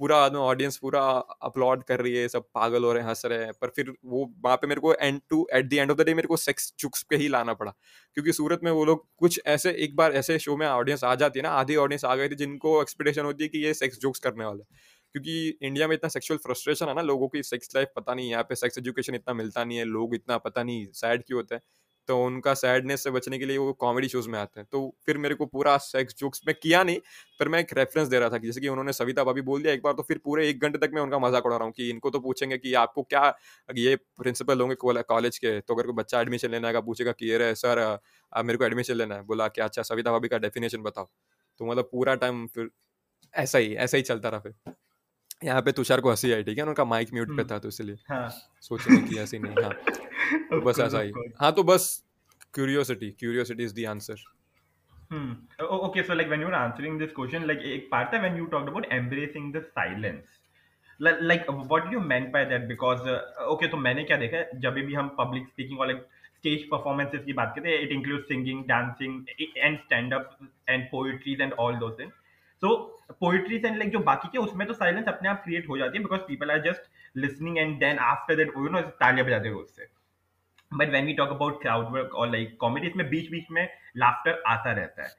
पूरा 0.00 0.16
ऑडियंस 0.38 0.76
पूरा 0.78 1.00
अपलॉड 1.42 1.82
कर 1.84 2.00
रही 2.00 2.14
है 2.14 2.26
सब 2.28 2.44
पागल 2.54 2.84
हो 2.84 2.92
रहे 2.92 3.02
हैं, 3.02 3.08
हंस 3.08 3.22
रहे 3.26 3.44
हैं। 3.44 3.52
पर 3.60 3.68
फिर 3.76 3.92
वो 4.04 4.24
वहाँ 4.44 4.56
पे 4.56 4.66
मेरे 4.66 4.80
को 4.80 4.92
and 4.94 5.20
to 5.30 5.46
at 5.54 5.68
the 5.68 5.74
end 5.74 5.90
of 5.90 5.98
the 5.98 6.04
day 6.06 6.14
मेरे 6.14 6.28
को 6.28 6.36
सेक्स 6.38 6.72
चुक्स 6.78 7.02
पे 7.10 7.16
ही 7.16 7.28
लाना 7.28 7.54
पड़ा। 7.54 7.72
क्योंकि 8.16 8.32
सूरत 8.32 8.60
में 8.64 8.70
वो 8.72 8.84
लोग 8.84 9.06
कुछ 9.18 9.40
ऐसे, 9.46 9.70
एक 9.74 9.96
बार 9.96 10.12
ऐसे 10.14 10.38
शो 10.38 10.56
में 10.56 10.66
ऑडियंस 10.66 11.04
आ 11.04 11.14
जाती 11.14 11.38
है 11.38 11.42
ना, 11.42 11.50
आधी 11.52 11.76
ऑडियंस 11.76 12.04
आ 12.04 12.14
गई 12.14 12.28
थी 12.28 12.34
जिनको 12.36 12.80
एक्सपेक्टेशन 12.82 13.24
होती 13.24 13.44
है 13.44 13.48
कि 13.48 13.64
ये 13.64 13.74
सेक्स 13.74 13.98
जोक्स 14.00 14.18
करने 14.20 14.44
वाले 14.44 14.64
क्योंकि 15.14 15.48
इंडिया 15.62 15.88
में 15.88 15.94
इतना 15.94 16.08
सेक्सुअल 16.08 16.38
फ्रस्ट्रेशन 16.38 16.88
है 16.88 16.94
ना 16.94 17.02
लोगों 17.02 17.28
की 17.28 17.42
सेक्स 17.44 17.74
लाइफ 17.76 17.88
पता 17.96 18.14
नहीं, 18.14 18.30
यहाँ 18.30 18.42
पे 18.42 18.54
सेक्स 18.54 18.78
एजुकेशन 18.78 19.14
इतना 19.14 19.34
मिलता 19.34 19.64
नहीं 19.64 19.78
है, 19.78 19.84
लोग 19.84 20.14
इतना 20.14 20.38
पता 20.38 20.62
नहीं 20.62 20.86
सैड 20.94 21.22
क्यों 21.26 21.38
होते 21.38 21.54
हैं? 21.54 21.62
तो 22.08 22.18
उनका 22.24 22.54
सैडनेस 22.56 23.02
से 23.04 23.10
बचने 23.10 23.38
के 23.38 23.46
लिए 23.46 23.58
वो 23.58 23.72
कॉमेडी 23.74 24.08
शोज़ 24.08 24.28
में 24.30 24.38
आते 24.38 24.60
हैं। 24.60 24.66
तो 24.72 24.80
फिर 25.06 25.18
मेरे 25.18 25.34
को 25.34 25.46
पूरा 25.46 25.76
सेक्स 25.78 26.14
जोक्स 26.18 26.40
में 26.46 26.54
किया 26.56 26.82
नहीं, 26.82 26.98
पर 27.40 27.48
मैं 27.48 27.60
एक 27.60 27.72
रेफरेंस 27.78 28.08
दे 28.08 28.18
रहा 28.18 28.30
था 28.30 28.38
कि 28.38 28.46
जैसे 28.46 28.60
कि 28.60 28.68
उन्होंने 28.68 28.92
सविता 28.94 29.24
भाभी 29.24 29.40
बोल 29.42 29.62
दिया 29.62 29.74
एक 29.74 29.82
बार 29.82 29.92
तो 29.94 30.02
फिर 30.04 30.18
पूरे 30.24 30.48
एक 30.50 30.62
घंटे 30.62 30.78
तक 30.78 30.90
मैं 30.94 31.02
उनका 31.02 31.18
मज़ाक 31.20 31.46
उड़ा 31.46 31.56
रहा 31.56 31.64
हूँ 31.64 31.72
कि 31.74 31.88
इनको 31.90 32.10
तो 32.10 32.20
पूछेंगे 32.20 32.58
कि 32.58 32.74
आपको 32.76 33.02
क्या 33.04 33.32
ये 33.70 33.96
प्रिंसिपल 34.18 34.60
होंगे 34.60 34.74
कॉलेज 35.04 35.38
के 35.38 35.58
तो 35.60 35.74
अगर 35.74 35.86
कोई 35.86 35.94
बच्चा 35.94 36.20
एडमिशन 36.20 36.50
लेना 36.50 36.68
है 36.68 36.80
पूछेगा 36.82 37.12
कि 37.12 37.30
ये 37.30 37.38
रहे 37.38 37.54
सर 37.56 37.80
मेरे 38.32 38.58
को 38.58 38.64
एडमिशन 38.64 38.94
लेना 38.94 39.14
है? 39.14 39.22
बोला 39.24 39.48
कि 39.48 39.60
अच्छा 39.62 39.82
सविता 39.84 40.12
भाभी 40.12 40.28
का 40.28 40.38
डेफिनेशन 40.40 40.82
बताओ। 40.82 41.08
तो 41.60 41.66
मतलब 41.66 41.88
पूरा 41.92 42.14
टाइम 42.16 42.46
फिर 42.48 42.70
ऐसा 43.34 43.58
ही 43.58 43.74
ऐसा 43.76 43.96
ही 43.96 44.02
चलता 44.04 44.28
रहा 44.30 44.40
फिर। 44.40 44.76
यहाँ 45.46 45.62
पे 45.62 45.72
तुषार 45.72 46.00
को 46.00 46.10
हँसी 46.10 46.32
आई 46.32 46.42
ठीक 46.42 46.58
है 46.58 46.64
उनका 46.64 46.84
माइक 46.84 47.12
म्यूट 47.14 47.36
पे 47.36 47.44
था 47.50 47.58
तो 47.58 47.68
इसलिए 47.68 47.98
हाँ. 48.10 48.28
सोचने 48.62 49.00
की 49.08 49.18
हँसी 49.18 49.38
नहीं 49.38 49.64
हाँ 49.64 49.72
तो 50.50 50.60
बस 50.60 50.80
ऐसा 50.80 51.00
ही 51.00 51.12
हाँ 51.40 51.52
तो 51.52 51.62
बस 51.62 51.92
curiosity 52.54 53.10
curiosity 53.20 53.64
is 53.64 53.74
the 53.80 53.86
answer 53.90 54.24
Hmm. 55.10 55.34
Okay, 55.60 56.02
so 56.02 56.14
like 56.14 56.28
when 56.28 56.40
you 56.40 56.46
were 56.46 56.54
answering 56.54 56.98
this 56.98 57.12
question, 57.12 57.46
like 57.46 57.60
एक 57.74 57.88
part 57.90 58.12
था 58.12 58.20
when 58.22 58.36
you 58.36 58.46
talked 58.54 58.68
about 58.68 58.86
embracing 58.92 59.52
the 59.52 59.62
silence. 59.74 60.24
Like, 61.00 61.18
like 61.20 61.44
what 61.70 61.84
do 61.86 61.92
you 61.92 62.00
meant 62.00 62.32
by 62.32 62.44
that? 62.44 62.66
Because 62.68 63.06
uh, 63.06 63.20
okay, 63.52 63.68
तो 63.68 63.76
मैंने 63.76 64.04
क्या 64.04 64.16
देखा 64.16 64.36
है 64.36 64.60
जब 64.60 64.74
भी 64.86 64.94
हम 64.94 65.14
public 65.20 65.46
speaking 65.52 65.78
और 65.78 65.88
like 65.92 66.02
stage 66.40 66.64
performances 66.72 67.24
की 67.24 67.32
बात 67.32 67.52
करते 67.54 67.68
हैं, 67.68 67.86
it 67.86 67.94
includes 67.96 68.26
singing, 68.32 68.64
dancing, 68.72 69.14
and 69.68 69.78
stand 69.86 70.16
up 70.18 70.34
and 70.74 70.90
poetries 70.94 71.44
and 71.46 71.52
all 71.64 71.78
those 71.84 71.96
things. 72.00 72.12
So 72.66 72.76
poetry 73.20 73.56
and 73.56 73.76
like 73.76 73.90
जो 73.92 73.98
बाकी 73.98 74.28
के, 74.28 74.38
उसमें 74.38 74.66
तो 74.68 74.74
साइलेंस 74.74 75.08
अपने 75.08 75.28
आप 75.28 75.42
क्रिएट 75.44 75.68
हो 75.68 75.76
जाती 75.78 75.98
है 75.98 76.02
because 76.04 76.20
people 76.20 76.50
are 76.50 76.62
just 76.62 76.90
listening 77.16 77.58
and 77.58 77.78
then 77.78 77.98
after 77.98 78.36
that 78.36 78.48
you 78.48 78.68
know 78.68 78.80
तालियाँ 78.80 79.26
बजाते 79.26 79.48
हैं 79.48 79.54
उससे। 79.54 79.86
But 80.72 80.88
when 80.90 81.06
we 81.06 81.12
talk 81.14 81.30
about 81.30 81.60
crowd 81.62 81.92
work 81.92 82.14
और 82.14 82.30
लाइक 82.30 82.56
कॉमेडी 82.60 82.86
इसमें 82.86 83.08
बीच 83.10 83.30
बीच 83.30 83.50
में 83.50 83.68
लाफ्टर 83.96 84.42
आता 84.46 84.72
रहता 84.72 85.02
है। 85.02 85.10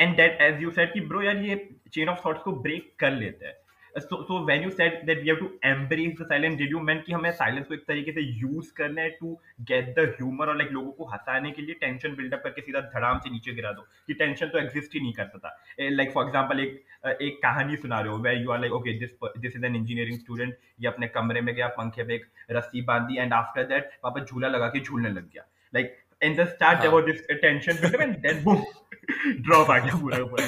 And 0.00 0.16
that 0.16 0.40
as 0.40 0.62
you 0.62 0.70
said 0.70 0.92
कि 0.92 1.00
ब्रो 1.00 1.22
यार 1.22 1.36
ये 1.36 1.56
चेन 1.92 2.08
ऑफ़ 2.08 2.20
थॉट्स 2.26 2.42
को 2.42 2.52
ब्रेक 2.52 2.94
कर 2.98 3.10
लेते 3.10 3.46
है। 3.46 3.61
So 3.96 4.24
so 4.26 4.42
when 4.44 4.62
you 4.62 4.70
said 4.70 5.02
that 5.06 5.22
we 5.22 5.28
have 5.28 5.38
to 5.38 5.50
embrace 5.62 6.16
the 6.18 6.26
silence 6.28 6.56
did 6.60 6.70
you 6.74 6.80
mean 6.80 7.00
कि 7.06 7.12
हमें 7.12 7.30
साइलेंस 7.40 7.66
को 7.66 7.74
एक 7.74 7.80
तरीके 7.88 8.12
से 8.12 8.20
यूज़ 8.20 8.72
करना 8.76 9.02
है 9.02 9.10
टू 9.20 9.38
गेट 9.70 9.88
द 9.98 10.06
ह्यूमर 10.18 10.48
और 10.48 10.56
लाइक 10.58 10.70
लोगों 10.72 10.92
को 10.92 11.04
हंसाने 11.12 11.50
के 11.50 11.62
लिए 11.62 11.74
टेंशन 11.80 12.14
बिल्डअप 12.16 12.42
करके 12.44 12.62
सीधा 12.62 12.80
धड़ाम 12.94 13.18
से 13.24 13.30
नीचे 13.30 13.52
गिरा 13.54 13.72
दो 13.72 13.82
कि 14.06 14.14
टेंशन 14.14 14.46
तो 14.46 14.58
एग्जिस्ट 14.58 14.94
ही 14.94 15.00
नहीं 15.00 15.12
करता 15.12 15.38
था 15.38 15.56
लाइक 15.96 16.12
फॉर 16.12 16.26
एग्जांपल 16.26 16.60
एक 16.60 17.18
एक 17.22 17.38
कहानी 17.42 17.76
सुना 17.76 18.00
रहे 18.00 18.12
हो 18.12 18.18
where 18.28 18.42
you 18.42 18.50
are 18.50 18.60
like 18.60 18.72
okay 18.72 18.98
this 18.98 19.10
this 19.38 19.56
is 19.56 19.64
an 19.64 19.76
engineering 19.76 20.18
student 20.18 20.56
ये 20.80 20.88
अपने 20.88 21.08
कमरे 21.18 21.40
में 21.40 21.54
गया 21.54 21.68
पंखे 21.80 22.04
पे 22.04 22.14
एक 22.14 22.26
रस्सी 22.58 22.82
बांधी 22.92 23.18
एंड 23.18 23.32
आफ्टर 23.32 23.66
दैट 23.74 23.90
वापस 24.04 24.30
झूला 24.30 24.48
लगा 24.48 24.68
के 24.68 24.80
झूलने 24.80 25.10
लग 25.10 25.28
गया। 25.32 25.46
Like 25.74 25.98
in 26.22 26.34
the 26.38 26.44
start 26.48 26.80
there 26.82 26.90
was 26.90 27.06
this 27.06 27.22
tension 27.44 27.78
and 28.02 28.18
then 28.24 28.36
boom 28.44 28.60
drop 29.46 29.70
आ 29.70 29.78
गया 29.78 30.00
पूरा 30.00 30.18
पूरा। 30.24 30.46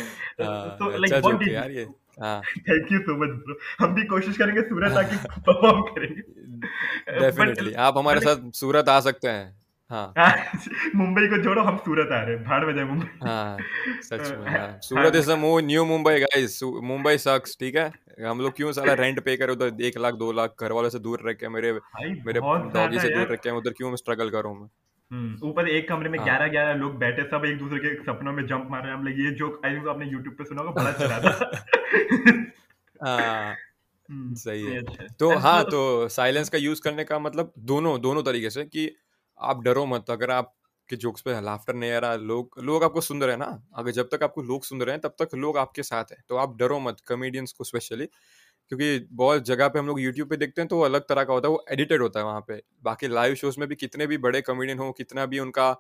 so 0.78 0.90
like 1.04 1.16
what 1.24 1.40
did 1.40 1.76
you 1.78 1.86
thank 2.22 2.92
you 2.92 2.98
so 2.98 3.16
much 3.16 3.28
bro 3.28 3.56
हम 3.80 3.94
भी 3.94 4.04
कोशिश 4.04 4.36
करेंगे 4.36 4.62
सूरत 4.62 4.92
आके 4.92 5.16
परफॉर्म 5.40 5.82
करेंगे। 5.82 6.22
डेफिनेटली 7.20 7.72
आप 7.72 7.98
हमारे 7.98 8.20
साथ 8.20 8.50
सूरत 8.52 8.88
आ 8.88 9.00
सकते 9.00 9.28
हैं। 9.28 9.64
हाँ। 9.90 10.14
मुंबई 10.96 11.26
को 11.26 11.38
जोड़ो 11.38 11.62
हम 11.62 11.76
सूरत 11.76 12.12
आ 12.12 12.22
रहे 12.22 12.36
हैं। 12.36 12.44
भाड़ 12.44 12.64
में 12.64 12.74
जाए 12.74 12.84
मुंबई। 12.84 13.28
हाँ 13.28 13.58
सच 14.02 14.32
में 14.38 14.48
हाँ. 14.50 14.78
Surat 14.82 15.16
is 15.16 15.30
the 15.32 15.36
new 15.64 15.84
Mumbai 15.84 16.20
guys 16.20 16.62
Mumbai 16.62 17.16
sucks 17.18 17.56
ठीक 17.60 17.76
है? 17.76 17.92
हम 18.26 18.40
लोग 18.40 18.56
क्यों 18.56 18.72
साला 18.72 18.92
रेंट 18.92 19.20
पे 19.24 19.36
करे? 19.36 19.52
उधर 19.52 19.82
एक 19.82 19.98
लाख 19.98 20.14
दो 20.14 20.32
लाख 20.32 20.54
घर 20.60 20.72
वालों 20.72 20.88
से 20.88 20.98
दूर 20.98 21.32
के 21.32 21.48
मेरे 21.48 21.72
मेरे 22.26 22.40
डॉगी 22.42 22.98
से 22.98 23.08
दूर 23.08 23.26
रह 23.26 23.36
के 23.36 23.50
उधर 23.50 23.70
क्यों 23.70 23.88
मैं 23.88 23.96
स्ट्रगल 23.96 24.30
करूँ 24.30 24.60
मैं? 24.60 24.68
ऊपर 25.42 25.68
एक 25.68 25.88
कमरे 25.88 26.08
में 26.08 26.18
हाँ। 26.18 26.26
ग्यारह 26.26 26.48
ग्यारह 26.48 26.74
लोग 26.74 26.98
बैठे 26.98 27.22
सब 27.22 27.44
एक 27.44 27.58
दूसरे 27.58 27.78
के 27.78 27.94
सपनों 27.94 28.32
में 28.32 28.46
जंप 28.46 28.68
मार 28.70 28.82
रहे 28.82 28.92
हैं। 28.92 28.98
हम 28.98 29.04
लोग 29.06 29.20
ये 29.20 29.30
जोक 29.30 29.60
आई 29.66 29.74
थिंक 29.74 29.88
आपने 29.88 30.06
यूट्यूब 30.06 30.34
पे 30.34 30.44
सुना 30.44 30.62
होगा 30.62 30.82
बड़ा 30.82 30.92
चला 30.92 31.18
था। 31.20 31.66
हाँ। 33.02 33.54
हम्म, 34.10 34.34
सही 34.34 34.62
है। 34.62 34.78
अच्छा 34.78 35.06
तो 35.20 35.36
हाँ 35.36 35.64
तो 35.64 36.08
साइलेंस 36.08 36.48
का 36.48 36.58
यूज़ 36.58 36.82
करने 36.82 37.04
का 37.04 37.18
मतलब 37.18 37.52
दोनों 37.58 38.00
दोनों 38.00 38.22
तरीके 38.22 38.50
से 38.50 38.64
कि 38.64 38.96
आप 39.40 39.62
डरो 39.62 39.86
मत। 39.86 40.10
अगर 40.10 40.30
आपके 40.30 40.96
जोक्स 40.96 41.20
पे 41.20 41.40
लाफ्टर 41.40 41.74
नहीं 41.74 41.92
आ 41.92 41.98
रहा 41.98 42.14
लोग 42.14 42.50
लोग 42.62 42.84
आपको 42.84 43.00
सुन 43.00 43.20
रहे 43.20 43.30
हैं 43.30 43.38
ना 43.38 43.62
अगर 43.74 43.90
जब 43.90 44.08
तक 44.12 44.22
आपको 44.22 44.42
लोग 44.42 44.64
सुन 44.64 44.82
रहे 44.82 44.92
हैं 44.92 45.00
तब 45.00 45.14
तक 45.22 45.34
लोग 45.34 45.58
आपके 45.58 45.82
साथ 45.82 46.04
हैं। 46.12 46.24
तो 46.28 46.36
आप 46.36 46.56
डरो 46.56 46.80
मत 46.80 46.96
कॉमेडियंस 47.08 47.52
को 47.52 47.64
स्पेशली 47.64 48.08
क्योंकि 48.70 48.98
बहुत 49.14 49.44
जगह 49.46 49.68
पे 49.68 49.78
हम 49.78 49.86
लोग 49.86 50.00
यूट्यूब 50.00 50.28
पे 50.28 50.36
देखते 50.36 50.60
हैं 50.60 50.68
तो 50.68 50.76
वो 50.76 50.84
अलग 50.84 51.02
तरह 51.08 51.24
का 51.24 51.32
होता 51.32 51.48
है 51.48 51.52
वो 51.52 51.64
एडिटेड 51.70 52.02
होता 52.02 52.20
है 52.20 52.26
वहाँ 52.26 52.40
पे। 52.48 52.62
बाकी 52.84 53.08
लाइव 53.08 53.34
शोज़ 53.36 53.58
में 53.60 53.68
भी 53.68 53.74
कितने 53.76 54.06
भी 54.06 54.18
बड़े 54.20 54.40
कॉमेडियन 54.42 54.78
हो 54.78 54.90
कितना 54.94 55.26
भी 55.26 55.38
उनका 55.40 55.70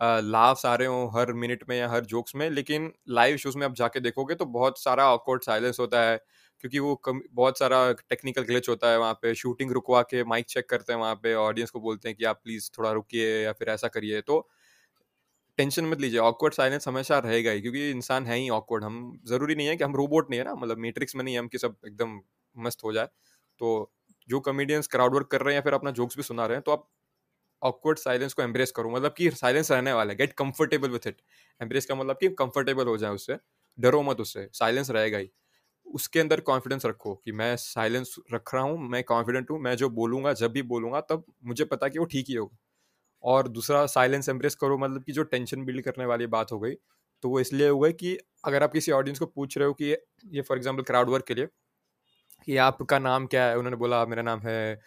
लाफ्स 0.00 0.64
आ 0.66 0.74
रहे 0.74 0.88
हो 0.88 1.06
हर 1.14 1.32
मिनट 1.34 1.62
में 1.68 1.76
या 1.78 1.88
हर 1.88 2.04
जोक्स 2.06 2.34
में 2.36 2.48
लेकिन 2.50 2.92
लाइव 3.10 3.36
शोज़ 3.38 3.56
में 3.58 3.64
आप 3.66 3.74
जाके 3.74 4.00
देखोगे 4.00 4.34
तो 4.34 4.44
बहुत 4.48 4.78
सारा 4.80 5.06
ऑकवर्ड 5.12 5.42
साइलेंस 5.42 5.80
होता 5.80 6.02
है 6.02 6.16
क्योंकि 6.60 6.78
वो 6.78 6.94
कम, 6.98 7.20
बहुत 7.32 7.58
सारा 7.58 7.90
टेक्निकल 8.02 8.42
ग्लिच 8.44 8.68
होता 8.68 8.90
है 8.90 8.98
वहाँ 8.98 9.14
पे। 9.22 9.34
शूटिंग 9.34 9.72
रुकवा 9.72 10.02
के 10.04 10.24
माइक 10.24 10.46
चेक 10.48 10.68
करते 10.70 10.92
हैं 10.92 11.00
वहाँ 11.00 11.14
पे 11.22 11.34
ऑडियंस 11.36 11.70
को 11.70 11.80
बोलते 11.80 12.08
हैं 12.08 12.16
कि 12.18 12.24
आप 12.26 12.40
प्लीज़ 12.44 12.70
थोड़ा 12.78 12.92
रुकिए 12.92 13.28
या 13.44 13.52
फिर 13.52 13.68
ऐसा 13.70 13.88
करिए। 13.88 14.20
तो 14.22 14.48
टेंशन 15.58 15.84
मत 15.86 16.00
लीजिए 16.00 16.20
ऑकवर्ड 16.20 16.54
साइलेंस 16.54 16.88
हमेशा 16.88 17.18
रहेगा 17.20 17.50
ही, 17.50 17.60
क्योंकि 17.60 17.90
इंसान 17.90 18.26
है 18.26 18.36
ही 18.36 18.48
ऑकवर्ड 18.50 18.84
हम, 18.84 19.20
ज़रूरी 19.26 19.54
नहीं 19.54 19.66
है 19.68 19.76
कि 19.76 19.84
हम 19.84 19.94
रोबोट 19.96 20.30
नहीं 20.30 20.40
है 20.40 20.46
ना 20.46 20.54
मतलब 20.56 20.78
मैट्रिक्स 20.80 21.16
में 21.16 21.24
नहीं 21.24 21.34
है, 21.34 21.40
हम 21.40 21.48
कि 21.48 21.58
सब 21.58 21.76
एकदम 21.86 22.20
मस्त 22.56 22.84
हो 22.84 22.92
जाए। 22.92 23.06
तो 23.60 23.92
जो 24.28 24.40
कॉमेडियंस 24.42 24.86
क्राउड 24.88 25.14
वर्क 25.14 25.28
कर 25.30 25.40
रहे 25.42 25.54
हैं 25.54 25.58
या 25.58 25.62
फिर 25.62 25.74
अपना 25.74 25.90
जोक्स 25.92 26.16
भी 26.16 26.22
सुना 26.24 26.46
रहे 26.46 26.56
हैं 26.56 26.62
तो 26.62 26.72
आप 26.72 26.88
ऑकवर्ड 27.62 27.98
साइलेंस 27.98 28.32
को 28.34 28.42
एम्ब्रेस 28.42 28.70
करो। 28.72 28.90
मतलब 28.90 29.14
कि 29.18 29.30
साइलेंस 29.32 29.70
रहने 29.72 29.92
वाला 29.92 30.10
है 30.12 30.16
get 30.16 30.32
comfortable 30.34 30.90
with 30.90 31.06
it 31.06 31.20
embrace 31.60 31.86
का 31.86 31.94
मतलब 31.94 32.18
कि 32.18 32.28
कंफर्टेबल 32.38 32.86
हो 32.86 32.96
जाए 32.98 33.10
उससे, 33.12 33.36
डरो 33.78 34.02
मत 34.02 34.20
उससे 34.20 34.48
साइलेंस 34.54 34.90
रहेगा 34.90 35.18
ही। 35.18 35.30
उसके 35.86 36.20
अंदर 36.20 36.40
कॉन्फिडेंस 36.42 36.86
रखो 36.86 37.14
कि 37.16 37.32
मैं 37.34 37.56
साइलेंस 37.58 38.14
रख 38.34 38.54
रहा 38.54 38.62
हूँ, 38.64 38.78
मैं 38.90 39.02
कॉन्फिडेंट 39.04 39.50
हूँ, 39.50 39.60
मैं 39.60 39.76
जो 39.76 39.88
बोलूँगा, 39.92 40.32
जब 40.34 40.52
भी 40.52 40.62
बोलूँगा, 40.64 41.00
तब 41.02 41.24
मुझे 41.44 41.64
पता 41.66 41.88
कि 41.88 41.98
वो 41.98 42.04
ठीक 42.06 42.26
ही 42.28 42.34
होगा। 42.34 42.56
और 43.24 43.48
दूसरा 43.48 43.84
साइलेंस 43.86 44.28
एम्प्रेस 44.28 44.54
करो 44.54 44.78
मतलब 44.78 45.04
कि 45.04 45.12
जो 45.12 45.22
टेंशन 45.24 45.64
बिल्ड 45.64 45.82
करने 45.82 46.04
वाली 46.06 46.26
बात 46.28 46.52
हो 46.52 46.58
गई 46.60 46.74
तो 47.24 47.28
वो 47.28 47.40
इसलिए 47.40 47.68
हो 47.68 47.78
गई 47.80 47.92
कि 47.94 48.16
अगर 48.44 48.62
आप 48.62 48.72
किसी 48.72 48.92
ऑडियंस 48.92 49.18
को 49.18 49.26
पूछ 49.26 49.58
रहे 49.58 49.68
हो 49.68 49.74
कि 49.74 49.84
ये, 49.86 50.40
फॉर 50.42 50.56
एग्ज़ाम्पल 50.56 50.82
क्राउड 50.84 51.10
वर्क 51.10 51.24
के 51.26 51.34
लिए 51.34 51.46
कि 52.48 52.56
आपका 52.58 52.98
नाम 53.00 53.26
क्या 53.26 53.44
है? 53.46 53.58
उन्होंने 53.58 53.76
बोला 53.76 54.04
मेरा 54.06 54.22
नाम 54.22 54.40
है 54.40 54.74
अ, 54.74 54.80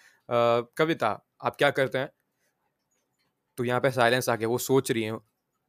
कविता 0.78 1.10
आप 1.44 1.56
क्या 1.58 1.70
करते 1.72 1.98
हैं? 1.98 2.10
तो 3.58 3.64
यहाँ 3.64 3.80
पे 3.82 3.92
साइलेंस 3.92 4.30
आ 4.30 4.36
गया 4.36 4.48
वो 4.48 4.58
सोच 4.60 4.92
रही 4.92 5.04
हैं। 5.04 5.18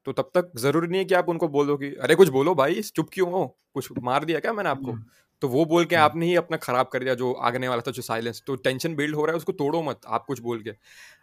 तो 0.06 0.12
तब 0.12 0.30
तक 0.36 0.50
ज़रूरी 0.58 0.88
नहीं 0.88 0.98
है 0.98 1.04
कि 1.04 1.14
आप 1.14 1.28
उनको 1.28 1.48
बोलो 1.48 1.76
कि 1.78 1.94
अरे 2.02 2.14
कुछ 2.14 2.28
बोलो 2.30 2.54
भाई 2.54 2.82
चुप 2.84 3.08
क्यों 3.12 3.30
हो? 3.32 3.46
कुछ 3.74 3.88
मार 4.00 4.24
दिया 4.24 4.40
क्या 4.40 4.52
मैंने 4.52 4.68
आपको? 4.70 4.92
हम्म, 4.92 5.04
तो 5.42 5.48
वो 5.48 5.64
बोल 5.64 5.84
के 5.84 5.96
हम्म, 5.96 6.04
आपने 6.04 6.26
ही 6.26 6.36
अपना 6.36 6.56
खराब 6.56 6.88
कर 6.88 7.04
दिया 7.04 7.14
जो 7.14 7.32
आगने 7.32 7.68
वाला 7.68 7.82
था 7.88 7.90
जो 7.90 8.02
साइलेंस 8.02 8.42
तो 8.46 8.56
टेंशन 8.56 8.94
बिल्ड 8.96 9.16
हो 9.16 9.24
रहा 9.26 9.32
है 9.32 9.36
उसको 9.36 9.52
तोड़ो 9.52 9.82
मत 9.82 10.00
आप 10.08 10.24
कुछ 10.26 10.40
बोल 10.40 10.62
के। 10.62 10.70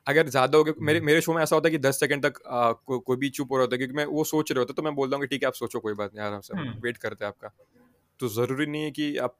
अगर 0.08 0.30
ज़्यादा 0.30 0.58
हो 0.58 0.64
गया 0.64 0.74
मेरे 0.82 1.00
हम्म, 1.00 1.06
मेरे 1.08 1.22
शो 1.22 1.34
में 1.34 1.44
ऐसा 1.44 1.56
होता 1.56 1.68
है 1.68 1.72
कि 1.72 1.78
दस 1.78 2.00
सेकंड 2.00 2.26
तक 2.26 2.42
आ, 2.48 2.72
को, 2.72 3.00
कोई 3.00 3.18
भी 3.18 3.30
चुप 3.30 3.52
हो 3.52 3.58
रहा 3.58 3.64
होता 3.64 3.76
है 3.76 3.78
क्योंकि 3.78 3.94
मैं 3.96 4.06
वो 4.06 4.24
सोच 4.24 4.52
रहे 4.52 4.60
होते 4.60 4.74
तो 4.74 4.82
मैं 4.82 4.96
बोल 4.96 5.10
दूँगा 5.10 5.26
ठीक 5.26 5.44
है 5.44 5.48
आप 5.48 5.54
सोचो 5.54 5.80
कोई 5.80 5.94
बात 5.94 6.16
नहीं 6.16 6.26
आराम 6.26 6.42
से 6.42 6.54
वेट 6.82 6.98
करते 6.98 7.26
हैं 7.26 7.30
आपका। 7.30 7.52
तो 8.20 8.28
ज़रूरी 8.28 8.66
नहीं 8.66 8.84
है 8.84 8.92
कि 8.92 9.18
आप 9.18 9.38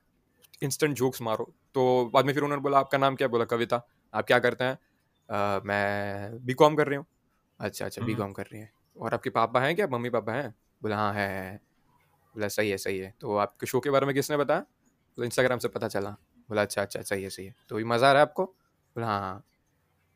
इंस्टेंट 0.64 0.96
जोक्स 0.98 1.22
मारो। 1.22 1.54
तो 1.74 2.12
बाद 2.14 2.26
में 2.26 2.34
फिर 2.34 2.44
उन्होंने 2.44 2.62
बोला 2.64 2.80
आपका 2.80 2.98
नाम 2.98 3.16
क्या 3.16 3.28
बोला 3.28 3.46
कविता? 3.46 3.82
आप 4.14 4.26
क्या 4.28 4.40
करते 4.40 4.64
हैं? 4.64 4.78
"अ, 5.30 5.62
मैं 5.66 6.46
बी 6.46 6.54
कर 6.54 6.88
रही 6.88 6.98
हूँ। 6.98 7.06
अच्छा 7.60 7.86
अच्छा 7.86 8.02
बी 8.02 8.16
कर 8.16 8.44
रही 8.44 8.62
हैं। 8.62 8.72
और 8.98 9.14
आपके 9.14 9.30
पापा 9.30 9.62
हैं 9.62 9.76
क्या? 9.76 9.88
मम्मी 9.88 10.10
पापा 10.10 10.34
हैं? 10.34 10.56
बोला 10.84 10.98
हाँ 10.98 11.14
है 11.14 11.28
है 11.30 11.52
है। 11.52 11.60
बोला 12.36 12.48
सही 12.50 12.70
है 12.70 12.78
सही 12.78 12.98
है। 13.00 13.14
तो 13.22 13.36
आपके 13.38 13.68
शो 13.68 13.80
के 13.80 13.90
बारे 13.90 14.06
में 14.06 14.14
किसने 14.16 14.38
बताया? 14.38 14.60
बोला 14.60 15.26
इंस्टाग्राम 15.26 15.60
से 15.60 15.68
पता 15.70 15.88
चला। 15.90 16.10
बोला 16.50 16.62
अच्छा 16.62 16.82
अच्छा 16.82 17.02
सही 17.04 17.24
है 17.24 17.30
सही 17.30 17.46
है। 17.46 17.54
तो 17.70 17.80
ये 17.80 17.86
मज़ा 17.86 18.10
आ 18.10 18.12
रहा 18.14 18.22
है 18.22 18.28
आपको? 18.28 18.44
बोला 18.46 19.08
हाँ 19.08 19.20
हाँ। 19.22 19.38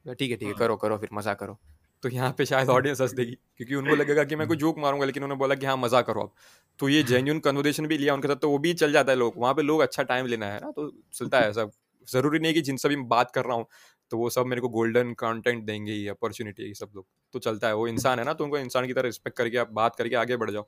बोला 0.06 0.14
ठीक 0.16 0.32
है 0.32 0.38
ठीक 0.38 0.48
है 0.50 0.54
हाँ, 0.54 0.56
करो 0.56 0.76
करो 0.78 0.98
फिर 0.98 1.10
मज़ा 1.14 1.34
करो। 1.36 1.58
तो 2.04 2.10
यहाँ 2.10 2.32
पे 2.38 2.46
शायद 2.46 2.70
ऑडियंस 2.70 3.02
हंस 3.02 3.14
देगी 3.14 3.34
क्योंकि 3.58 3.76
उनको 3.76 3.96
लगेगा 3.96 4.24
कि 4.26 4.36
मैं 4.36 4.48
कोई 4.48 4.58
जोक 4.58 4.80
मारूँगा 4.80 5.06
लेकिन 5.06 5.24
उन्होंने 5.24 5.40
बोला 5.40 5.56
कि 5.56 5.66
हाँ 5.66 5.76
मज़ा 5.78 6.02
करो 6.04 6.22
आप 6.24 6.34
तो 6.80 6.90
ये 6.90 7.04
जेन्यून 7.04 7.40
कन्वर्सेशन 7.42 7.88
भी 7.88 7.98
लिया 7.98 8.14
उनके 8.14 8.28
साथ 8.28 8.36
तो 8.38 8.50
वो 8.50 8.58
भी 8.60 8.74
चल 8.76 8.92
जाता 8.94 9.12
है 9.12 9.18
लोग। 9.18 9.34
वहाँ 9.38 9.54
पे 9.54 9.62
लोग 9.62 9.82
अच्छा 9.82 10.04
टाइम 10.04 10.26
लेना 10.28 10.46
है 10.48 10.60
ना 10.62 10.72
तो 10.72 10.90
चलता 11.14 11.40
है 11.40 11.54
सब। 11.54 11.72
ज़रूरी 12.08 12.40
नहीं 12.40 12.54
कि 12.54 12.62
जिनसे 12.64 12.90
भी 12.90 12.96
मैं 12.96 13.08
बात 13.10 13.32
कर 13.32 13.46
रहा 13.46 13.56
हूँ 13.58 13.66
तो 14.12 14.18
वो 14.18 14.30
सब 14.32 14.46
मेरे 14.48 14.62
को 14.62 14.70
गोल्डन 14.70 15.14
कंटेंट 15.20 15.64
देंगे 15.66 15.92
ही 15.94 16.08
अपॉर्चुनिटी 16.10 16.74
सब 16.76 16.92
लोग। 16.96 17.06
तो 17.34 17.40
चलता 17.40 17.68
है 17.68 17.76
वो 17.76 17.88
इंसान 17.90 18.20
है 18.20 18.26
ना 18.26 18.34
तो 18.34 18.44
उनको 18.44 18.58
इंसान 18.60 18.88
की 18.88 18.94
तरह 18.94 19.06
रिस्पेक्ट 19.06 19.38
करके 19.38 19.58
आप 19.58 19.72
बात 19.74 19.96
करके 19.96 20.16
आगे 20.18 20.38
बढ़ 20.38 20.52
जाओ। 20.52 20.68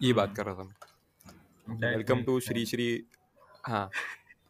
ये 0.00 0.12
बात 0.12 0.36
कर 0.36 0.46
रहा 0.46 0.54
था 0.54 0.62
मैं। 0.62 1.90
वेलकम 1.92 2.22
टू 2.22 2.38
श्री 2.40 2.64
श्री 2.66 2.86
हाँ। 3.66 3.88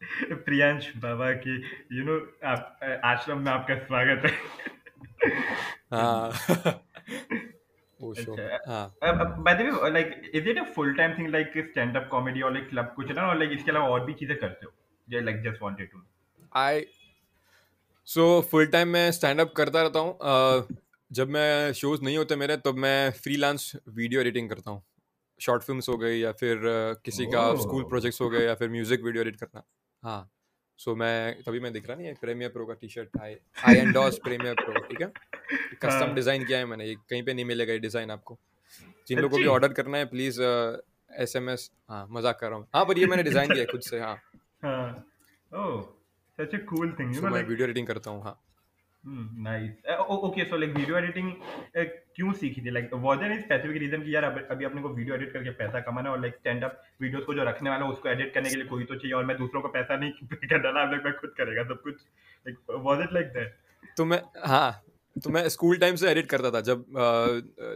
प्रियांश 0.46 0.90
बाबा 0.96 1.30
की 1.46 1.54
यू 1.92 2.04
नो 2.04 2.16
आप 2.46 2.80
आश्रम 3.04 3.38
में 3.38 3.50
आपका 3.52 3.74
स्वागत 3.78 4.26
है। 4.26 4.32
हाँ। 5.92 6.30
वो 8.00 8.14
शो 8.14 8.32
अच्छा। 8.32 8.72
हाँ। 8.72 9.42
By 9.42 9.54
the 9.54 9.60
way 9.60 9.90
like 9.90 10.30
is 10.34 10.48
it 10.48 10.58
a 10.58 10.62
full 10.74 10.94
time 10.94 11.18
thing 11.18 11.28
like 11.28 11.52
stand 11.70 11.96
up 11.96 12.08
comedy 12.10 12.42
और 12.42 12.52
लाइक 12.52 12.68
क्लब 12.70 12.92
कुछ 12.96 13.10
ना 13.12 13.22
और 13.22 13.38
लाइक 13.38 13.50
इसके 13.52 13.70
अलावा 13.70 13.88
और 13.88 14.04
भी 14.04 14.14
चीज़ें 14.14 14.36
करते 14.38 14.66
हो? 14.66 14.72
Like 15.20 15.42
just 15.42 15.62
wanted 15.62 15.90
to 15.90 16.02
I 16.52 16.84
so 18.08 18.40
full 18.50 18.66
time 18.66 18.88
मैं 18.88 19.10
स्टैंड 19.12 19.40
अप 19.40 19.52
करता 19.56 19.82
रहता 19.82 19.98
हूँ। 19.98 20.12
अ, 20.12 20.66
जब 21.10 21.28
मैं 21.28 21.72
शोज़ 21.72 22.02
नहीं 22.02 22.16
होते 22.16 22.36
मेरे 22.36 22.56
तब 22.56 22.74
मैं 22.76 23.10
फ्रीलांस 23.10 23.72
वीडियो 23.88 24.20
एडिटिंग 24.20 24.48
करता 24.50 24.70
हूँ। 24.70 24.82
शॉर्ट 25.40 25.62
फिल्म्स 25.62 25.88
हो 25.88 25.96
गई 25.98 26.18
या 26.18 26.32
फिर 26.34 26.60
किसी 27.04 27.26
का 27.26 27.54
स्कूल 27.56 27.84
प्रोजेक्ट्स 27.88 28.20
हो 28.20 28.28
गए 28.30 28.44
या 28.44 28.54
फिर 28.54 28.68
म्यूज़िक 28.70 29.02
वीडियो 29.02 29.22
एडिट 29.22 29.36
करना। 29.36 29.62
हाँ 30.02 30.28
सो 30.78 30.94
मैं 30.96 31.42
तभी 31.42 31.60
मैं 31.60 31.72
दिख 31.72 31.88
रहा 31.88 31.96
नहीं 31.96 32.06
है 32.06 32.14
प्रीमियर 32.20 32.50
प्रो 32.50 32.66
का 32.66 32.74
T 32.80 32.88
shirt 32.88 33.16
I 33.20 33.34
I 33.68 33.76
endorse 33.76 34.18
Premiere 34.24 34.54
Pro 34.54 34.80
ठीक 34.80 35.00
है? 35.00 35.08
कस्टम 35.74 36.04
हाँ। 36.04 36.14
डिज़ाइन 36.14 36.44
किया 36.44 36.58
है 36.58 36.64
मैंने 36.66 36.86
ये 36.86 36.94
कहीं 37.10 37.22
पे 37.22 37.34
नहीं 37.34 37.44
मिलेगा 37.44 37.72
ये 37.72 37.78
डिज़ाइन 37.78 38.10
आपको। 38.10 38.38
जिन 39.08 39.18
लोगों 39.18 39.30
को 39.30 39.42
भी 39.42 39.46
ऑर्डर 39.48 39.72
करना 39.72 39.98
है 39.98 40.04
प्लीज़ 40.06 40.40
एस 40.42 41.36
एम 41.36 41.48
एस 41.50 41.70
हाँ 41.88 42.06
मज़ाक 42.10 42.38
कर 42.40 42.48
रहा 42.48 42.58
हूँ। 42.58 42.66
हाँ 42.74 42.84
पर 42.84 42.98
ये 42.98 43.06
मैंने 43.06 43.22
डिज़ाइन 43.22 43.52
किया 43.52 43.60
है 43.60 43.66
खुद 43.66 43.80
से 43.80 44.00
हाँ। 44.00 44.14
हाँ। 44.64 45.04
Oh 45.52 45.80
such 46.38 46.54
a 46.54 46.58
cool 46.68 46.94
thing 46.98 47.16
मैं 47.24 47.42
वीडियो 47.42 47.66
एडिटिंग 47.66 47.86
करता 47.86 48.10
हूँ 48.10 48.22
हाँ। 48.24 48.38
Nice 49.04 49.96
okay 50.10 50.44
so 50.44 50.56
like 50.56 50.74
video 50.76 50.96
editing 50.98 51.32
क्यों 52.16 52.32
सीखी 52.32 52.60
थी? 52.60 52.70
Like 52.70 52.90
was 52.94 53.18
there 53.18 53.40
specific 53.40 53.76
reason 53.76 54.02
कि 54.02 54.14
यार 54.14 54.24
अब 54.24 54.46
अभी 54.50 54.64
अपने 54.64 54.82
को 54.82 54.88
वीडियो 54.88 55.14
एडिट 55.14 55.32
करके 55.32 55.50
पैसा 55.50 55.80
कमाना 55.80 56.08
है 56.08 56.14
और 56.14 56.20
लाइक 56.20 56.34
स्टैंड 56.34 56.64
अप 56.64 56.82
वीडियोस 57.00 57.24
को 57.24 57.34
जो 57.34 57.44
रखने 57.44 57.70
वाला 57.70 57.84
है 57.84 57.90
उसको 57.92 58.08
एडिट 58.08 58.34
करने 58.34 58.50
के 58.50 58.56
लिए 58.56 58.64
कोई 58.64 58.84
तो 58.84 58.94
चाहिए 58.94 59.14
और 59.14 59.24
मैं 59.24 59.36
दूसरों 59.36 59.62
को 59.62 59.68
पैसा 59.68 59.96
नहीं 59.96 60.10
पे 60.32 60.46
कर 60.46 60.58
डाला 60.58 60.82
अब 60.82 61.04
मैं 61.04 61.12
खुद 61.12 61.30
करेगा 61.30 61.64
सब 61.64 61.82
कुछ? 61.82 61.94
Like 62.46 62.84
was 62.86 63.00
it 63.00 63.12
like 63.12 63.26
that 63.26 63.56
तो 63.96 64.04
मैं 64.04 64.22
हाँ 64.46 64.82
तो 65.24 65.30
मैं 65.30 65.48
स्कूल 65.48 65.76
टाइम 65.76 65.96
से 65.96 66.10
एडिट 66.10 66.26
करता 66.26 66.50
था 66.50 66.60
जब 66.60 66.84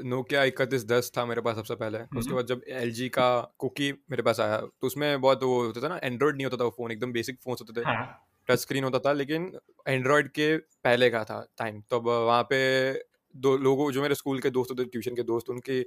नोकिया 0.04 0.44
इकतीस 0.44 0.86
दस 0.86 1.12
था 1.18 1.24
मेरे 1.26 1.40
पास 1.40 1.56
सबसे 1.56 1.74
पहले 1.74 1.98
उसके 2.18 2.34
बाद 2.34 2.46
जब 2.46 2.60
LG 2.82 3.08
का 3.08 3.54
कुकी 3.58 3.92
मेरे 3.92 4.22
पास 4.22 4.40
आया 4.40 4.58
तो 4.58 4.86
उसमें 4.86 5.20
बहुत 5.20 5.42
वो 5.42 5.62
होता 5.62 5.80
था 5.80 5.88
ना 5.88 6.00
एंड्रॉइड 6.04 6.36
नहीं 6.36 6.46
होता 6.46 6.56
था 6.56 6.64
वो 6.64 6.70
फ़ोन 6.70 6.92
एकदम 6.92 7.12
बेसिक 7.12 7.38
फ़ोन 7.44 7.56
होते 7.60 7.80
थे। 7.80 7.84
हाँ। 7.84 8.31
टच 8.48 8.58
स्क्रीन 8.58 8.84
होता 8.84 8.98
था 8.98 9.12
लेकिन 9.12 9.58
एंड्रॉयड 9.88 10.28
के 10.28 10.56
पहले 10.56 11.10
का 11.10 11.24
था 11.24 11.48
टाइम 11.58 11.80
तब 11.80 12.02
वहाँ 12.08 12.42
पे 12.42 12.92
दो 13.36 13.56
लोगों 13.56 13.92
जो 13.92 14.02
मेरे 14.02 14.14
स्कूल 14.14 14.38
के 14.38 14.50
दोस्त 14.50 14.70
होते 14.70 14.84
ट्यूशन 14.84 15.14
के 15.14 15.22
दोस्त 15.22 15.50
उनके 15.50 15.86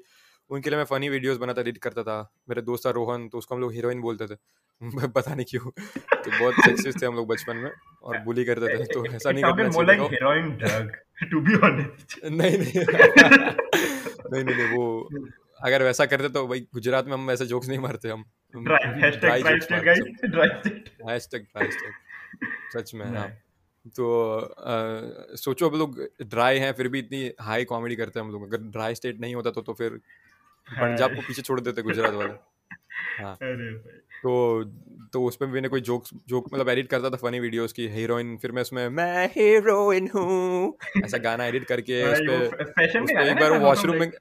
उनके 0.50 0.70
लिए 0.70 0.78
मैं 0.78 0.86
फनी 0.86 1.10
वीडियोस 1.10 1.38
बनाता 1.38 1.62
एडिट 1.62 1.78
करता 1.78 2.04
था। 2.04 2.34
मेरे 2.50 2.62
दोस्त 2.62 2.86
था 2.86 2.89
रोहन 2.89 3.30
तो 3.30 3.38
उसको 3.38 3.56
हम 3.56 3.62
लोग 3.62 3.74
हीरोइन 3.74 4.02
बोलते 4.02 4.28
थे। 4.28 4.36
पता 5.08 5.36
नहीं 5.36 5.46
क्यों। 5.50 5.72
तो 6.00 6.39
बहुत 6.39 6.54
सेक्सिस्ट 6.54 7.02
थे 7.02 7.06
हम 7.06 7.15
लोग 7.15 7.28
बचपन 7.28 7.58
में 7.58 7.72
और 8.04 8.20
बुली 8.20 8.46
करते 8.46 8.78
थे 8.78 8.84
तो 8.84 9.06
ऐसा 9.06 9.32
नहीं 9.32 9.44
करना 9.44 9.70
चाहिए 9.70 10.88
टू 11.32 11.41
बी 11.41 11.56
ऑनेस्ट 11.56 12.26
नहीं 12.26 12.58
नहीं। 12.58 12.72
नहीं 14.32 14.43
नहीं 14.43 14.56
नहीं 14.56 14.78
वो 14.78 15.10
अगर 15.62 15.84
वैसा 15.84 16.06
करते 16.06 16.30
तो 16.30 16.47
भाई 16.47 16.60
गुजरात 16.60 17.06
में 17.06 17.14
हम 17.14 17.32
ऐसे 17.32 17.45
जोक्स 17.45 17.68
नहीं 17.68 17.80
मारते 17.80 18.10
हम 18.10 18.26
सच 22.74 22.94
में 22.96 23.06
हाँ। 23.06 23.28
तो 23.98 24.38
अ, 24.40 25.36
सोचो 25.36 25.70
हम 25.70 25.78
लोग 25.80 26.00
ड्राई 26.22 26.60
हैं 26.60 26.72
फिर 26.74 26.88
भी 26.88 27.00
इतनी 27.00 27.32
हाई 27.42 27.64
कॉमेडी 27.66 27.96
करते 27.96 28.20
हैं 28.20 28.26
हम 28.26 28.32
लोग। 28.32 28.54
अगर 28.54 28.64
ड्राई 28.64 28.96
स्टेट 28.96 29.20
नहीं 29.20 29.36
होता 29.36 29.52
तो 29.52 29.62
तो 29.62 29.74
फिर 29.74 29.90
पंजाब 30.68 31.16
को 31.16 31.22
पीछे 31.22 31.42
छोड़ 31.42 31.60
देते 31.62 31.82
गुजरात 31.82 32.14
वाले। 32.14 32.34
हाँ। 33.20 33.38
तो 34.24 34.64
तो 35.14 35.24
उस 35.24 35.36
पर 35.36 35.48
मैंने 35.48 35.68
कोई 35.68 35.82
जोक्स 35.82 36.10
जोक 36.28 36.54
मतलब 36.54 36.70
एडिट 36.70 36.88
करता 36.88 37.10
था 37.10 37.16
फनी 37.16 37.40
वीडियोस 37.40 37.74
की 37.74 37.88
हीरोइन 37.88 38.38
फिर 38.38 38.52
मैं 38.52 38.62
उसमें 38.62 38.90
मैं 38.90 39.28
हीरोइन 39.28 40.10
हूँ। 40.16 40.78
ऐसा 41.06 41.18
गाना 41.18 41.46
एडिट 41.46 41.64
करके 41.64 42.04
उस 42.04 42.20
भाई 42.20 42.88
पे 42.88 43.00
उस 43.00 43.12
पे 43.12 43.30
एक 43.32 43.40
बार 43.40 43.60
वॉशरूम 43.60 43.96
में 43.96 44.12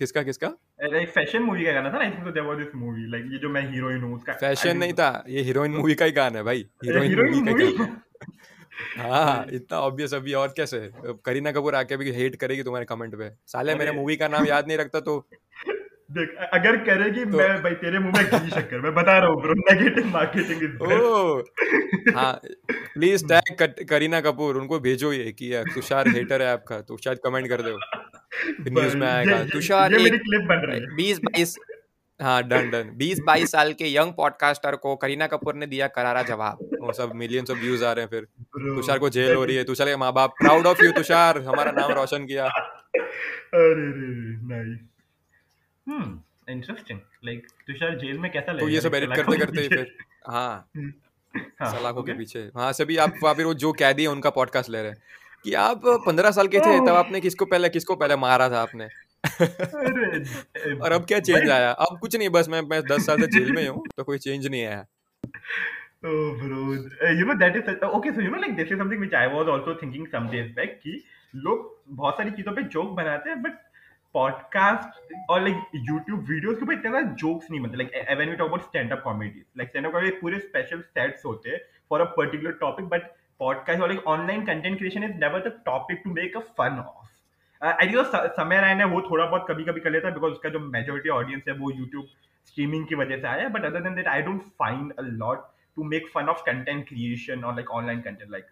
किसका 0.00 0.22
किसका? 0.22 0.52
फ़ैशन 0.78 1.42
मूवी 1.42 1.64
का 1.64 1.72
गाना 1.72 1.90
था 1.92 1.98
ना 1.98 2.04
I 2.04 2.10
think 2.10 2.26
there 2.26 2.46
was 2.46 2.58
this 2.58 2.74
movie 2.74 3.06
like 3.10 3.24
ये 3.32 3.38
जो 3.38 3.48
मैं 3.48 3.62
हीरोइन 3.70 4.02
हूँ 4.02 4.14
उसका 4.16 4.32
फ़ैशन 4.40 4.76
नहीं 4.76 4.92
था 5.00 5.08
ये 5.28 5.42
हीरोइन 5.42 5.72
मूवी 5.72 5.94
का 5.94 6.04
ही 6.04 6.12
गाना 6.12 6.38
है 6.38 6.44
भाई। 6.44 6.64
हीरोइन 6.84 7.34
मूवी 7.44 7.72
का 7.78 7.86
हाँ 8.98 9.44
इतना 9.52 9.78
ऑब्वियस 9.80 10.14
अभी 10.14 10.32
और 10.34 10.52
कैसे? 10.56 10.78
करीना 11.26 11.52
कपूर 11.52 11.74
आके 11.74 11.96
भी 11.96 12.10
हेट 12.12 12.36
करेगी 12.36 12.62
तुम्हारे 12.62 12.86
कमेंट 12.86 13.14
पे। 13.18 13.30
साले 13.52 13.74
मेरे 13.74 13.92
मूवी 13.92 14.16
का 14.16 14.28
नाम 14.28 14.46
याद 14.46 14.68
नहीं 14.68 14.78
रखता 14.78 15.00
तो। 15.00 15.18
देख 16.10 16.36
अगर 16.54 16.76
करेगी 16.84 17.24
तो- 17.24 17.40
मैं 17.40 17.62
भाई 17.62 17.74
तेरे 17.80 17.98
मुँह 17.98 18.12
में 18.16 18.40
घी 18.40 18.50
शक्कर 18.50 18.80
मैं 18.80 18.94
बता 18.94 19.18
रहा 19.18 19.28
हूँ 19.30 19.40
bro 19.42 19.54
negative 19.54 20.06
marketing 20.12 20.62
is 20.62 20.76
oh 20.82 21.40
हाँ 22.16 22.32
प्लीज़ 22.94 23.24
टैग 23.32 23.84
करीना 23.88 24.20
कपूर 24.20 24.56
उनको 24.56 24.78
भेजो 24.80 25.12
ये 25.12 25.32
कि 25.32 25.50
तुषार 25.74 26.08
हेटर 26.08 26.42
है 26.42 26.52
आपका 26.52 26.80
तो 26.82 26.96
शायद 27.04 27.18
कमेंट 27.24 27.48
कर 27.48 27.62
दो 27.62 27.76
न्यूज़ 28.60 28.96
में 28.96 29.06
आएगा। 29.06 29.44
तुषार 29.44 29.94
एक 29.94 30.12
क्लिप 30.14 30.42
बन 30.42 30.66
रही 30.66 30.80
है। 30.80 30.94
बीस 30.96 31.18
बाईस 31.18 31.56
हाँ 32.20 32.42
डन 32.42 32.70
डन। 32.70 32.90
बीस 32.96 33.18
बाईस 33.26 33.50
साल 33.50 33.72
के 33.72 33.94
यंग 33.96 34.12
पॉडकास्टर 34.12 34.76
को 34.76 34.96
करीना 34.96 35.26
कपूर 35.26 35.54
ने 35.54 35.66
दिया 35.66 35.86
करारा 35.88 36.22
जवाब। 36.22 36.58
वो 36.80 36.92
सब 36.92 37.12
मिलियंस 37.14 37.50
ऑफ़ 37.50 37.58
व्यूज़ 37.58 37.84
आ 37.84 37.92
रहे 37.92 38.04
हैं 38.04 38.10
फिर। 38.10 38.24
तुषार 38.76 38.98
को 38.98 39.08
जेल 39.08 39.34
हो 39.34 39.44
रही 39.44 39.56
है। 39.56 39.64
तुषार 39.64 39.86
के 39.86 39.96
माँ 39.96 40.12
बाप 40.12 40.30
प्राउड 40.30 40.66
ऑफ़ 40.66 40.84
यू 40.84 40.92
तुषार। 40.92 41.38
हमारा 41.38 41.70
नाम 41.70 41.92
रोशन 41.92 42.26
किया। 42.26 42.46
अरे 42.48 43.74
रे 43.74 44.36
nice 44.48 44.78
hmm 45.86 46.20
interesting 46.52 47.00
like 47.24 47.46
Tushar 47.66 47.96
jail 47.98 48.18
में 48.18 48.32
कैसा 48.32 48.58
तो 48.58 48.68
ये 48.68 48.80
सब 48.80 48.94
एडिट 48.94 49.14
करते 49.16 49.38
करते? 49.38 49.68
फिर। 49.68 49.96
हाँ। 50.28 50.70
हाँ, 51.36 51.78
सलाखों 51.78 52.02
के. 52.02 52.12
पीछे। 52.12 52.50
वहाँ 52.56 52.72
से 52.72 52.84
भी 52.84 52.96
आप 52.96 53.14
फिर 53.24 53.46
वो 53.46 53.54
जो 53.54 53.72
कैदी 53.72 54.02
है 54.02 54.08
उनका 54.08 54.30
पॉडकास्ट 54.30 54.70
ले 54.70 54.82
रहे 54.82 54.90
हैं। 54.90 54.98
कि 55.44 55.54
आप 55.62 55.82
पंद्रह 56.06 56.30
साल 56.30 56.48
के 56.48 56.60
थे 56.60 56.78
तब 56.80 56.94
आपने 56.96 57.20
किसको 57.20 57.44
पहले 57.46 57.68
किसको 57.68 57.96
पहले 57.96 58.16
मारा 58.18 58.48
था 58.50 58.60
आपने 58.62 58.88
और 60.74 60.92
अब 60.92 61.04
क्या 61.08 61.18
चेंज 61.20 61.50
आया 61.50 61.70
अब 61.70 61.98
कुछ 62.00 62.16
नहीं 62.16 62.28
बस 62.30 62.48
मैं 62.48 62.62
मैं 62.70 62.82
दस 62.86 63.06
साल 63.06 63.20
से 63.20 63.26
जेल 63.38 63.52
में 63.52 63.66
हूँ 63.68 63.82
तो 63.96 64.04
कोई 64.04 64.18
चेंज 64.18 64.46
नहीं 64.46 64.64
आया 64.64 64.84
Oh, 66.00 66.36
bro. 66.40 66.78
Uh, 67.04 67.10
you 67.10 67.24
know 67.24 67.34
that 67.36 67.56
is 67.56 67.64
such, 67.64 67.80
okay. 67.82 68.10
So 68.14 68.20
you 68.20 68.30
know 68.30 68.38
like 68.38 68.56
this 68.56 68.68
is 68.70 68.78
something 68.78 69.00
which 69.00 69.14
I 69.14 69.26
was 69.26 69.48
also 69.48 69.72
thinking 69.78 70.06
some 70.12 70.28
days 70.30 70.52
back 70.58 70.76
कि 70.82 70.92
लोग 71.34 71.64
बहुत 71.90 72.16
सारी 72.16 72.30
चीज़ों 72.30 72.52
पे 72.56 72.62
जोक 72.74 72.92
बनाते 72.96 73.30
हैं 73.30 73.42
बट 73.42 73.56
पॉडकास्ट 74.14 75.14
और 75.30 75.40
लाइक 75.42 75.80
यूट्यूब 75.88 76.20
वीडियोस 76.28 76.56
के 76.56 76.64
ऊपर 76.64 76.72
इतना 76.72 76.90
ज़्यादा 76.90 77.14
जोक्स 77.22 77.50
नहीं 77.50 77.60
बनते 77.60 77.76
like 77.76 77.90
when 78.10 78.30
we 78.30 78.36
talk 78.36 78.48
about 78.48 78.62
stand 78.64 78.92
up 78.92 79.00
comedy 79.04 79.42
like 79.58 79.68
stand 79.68 79.86
up 79.86 79.92
comedy 79.92 80.16
पूरे 80.20 80.38
स्पेशल 80.38 80.80
सेट्स 80.90 81.24
होते 81.24 81.50
हैं 81.50 81.60
for 81.90 82.00
a 82.00 82.04
particular 82.16 82.52
topic 82.60 82.86
but 82.88 83.10
podcast 83.38 83.82
और 83.82 83.88
like 83.88 84.06
online 84.06 84.44
content 84.46 84.78
creation 84.78 85.04
is 85.04 85.12
never 85.12 85.40
the 85.40 85.62
topic 85.64 86.00
to 86.04 86.10
make 86.10 86.36
a 86.36 86.40
fun 86.40 86.78
of 86.78 87.06
I 87.64 87.86
think 87.86 88.06
Samay 88.32 88.60
Rai 88.60 88.74
ने 88.74 88.84
वो 88.84 89.00
थोड़ा 89.00 89.26
बहुत 89.26 89.46
कभी 89.48 89.64
कभी 89.64 89.80
कर 89.80 89.90
लेता 89.90 90.08
है 90.08 90.14
बिकॉज़ 90.14 90.32
उसका 90.32 90.48
जो 90.48 90.60
मेजोरिटी 90.60 91.08
ऑडियंस 91.08 91.42
है 91.48 91.54
वो 91.54 91.70
यूट्यूब 91.70 92.06
स्ट्रीमिंग 92.46 92.86
की 92.86 92.94
वजह 92.94 93.16
से 93.16 93.26
आया 93.26 93.42
है 93.42 93.48
but 93.48 93.64
other 93.64 93.80
than 93.80 93.94
that 93.94 94.06
I 94.06 94.22
don't 94.22 94.42
find 94.42 94.92
a 94.92 95.02
lot 95.02 95.38
to 95.76 95.84
make 95.84 96.08
fun 96.14 96.28
of 96.28 96.42
content 96.42 96.88
creation 96.88 97.44
और 97.44 97.54
लाइक 97.54 97.70
ऑनलाइन 97.70 98.00
कंटेंट 98.00 98.30
लाइक 98.30 98.44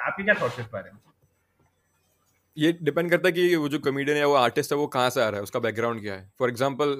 आपके 0.00 0.22
क्या 0.22 0.34
थॉट्स 0.42 0.60
इस 0.60 0.66
बारे 0.72 0.90
में? 0.90 1.00
ये 2.58 2.78
डिपेंड 2.82 3.10
करता 3.10 3.28
है 3.28 3.32
कि 3.32 3.56
वो 3.56 3.68
जो 3.68 3.78
कमेडियन 3.78 4.18
है 4.18 4.26
वो 4.26 4.34
आर्टिस्ट 4.34 4.72
है 4.72 4.78
वो 4.78 4.86
कहाँ 4.86 5.10
से 5.10 5.20
आ 5.20 5.28
रहा 5.28 5.36
है 5.36 5.42
उसका 5.42 5.60
बैकग्राउंड 5.60 6.00
क्या 6.00 6.14
है? 6.14 6.32
फॉर 6.38 6.48
एग्ज़ाम्पल 6.48 6.98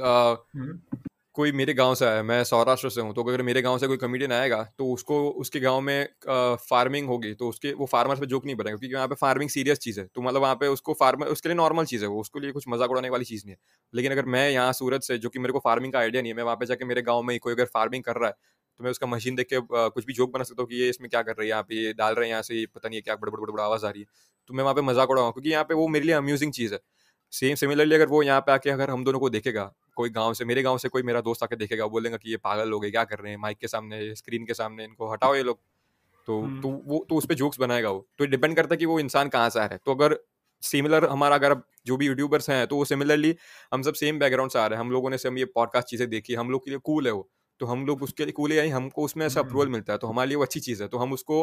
कोई 1.36 1.52
मेरे 1.52 1.72
गाँव 1.74 1.94
से 1.94 2.04
आया 2.06 2.22
मैं 2.22 2.42
सौराष्ट्र 2.44 2.88
से 2.90 3.00
हूँ 3.00 3.12
तो 3.14 3.22
अगर 3.22 3.42
मेरे 3.42 3.62
गाँव 3.62 3.78
से 3.78 3.86
कोई 3.86 3.96
कमेडियन 3.96 4.32
आएगा 4.32 4.62
तो 4.78 4.86
उसको 4.92 5.18
उसके 5.40 5.60
गाँव 5.60 5.80
में 5.80 6.00
आ, 6.02 6.54
फ़ार्मिंग 6.56 7.08
होगी 7.08 7.32
तो 7.34 7.48
उसके 7.48 7.72
वो 7.74 7.86
फार्मर 7.86 8.20
पे 8.20 8.26
जोक 8.26 8.44
नहीं 8.46 8.56
बनेगा 8.56 8.76
क्योंकि 8.76 8.94
वहाँ 8.94 9.08
पे 9.08 9.14
फ़ार्मिंग 9.14 9.50
सीरियस 9.50 9.78
चीज़ 9.78 10.00
है 10.00 10.06
तो 10.14 10.22
मतलब 10.22 10.40
वहाँ 10.42 10.54
पे 10.54 10.66
उसको 10.68 10.94
फार्मर 11.00 11.26
उसके 11.28 11.48
लिए 11.48 11.56
नॉर्मल 11.56 11.84
चीज़ 11.84 12.02
है 12.02 12.08
वो 12.08 12.20
उसके 12.20 12.40
लिए 12.40 12.52
कुछ 12.52 12.64
मज़ाक 12.68 12.90
उड़ाने 12.90 13.08
वाली 13.10 13.24
चीज़ 13.24 13.44
नहीं 13.46 13.54
है। 13.54 13.58
लेकिन 13.92 14.12
अगर 14.12 14.24
मैं 14.26 14.48
यहाँ 14.50 14.72
सूरत 14.72 15.02
से 15.02 15.18
जो 15.18 15.28
कि 15.28 15.38
मेरे 15.38 15.52
को 15.52 15.58
फ़ार्मिंग 15.60 15.92
का 15.92 15.98
आइडिया 15.98 16.22
नहीं 16.22 16.32
है 16.32 16.36
मैं 16.36 16.44
वहाँ 16.44 16.56
पे 16.56 16.66
जाकर 16.66 16.84
मेरे 16.84 17.02
गाँव 17.02 17.22
में 17.22 17.34
ही 17.34 17.38
कोई 17.38 17.52
अगर 17.52 17.64
फ़ार्मिंग 17.74 18.04
कर 18.04 18.16
रहा 18.16 18.28
है 18.28 18.34
तो 18.80 18.84
मैं 18.84 18.90
उसका 18.90 19.06
मशीन 19.06 19.34
देख 19.34 19.46
के 19.52 19.60
कुछ 19.90 20.06
भी 20.06 20.12
जोक 20.12 20.32
बना 20.32 20.44
सकता 20.44 20.62
हूँ 20.62 20.68
कि 20.70 20.80
ये 20.82 20.88
इसमें 20.88 21.08
क्या 21.10 21.22
कर 21.22 21.32
रही 21.32 21.46
है 21.46 21.50
यहाँ 21.50 21.62
पे 21.62 21.74
ये 21.76 21.92
डाल 21.94 22.14
रहे 22.14 22.26
हैं 22.26 22.30
यहाँ 22.30 22.42
से 22.42 22.64
पता 22.74 22.88
नहीं 22.88 22.98
है 22.98 23.02
क्या 23.02 23.16
बड़ 23.16 23.30
बड़ 23.30 23.50
बड़ 23.50 23.60
आवाज़ 23.60 23.86
आ 23.86 23.90
रही 23.90 24.00
है 24.00 24.06
तो 24.50 24.54
मैं 24.54 24.62
वहाँ 24.64 24.74
पे 24.74 24.82
मज़ाक 24.82 25.10
उड़ाऊँ 25.10 25.32
क्योंकि 25.32 25.50
यहाँ 25.50 25.64
पे 25.64 25.74
वो 25.74 25.86
मेरे 25.88 26.06
लिए 26.06 26.14
अम्यूजिंग 26.14 26.52
चीज़ 26.52 26.74
है। 26.74 26.80
सेम 27.32 27.54
सिमिलरली 27.54 27.94
अगर 27.94 28.06
वो 28.06 28.22
यहाँ 28.22 28.40
पे 28.40 28.52
आके 28.52 28.70
अगर 28.70 28.90
हम 28.90 29.04
दोनों 29.04 29.18
को 29.20 29.30
देखेगा 29.30 29.72
कोई 29.96 30.10
गाँव 30.10 30.34
से 30.34 30.44
मेरे 30.44 30.62
गाँव 30.62 30.78
से 30.78 30.88
कोई 30.88 31.02
मेरा 31.02 31.20
दोस्त 31.20 31.42
आके 31.42 31.56
देखेगा 31.56 31.86
बोलेगा 31.88 32.16
कि 32.16 32.30
ये 32.30 32.36
पागल 32.36 32.68
लोग 32.68 32.84
हैं 32.84 32.92
क्या 32.92 33.04
कर 33.04 33.18
रहे 33.18 33.32
हैं 33.32 33.38
माइक 33.38 33.58
के 33.58 33.68
सामने 33.68 34.14
स्क्रीन 34.14 34.46
के 34.46 34.54
सामने 34.54 34.84
इनको 34.84 35.10
हटाओ 35.12 35.34
ये 35.34 35.42
लोग। 35.42 35.58
तो 36.28 36.40
हम्म। 36.42 36.60
तो 36.62 36.68
वो 36.86 37.04
तो 37.08 37.16
उस 37.16 37.26
पर 37.26 37.34
जोक्स 37.34 37.60
बनाएगा 37.60 37.90
वो। 37.90 38.06
तो 38.18 38.26
डिपेंड 38.26 38.56
करता 38.56 38.74
है 38.74 38.76
कि 38.76 38.86
वो 38.86 38.98
इंसान 39.00 39.28
कहाँ 39.28 39.50
से 39.50 39.60
आ 39.60 39.64
रहा 39.64 39.74
है। 39.74 39.80
तो 39.86 39.94
अगर 39.94 40.18
सिमिलर 40.62 41.04
हमारा 41.06 41.34
अगर 41.34 41.56
जो 41.86 41.96
भी 41.96 42.06
यूट्यूबर्स 42.06 42.50
हैं 42.50 42.66
तो 42.66 42.76
वो 42.76 42.84
सिमिलरली 42.84 43.34
हम 43.72 43.82
सब 43.82 43.94
सेम 43.94 44.18
बैकग्राउंड 44.18 44.50
से 44.50 44.58
आ 44.58 44.66
रहे 44.66 44.78
हैं। 44.78 44.84
हम 44.84 44.90
लोगों 44.92 45.10
ने 45.10 45.18
सेम 45.18 45.38
ये 45.38 45.44
पॉडकास्ट 45.54 45.88
चीज़ें 45.88 46.08
देखी 46.10 46.34
हम 46.34 46.50
लोग 46.50 46.64
के 46.64 46.70
लिए 46.70 46.80
कूल 46.84 47.06
है 47.06 47.12
वो। 47.12 47.28
तो 47.60 47.66
हम 47.66 47.86
लोग 47.86 48.02
उसके 48.02 48.24
लिए 48.24 48.32
कूल 48.32 48.52
है 48.52 48.68
हमको 48.68 49.04
उसमें 49.04 49.26
ऐसा 49.26 49.40
हम्म। 49.40 49.48
अप्रूवल 49.48 49.68
मिलता 49.68 49.92
है 49.92 49.98
तो 49.98 50.06
हमारे 50.06 50.28
लिए 50.28 50.36
वो 50.36 50.44
अच्छी 50.44 50.60
चीज़ 50.60 50.82
है। 50.82 50.88
तो 50.88 50.98
हम 50.98 51.12
उसको 51.12 51.42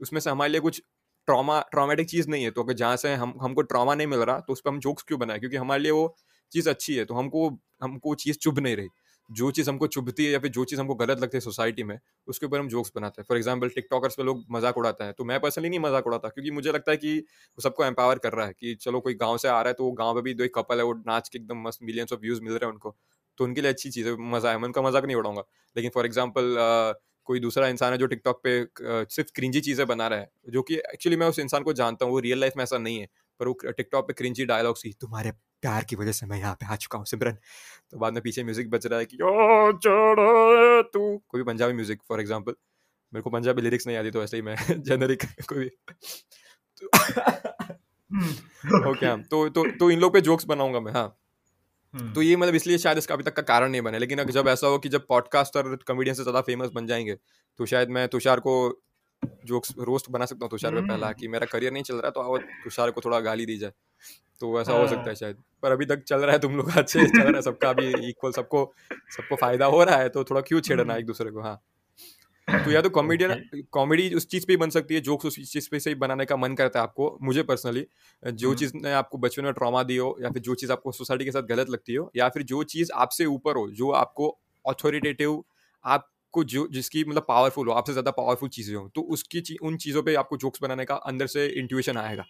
उसमें 0.00 0.20
से 0.20 0.30
हमारे 0.30 0.52
लिए 0.52 0.60
कुछ 0.60 0.82
ट्रॉमा, 1.28 1.60
ट्रॉमेटिक 1.70 2.08
चीज़ 2.08 2.28
नहीं 2.30 2.44
है 2.44 2.50
तो 2.50 2.62
अगर 2.62 2.72
जहाँ 2.74 2.96
से 2.96 3.14
हम, 3.14 3.34
हमको 3.42 3.62
ट्रॉमा 3.64 3.94
नहीं 3.94 4.06
मिल 4.06 4.18
रहा 4.20 4.38
तो 4.40 4.52
उस 4.52 4.60
पर 4.60 4.70
हम 4.70 4.80
जोक्स 4.80 5.02
क्यों 5.02 5.18
बनाए? 5.20 5.38
क्योंकि 5.38 5.56
हमारे 5.56 5.82
लिए 5.82 5.92
वो 5.92 6.14
चीज़ 6.52 6.68
अच्छी 6.70 6.94
है 6.96 7.04
तो 7.04 7.14
हमको 7.14 7.48
हमको 7.82 8.14
चीज़ 8.16 8.38
चुभ 8.38 8.58
नहीं 8.58 8.76
रही। 8.76 8.88
जो 9.30 9.50
चीज़ 9.50 9.68
हमको 9.70 9.86
चुभती 9.86 10.24
है 10.24 10.30
या 10.32 10.38
फिर 10.38 10.50
जो 10.50 10.64
चीज़ 10.64 10.80
हमको 10.80 10.94
गलत 10.94 11.20
लगती 11.20 11.36
है 11.36 11.40
सोसाइटी 11.40 11.82
में, 11.84 11.98
उसके 12.28 12.46
ऊपर 12.46 12.58
हम 12.58 12.68
जोक्स 12.68 12.92
बनाते 12.96 13.20
हैं। 13.20 13.26
फॉर 13.28 13.36
एग्ज़ाम्पल 13.36 13.68
टिकटॉकर्स 13.70 14.14
पे 14.14 14.22
लोग 14.22 14.44
मज़ाक 14.52 14.78
उड़ाते 14.78 15.04
हैं 15.04 15.12
तो 15.18 15.24
मैं 15.24 15.38
पर्सनली 15.40 15.68
नहीं 15.68 15.80
मज़ाक 15.80 16.06
उड़ाता, 16.06 16.28
क्योंकि 16.28 16.50
मुझे 16.50 16.72
लगता 16.72 16.90
है 16.92 16.96
कि 16.96 17.18
वो 17.18 17.62
सबको 17.62 17.84
एम्पावर 17.84 18.18
कर 18.18 18.32
रहा 18.32 18.46
है 18.46 18.52
कि 18.52 18.74
चलो 18.82 19.00
कोई 19.00 19.14
गाँव 19.16 19.38
से 19.38 19.48
आ 19.48 19.60
रहा 19.60 19.68
है 19.68 19.74
तो 19.74 19.90
गाँव 19.92 20.14
में 20.14 20.22
भी 20.24 20.34
दो 20.34 20.44
एक 20.44 20.54
कपल 20.56 20.78
है, 20.78 20.84
वो 20.84 20.92
नाच 21.06 21.28
के 21.28 21.38
एकदम 21.38 21.62
मस्त 21.68 21.78
मिलियंस 21.82 22.12
ऑफ़ 22.12 22.20
व्यूज़ 22.20 22.42
मिल 22.42 22.52
रहे 22.52 22.66
हैं 22.66 22.72
उनको 22.72 22.96
तो 23.38 23.44
उनके 23.44 23.60
लिए 23.60 23.70
अच्छी 23.70 23.90
चीज़ 23.90 24.08
है, 24.08 24.16
मज़ा 24.30 24.50
है, 24.50 24.58
मैं 24.58 24.64
उनका 24.64 24.82
मज़ाक 24.82 25.04
नहीं 25.04 25.16
उड़ाऊँगा। 25.16 25.42
लेकिन 25.76 25.90
फॉर 25.90 26.06
एग्ज़ाम्पल 26.06 26.54
कोई 27.26 27.40
दूसरा 27.40 27.68
इंसान 27.68 27.92
है 27.92 27.98
जो 27.98 28.06
टिकटॉक 28.06 28.40
पे 28.44 28.54
सिर्फ़ 29.10 29.30
क्रिंजी 29.34 29.60
चीज़ें 29.60 29.86
बना 29.86 30.06
रहा 30.08 30.18
है 30.18 30.30
जो 30.48 30.62
कि 30.62 30.74
एक्चुअली 30.76 31.16
मैं 31.16 31.26
उस 31.26 31.38
इंसान 31.38 31.62
को 31.62 31.72
जानता 31.74 32.04
हूँ 32.04 32.12
वो 32.12 32.18
रियल 32.20 32.40
लाइफ 32.40 32.52
में 32.56 32.62
ऐसा 32.64 32.78
नहीं 32.78 32.98
है 32.98 33.06
पर 33.40 33.48
वो 33.48 33.54
टिकटॉक 33.68 34.06
पे 34.08 34.12
क्रिंजी 34.14 34.44
डायलॉग 34.46 34.76
सी 34.76 34.92
तुम्हारे 35.00 35.30
प्यार 35.62 35.84
की 35.84 35.96
वजह 35.96 36.12
से 36.12 36.26
मैं 36.26 36.38
यहाँ 36.38 36.54
पे 36.54 36.66
आ 36.66 36.76
चुका 36.76 36.98
हूँ 36.98 37.06
सिमरन। 37.06 37.36
तो 37.92 37.98
बाद 37.98 38.12
में 38.14 38.22
पीछे 38.22 38.44
म्यूज़िक 38.44 38.70
बज 38.70 38.86
रहा 38.86 38.98
है 38.98 39.06
कि 39.06 39.16
ओ 39.24 39.72
चढ़ा 39.78 40.82
तू। 40.92 41.18
कोई 41.28 41.42
पंजाबी 41.44 41.72
म्यूज़िक 41.74 42.02
फॉर 42.08 42.20
एग्ज़ाम्पल 42.20 42.54
मेरे 43.12 43.22
को 43.22 43.30
पंजाबी 43.30 43.62
लिरिक्स 43.62 43.86
नहीं 43.86 43.96
आती 43.96 44.10
तो 44.10 44.22
ऐसे 44.24 44.36
ही 44.36 44.42
मैं 44.42 44.56
जेनरिक 44.84 45.24
कोई 45.48 45.70
हम्म, 48.10 48.90
ओके 48.90 49.06
हाँ 49.06 49.22
तो 49.24 49.48
तो 49.50 49.64
तो 49.78 49.90
इन 49.90 50.00
लोग 50.00 50.12
पे 50.12 50.20
जोक्स 50.22 50.44
बनाऊँगा 50.46 50.80
मैं 50.80 50.92
हाँ। 50.92 51.04
हम्म, 51.04 51.21
तो 51.94 52.22
ये 52.22 52.36
मतलब 52.36 52.54
इसलिए 52.54 52.78
शायद 52.78 52.98
इसका 52.98 53.14
अभी 53.14 53.24
तक 53.24 53.34
का 53.36 53.42
कारण 53.44 53.70
नहीं 53.70 53.80
बने 53.82 53.98
लेकिन 53.98 54.24
जब 54.26 54.48
ऐसा 54.48 54.66
हो 54.66 54.78
कि 54.78 54.88
जब 54.88 55.06
पॉडकास्टर 55.08 55.74
कॉमेडियन 55.86 56.14
से 56.14 56.22
ज़्यादा 56.22 56.40
फ़ेमस 56.42 56.70
बन 56.74 56.86
जाएँगे 56.86 57.16
तो 57.58 57.66
शायद 57.66 57.88
मैं 57.90 58.06
तुषार 58.08 58.40
को 58.40 58.54
जोक्स 59.44 59.74
रोस्ट 59.80 60.10
बना 60.10 60.24
सकता 60.26 60.44
हूँ 60.44 60.50
तुषार 60.50 60.72
पे 60.72 60.80
पहला। 60.82 61.12
कि 61.12 61.28
मेरा 61.28 61.46
करियर 61.46 61.72
नहीं 61.72 61.82
चल 61.82 61.96
रहा 61.96 62.10
तो 62.10 62.20
आओ 62.22 62.38
तुषार 62.38 62.90
को 62.90 63.00
थोड़ा 63.00 63.20
गाली 63.20 63.46
दी 63.46 63.56
जाए 63.58 63.72
तो 64.40 64.60
ऐसा 64.60 64.72
हो 64.72 64.86
सकता 64.88 65.10
है। 65.10 65.16
शायद 65.16 65.36
पर 65.62 65.72
अभी 65.72 65.86
तक 65.86 66.02
चल 66.04 66.20
रहा 66.20 66.32
है, 66.32 66.38
तुम 66.40 66.56
लोग 66.56 66.70
अच्छे 66.72 67.06
चल 67.06 67.18
रहा 67.20 67.36
है, 67.36 67.42
सबका 67.42 67.70
अभी 67.70 67.90
इक्वल 68.08 68.32
सबको 68.32 68.64
सबको 69.10 69.36
फ़ायदा 69.36 69.66
हो 69.68 69.82
रहा 69.84 69.96
है 69.98 70.08
तो 70.10 70.24
थोड़ा 70.24 70.40
क्यों 70.42 70.60
छेड़ना। 70.62 70.96
एक 70.96 71.06
दूसरे 71.06 71.30
को 71.30 71.42
हाँ 71.42 71.60
तो 72.54 72.70
या 72.70 72.80
तो 72.82 72.90
कॉमेडियन 72.98 73.62
कॉमेडी 73.72 74.08
उस 74.14 74.26
चीज़ 74.28 74.46
पे 74.46 74.52
ही 74.52 74.56
बन 74.56 74.70
सकती 74.70 74.94
है 74.94 75.00
जोक्स 75.00 75.26
उस 75.26 75.52
चीज़ 75.52 75.68
पे 75.70 75.80
से 75.80 75.90
ही 75.90 75.96
बनाने 75.96 76.24
का 76.24 76.36
मन 76.36 76.54
करता 76.54 76.78
है 76.78 76.82
आपको 76.82 77.18
मुझे 77.22 77.42
पर्सनली 77.42 77.86
जो 78.22 78.48
हम्म। 78.48 78.58
चीज़ 78.58 78.72
ने 78.76 78.92
आपको 78.92 79.18
बचपन 79.18 79.44
में 79.44 79.52
ट्रॉमा 79.52 79.82
दी 79.82 79.96
हो 79.96 80.16
या 80.22 80.30
फिर 80.30 80.42
जो 80.42 80.54
चीज़ 80.54 80.72
आपको 80.72 80.92
सोसाइटी 80.92 81.24
के 81.24 81.30
साथ 81.30 81.42
गलत 81.48 81.70
लगती 81.70 81.94
हो 81.94 82.10
या 82.16 82.28
फिर 82.28 82.42
जो 82.44 82.62
चीज़ 82.66 82.92
आपसे 82.96 83.24
ऊपर 83.28 83.56
हो 83.56 83.68
जो 83.72 83.90
आपको 83.96 84.28
अथॉरिटेटिव 84.64 85.42
आपको 85.84 86.44
जो 86.46 86.66
जिसकी 86.72 87.04
मतलब 87.04 87.24
पावरफुल 87.28 87.68
हो 87.68 87.72
आपसे 87.74 87.92
ज़्यादा 87.92 88.10
पावरफुल 88.12 88.48
चीज़ें 88.50 88.74
हो 88.74 88.88
तो 88.94 89.00
उसकी 89.10 89.40
ची, 89.40 89.56
उन 89.56 89.76
चीज़ों 89.78 90.02
पे 90.02 90.14
आपको 90.14 90.36
जोक्स 90.36 90.62
बनाने 90.62 90.84
का 90.84 90.94
अंदर 91.06 91.26
से 91.28 91.46
इंट्यूशन 91.56 91.96
आएगा 91.98 92.24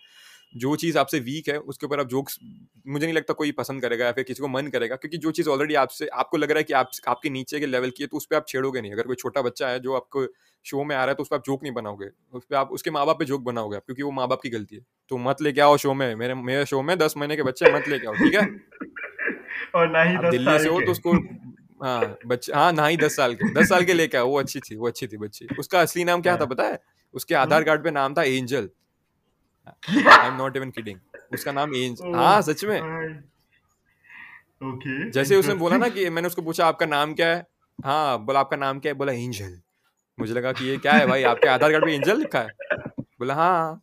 जो 0.55 0.74
चीज़ 0.76 0.98
आपसे 0.98 1.18
वीक 1.20 1.48
है 1.48 1.59
उसके 1.59 1.86
ऊपर 1.86 2.00
आप 2.00 2.09
जोक्स 2.09 2.38
मुझे 2.86 3.05
नहीं 3.07 3.14
लगता 3.14 3.34
कोई 3.34 3.53
पसंद 3.53 3.82
करेगा 3.82 4.05
या 4.07 4.12
फिर 4.12 4.24
किसी 4.24 4.40
को 4.40 4.48
मन 4.48 4.66
करेगा 4.66 4.96
क्योंकि 4.96 5.18
जो 5.18 5.30
चीज़ 5.30 5.48
ऑलरेडी 5.48 5.74
आपसे 5.74 6.07
आपको 6.14 6.36
लग 6.36 6.50
रहा 6.50 6.59
है 6.59 6.64
कि 6.64 6.72
आप 6.72 6.90
आपके 7.09 7.30
नीचे 7.30 7.61
के 7.61 7.66
लेवल 7.66 7.90
की 7.90 8.03
है 8.03 8.07
तो 8.07 8.16
उस 8.16 8.26
पर 8.26 8.36
आप 8.36 8.44
छेड़ोगे 8.48 8.80
नहीं। 8.80 8.92
अगर 8.92 9.03
कोई 9.03 9.16
छोटा 9.16 9.42
बच्चा 9.42 9.68
है 9.68 9.80
जो 9.80 9.94
आपको 9.94 10.26
शो 10.64 10.84
में 10.84 10.94
आ 10.96 10.98
रहा 10.98 11.09
है 11.09 11.14
तो 11.14 11.22
उस 11.22 11.28
पर 11.28 11.36
आप 11.36 11.42
जोक 11.46 11.62
नहीं 11.62 11.72
बनाओगे। 11.72 12.09
उस 12.32 12.44
पर 12.44 12.57
आप 12.57 12.70
उसके 12.72 12.90
माँ 12.90 13.07
बाप 13.07 13.18
पे 13.18 13.24
जोक 13.24 13.42
बनाओगे 13.42 13.76
आप 13.76 13.82
क्योंकि 13.86 14.03
वो 14.03 14.11
माँ 14.11 14.28
बाप 14.28 14.40
की 14.42 14.50
गलती 14.50 14.76
है। 14.76 14.82
तो 15.11 15.18
मत 15.18 15.42
लेके 15.42 15.61
आओ 15.61 15.76
शो 15.76 15.94
में? 15.94 16.14
मेरे 16.16 16.34
मेरे 16.34 16.66
शो 16.66 16.82
में 16.82 16.96
दस 16.98 17.14
महीने 17.16 17.36
के 17.36 17.42
बच्चे 17.42 17.72
मत 17.74 17.88
लेके 17.88 18.07
आओ 18.07 18.14
ठीक 18.14 18.34
है? 18.34 18.46
और 19.74 19.90
ना 19.90 20.03
ही 20.03 20.16
दिल्ली 20.30 20.59
से 20.59 20.68
हो 20.68 20.80
तो 20.80 20.90
उसको 20.92 21.12
हाँ 21.80 22.16
बच्चे 22.26 22.53
हाँ 22.53 22.72
ना 22.72 22.86
ही 22.86 22.96
दस 22.96 23.16
साल 23.16 23.34
के। 23.34 23.53
दस 23.55 23.68
साल 23.68 23.84
के 23.84 23.94
लेके 23.94 24.16
आओ 24.18 24.28
वो 24.28 24.38
अच्छी 24.38 24.61
थी 24.61 24.76
वो 24.76 24.86
अच्छी 24.88 25.07
थी 25.07 25.16
बच्ची। 25.16 25.46
उसका 25.59 25.80
असली 25.80 26.05
नाम 26.05 26.22
क्या 26.22 26.34
था 26.34 26.38
हाँ। 26.38 26.46
पता 26.46 26.64
है? 26.64 26.78
उसके 27.14 27.34
आधार 27.34 27.64
कार्ड 27.64 27.84
पे 27.84 27.90
नाम 27.90 28.14
था 28.14 28.22
Angel 28.22 28.68
I 29.68 30.26
am 30.26 30.36
not 30.36 30.56
even 30.56 30.70
kidding 30.70 30.98
उसका 31.34 31.52
नाम 31.52 31.74
एंजल 31.74 32.14
हाँ 32.14 32.40
सच 32.42 32.64
में। 32.64 32.80
ओके 34.62 35.10
जैसे 35.10 35.36
उसने 35.36 35.54
बोला 35.62 35.76
ना 35.76 35.88
कि 35.88 36.08
मैंने 36.10 36.28
उसको 36.28 36.42
पूछा 36.42 36.66
आपका 36.66 36.86
नाम 36.86 37.14
क्या 37.14 37.28
है? 37.28 37.46
हाँ 37.78 38.18
बोला 38.24 38.40
आपका 38.40 38.56
नाम 38.56 38.80
क्या 38.80 38.92
है? 38.92 38.98
बोला 38.98 39.12
एंजल 39.12 39.58
मुझे 40.18 40.34
लगा 40.34 40.52
कि 40.52 40.64
ये 40.68 40.76
क्या 40.78 40.92
है 40.92 41.06
भाई 41.06 41.22
आपके 41.30 41.48
आधार 41.48 41.72
कार्ड 41.72 41.84
पे 41.84 41.94
एंजल 41.94 42.18
लिखा 42.18 42.40
है? 42.40 42.48
बोला 43.20 43.34
हाँ 43.34 43.82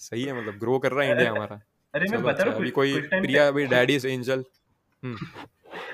सही 0.00 0.22
है 0.22 0.40
मतलब 0.40 0.58
ग्रो 0.58 0.78
कर 0.78 0.92
रहा 0.92 1.04
है 1.04 1.10
इंडिया 1.10 1.30
हमारा। 1.30 1.60
अरे 1.94 2.08
मैं 2.10 2.22
बता 2.22 2.30
अच्छा 2.30 2.44
रहा 2.44 2.54
हूँ 2.54 2.70
कोई 2.70 3.00
प्रिया 3.02 3.46
अभी 3.48 3.66
डैडीज 3.66 4.06
एंजल 4.06 4.44
हम्म। 5.02 5.16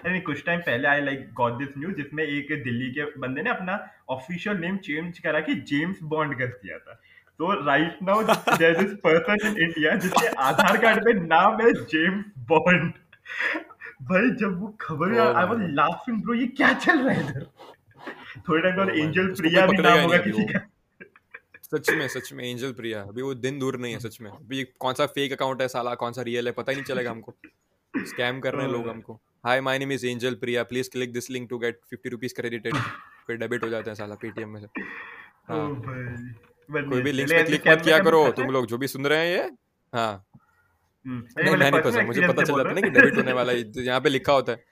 अरे 0.04 0.20
कुछ 0.20 0.44
टाइम 0.46 0.60
पहले 0.60 0.88
I 0.88 1.00
like 1.00 1.32
got 1.34 1.58
this 1.58 1.68
news 1.78 1.94
जिसमें 1.96 2.22
एक 2.24 2.52
दिल्ली 2.64 2.90
के 2.90 3.04
बंदे 3.20 3.42
ने 3.42 3.50
अपना 3.50 3.78
ऑफिशियल 4.10 4.56
नेम 4.60 4.76
चेंज 4.86 5.18
करा 5.18 5.40
के 5.40 5.54
जेम्स 5.70 6.02
बॉन्ड 6.12 6.38
कर 6.38 6.46
दिया 6.62 6.78
था। 6.78 7.00
तो 7.40 7.52
right 7.66 7.98
now 8.02 8.22
there 8.22 8.76
this 8.78 8.90
person 9.04 9.46
in 9.46 9.54
India 9.62 9.94
जिसके 9.98 10.26
आधार 10.44 10.76
कार्ड 10.78 11.04
पे 11.04 11.12
नाम 11.20 11.60
है 11.60 11.72
जेम्स 11.92 12.24
बॉन्ड 12.48 12.92
भाई 14.10 14.30
जब 14.40 14.58
वो 14.60 14.68
खबर 14.80 15.18
आई 15.18 15.46
वाज 15.46 15.60
लाफिंग 15.74 16.22
ब्रो 16.22 16.34
ये 16.34 16.46
क्या 16.58 16.72
चल 16.74 16.98
रहा 16.98 17.14
है 17.14 17.20
इधर? 17.20 17.46
थोड़े 18.48 18.62
टाइम 18.62 18.76
बाद 18.76 18.88
एंजल 18.90 19.32
प्रिया 19.40 19.66
भी 19.66 19.76
नाम 19.78 20.00
होगा 20.00 20.18
किसी 20.18 20.44
का। 20.44 20.60
सच 21.64 21.90
में 21.90 22.06
सच 22.08 22.32
में 22.32 22.44
एंजल 22.44 22.72
प्रिया 22.72 23.02
अभी 23.02 23.22
वो 23.22 23.32
दिन 23.36 23.58
दूर 23.58 23.78
नहीं 23.78 23.92
है 23.92 24.00
सच 24.00 24.20
में। 24.20 24.30
अभी 24.30 24.62
कौन 24.80 24.94
सा 24.94 25.06
फेक 25.16 25.32
अकाउंट 25.32 25.62
है 25.62 25.68
साला 25.68 25.94
कौन 26.04 26.12
सा 26.12 26.22
रियल 26.30 26.46
है 26.46 26.52
पता 26.52 26.72
ही 26.72 26.76
नहीं 26.76 26.84
चलेगा 26.84 27.10
हमको। 27.10 27.34
स्कैम 27.94 28.40
कर 28.40 28.54
रहे 28.54 28.66
हैं 28.66 28.72
लोग 28.72 28.88
हमको। 28.88 29.20
Hi 29.46 29.60
my 29.60 29.78
name 29.78 29.92
is 29.92 30.06
Angel 30.06 30.34
Priya 30.44 30.62
please 30.74 30.90
click 30.90 31.12
this 31.12 31.30
link 31.30 31.48
to 31.50 31.58
get 31.58 31.80
fifty 31.90 32.08
rupees 32.08 32.34
credited 32.34 32.76
फिर 33.26 33.36
डेबिट 33.36 33.64
हो 33.64 33.68
जाते 33.68 33.90
हैं 33.90 33.96
साला 33.96 34.14
पेटीएम 34.22 34.48
में 34.48 34.60
से। 34.60 34.66
ओ 34.66 35.54
हाँ। 35.54 36.49
कोई 36.70 37.02
भी 37.02 37.12
लिंक्स 37.12 37.32
पे 37.32 37.42
क्लिक 37.44 37.68
मत 37.68 37.80
किया 37.82 37.98
करो 38.00 38.26
तुम 38.32 38.50
लोग 38.50 38.66
जो 38.66 38.78
भी 38.78 38.88
सुन 38.88 39.06
रहे 39.06 39.18
हैं 39.20 39.32
ये। 39.32 39.50
हाँ। 39.92 40.24
हम्म, 41.06 41.22
नहीं 41.38 41.56
मैं 41.56 41.70
नहीं 41.70 41.80
फंसा 41.82 42.02
मुझे 42.04 42.26
पता 42.28 42.42
चल 42.42 42.56
जाता 42.56 42.68
है 42.68 42.74
ना 42.74 42.80
कि 42.80 42.90
डेबिट 42.90 43.16
होने 43.16 43.32
वाला 43.32 43.52
है 43.52 43.84
यहाँ 43.84 44.00
पे 44.00 44.08
लिखा 44.08 44.32
होता 44.32 44.52
है। 44.52 44.64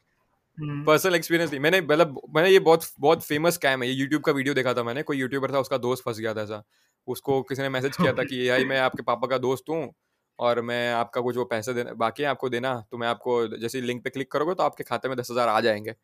पर्सनल 0.59 1.15
एक्सपीरियंस 1.15 1.51
नहीं 1.51 1.61
मैंने 1.61 1.81
मतलब 1.83 2.21
मैंने 2.37 2.51
ये 2.51 2.59
बहुत 2.61 2.85
बहुत 3.01 3.23
फ़ेमस 3.25 3.55
स्कैम 3.55 3.83
है 3.83 3.89
ये 3.89 3.95
यूट्यूब 3.95 4.23
का 4.23 4.33
वीडियो 4.33 4.55
देखा 4.55 4.75
था 4.75 4.83
मैंने 4.83 5.03
कोई 5.03 5.19
यूट्यूबर 5.19 5.53
था 5.53 5.59
उसका 5.59 5.79
दोस्त 5.79 6.05
फंस 6.05 6.19
गया 6.19 6.35
था 6.35 6.43
ऐसा। 6.43 6.63
उसको 7.09 7.41
किसी 7.43 7.63
ने 7.63 7.69
मैसेज 7.69 7.97
किया 7.97 8.13
था 8.13 8.25
कि 8.25 8.49
यार 8.49 8.65
मैं 8.67 8.79
आपके 8.81 9.03
पापा 9.03 9.27
का 9.27 9.39
दोस्त 9.39 9.71
हूँ 9.71 9.93
और 10.39 10.61
मैं 10.63 10.93
आपका 10.93 11.21
कुछ 11.21 11.37
वो 11.37 11.45
पैसे 11.47 11.75
देना 11.75 11.93
बाकी 11.97 12.23
है 12.23 12.29
आपको 12.29 12.49
देना 12.49 12.75
तो 12.91 12.99
मैं 12.99 13.09
आपको 13.09 13.47
जैसे 13.57 13.81
लिंक 13.81 14.03
पे 14.05 14.11
क्लिक 14.11 14.31
करोगे 14.33 14.55
तो 14.55 14.63
आपके 14.63 14.85
खाते 14.85 15.09
में 15.09 15.17
दस 15.17 15.31
हज़ार 15.31 15.49
आ 15.49 15.61
जाएँगे। 15.61 15.95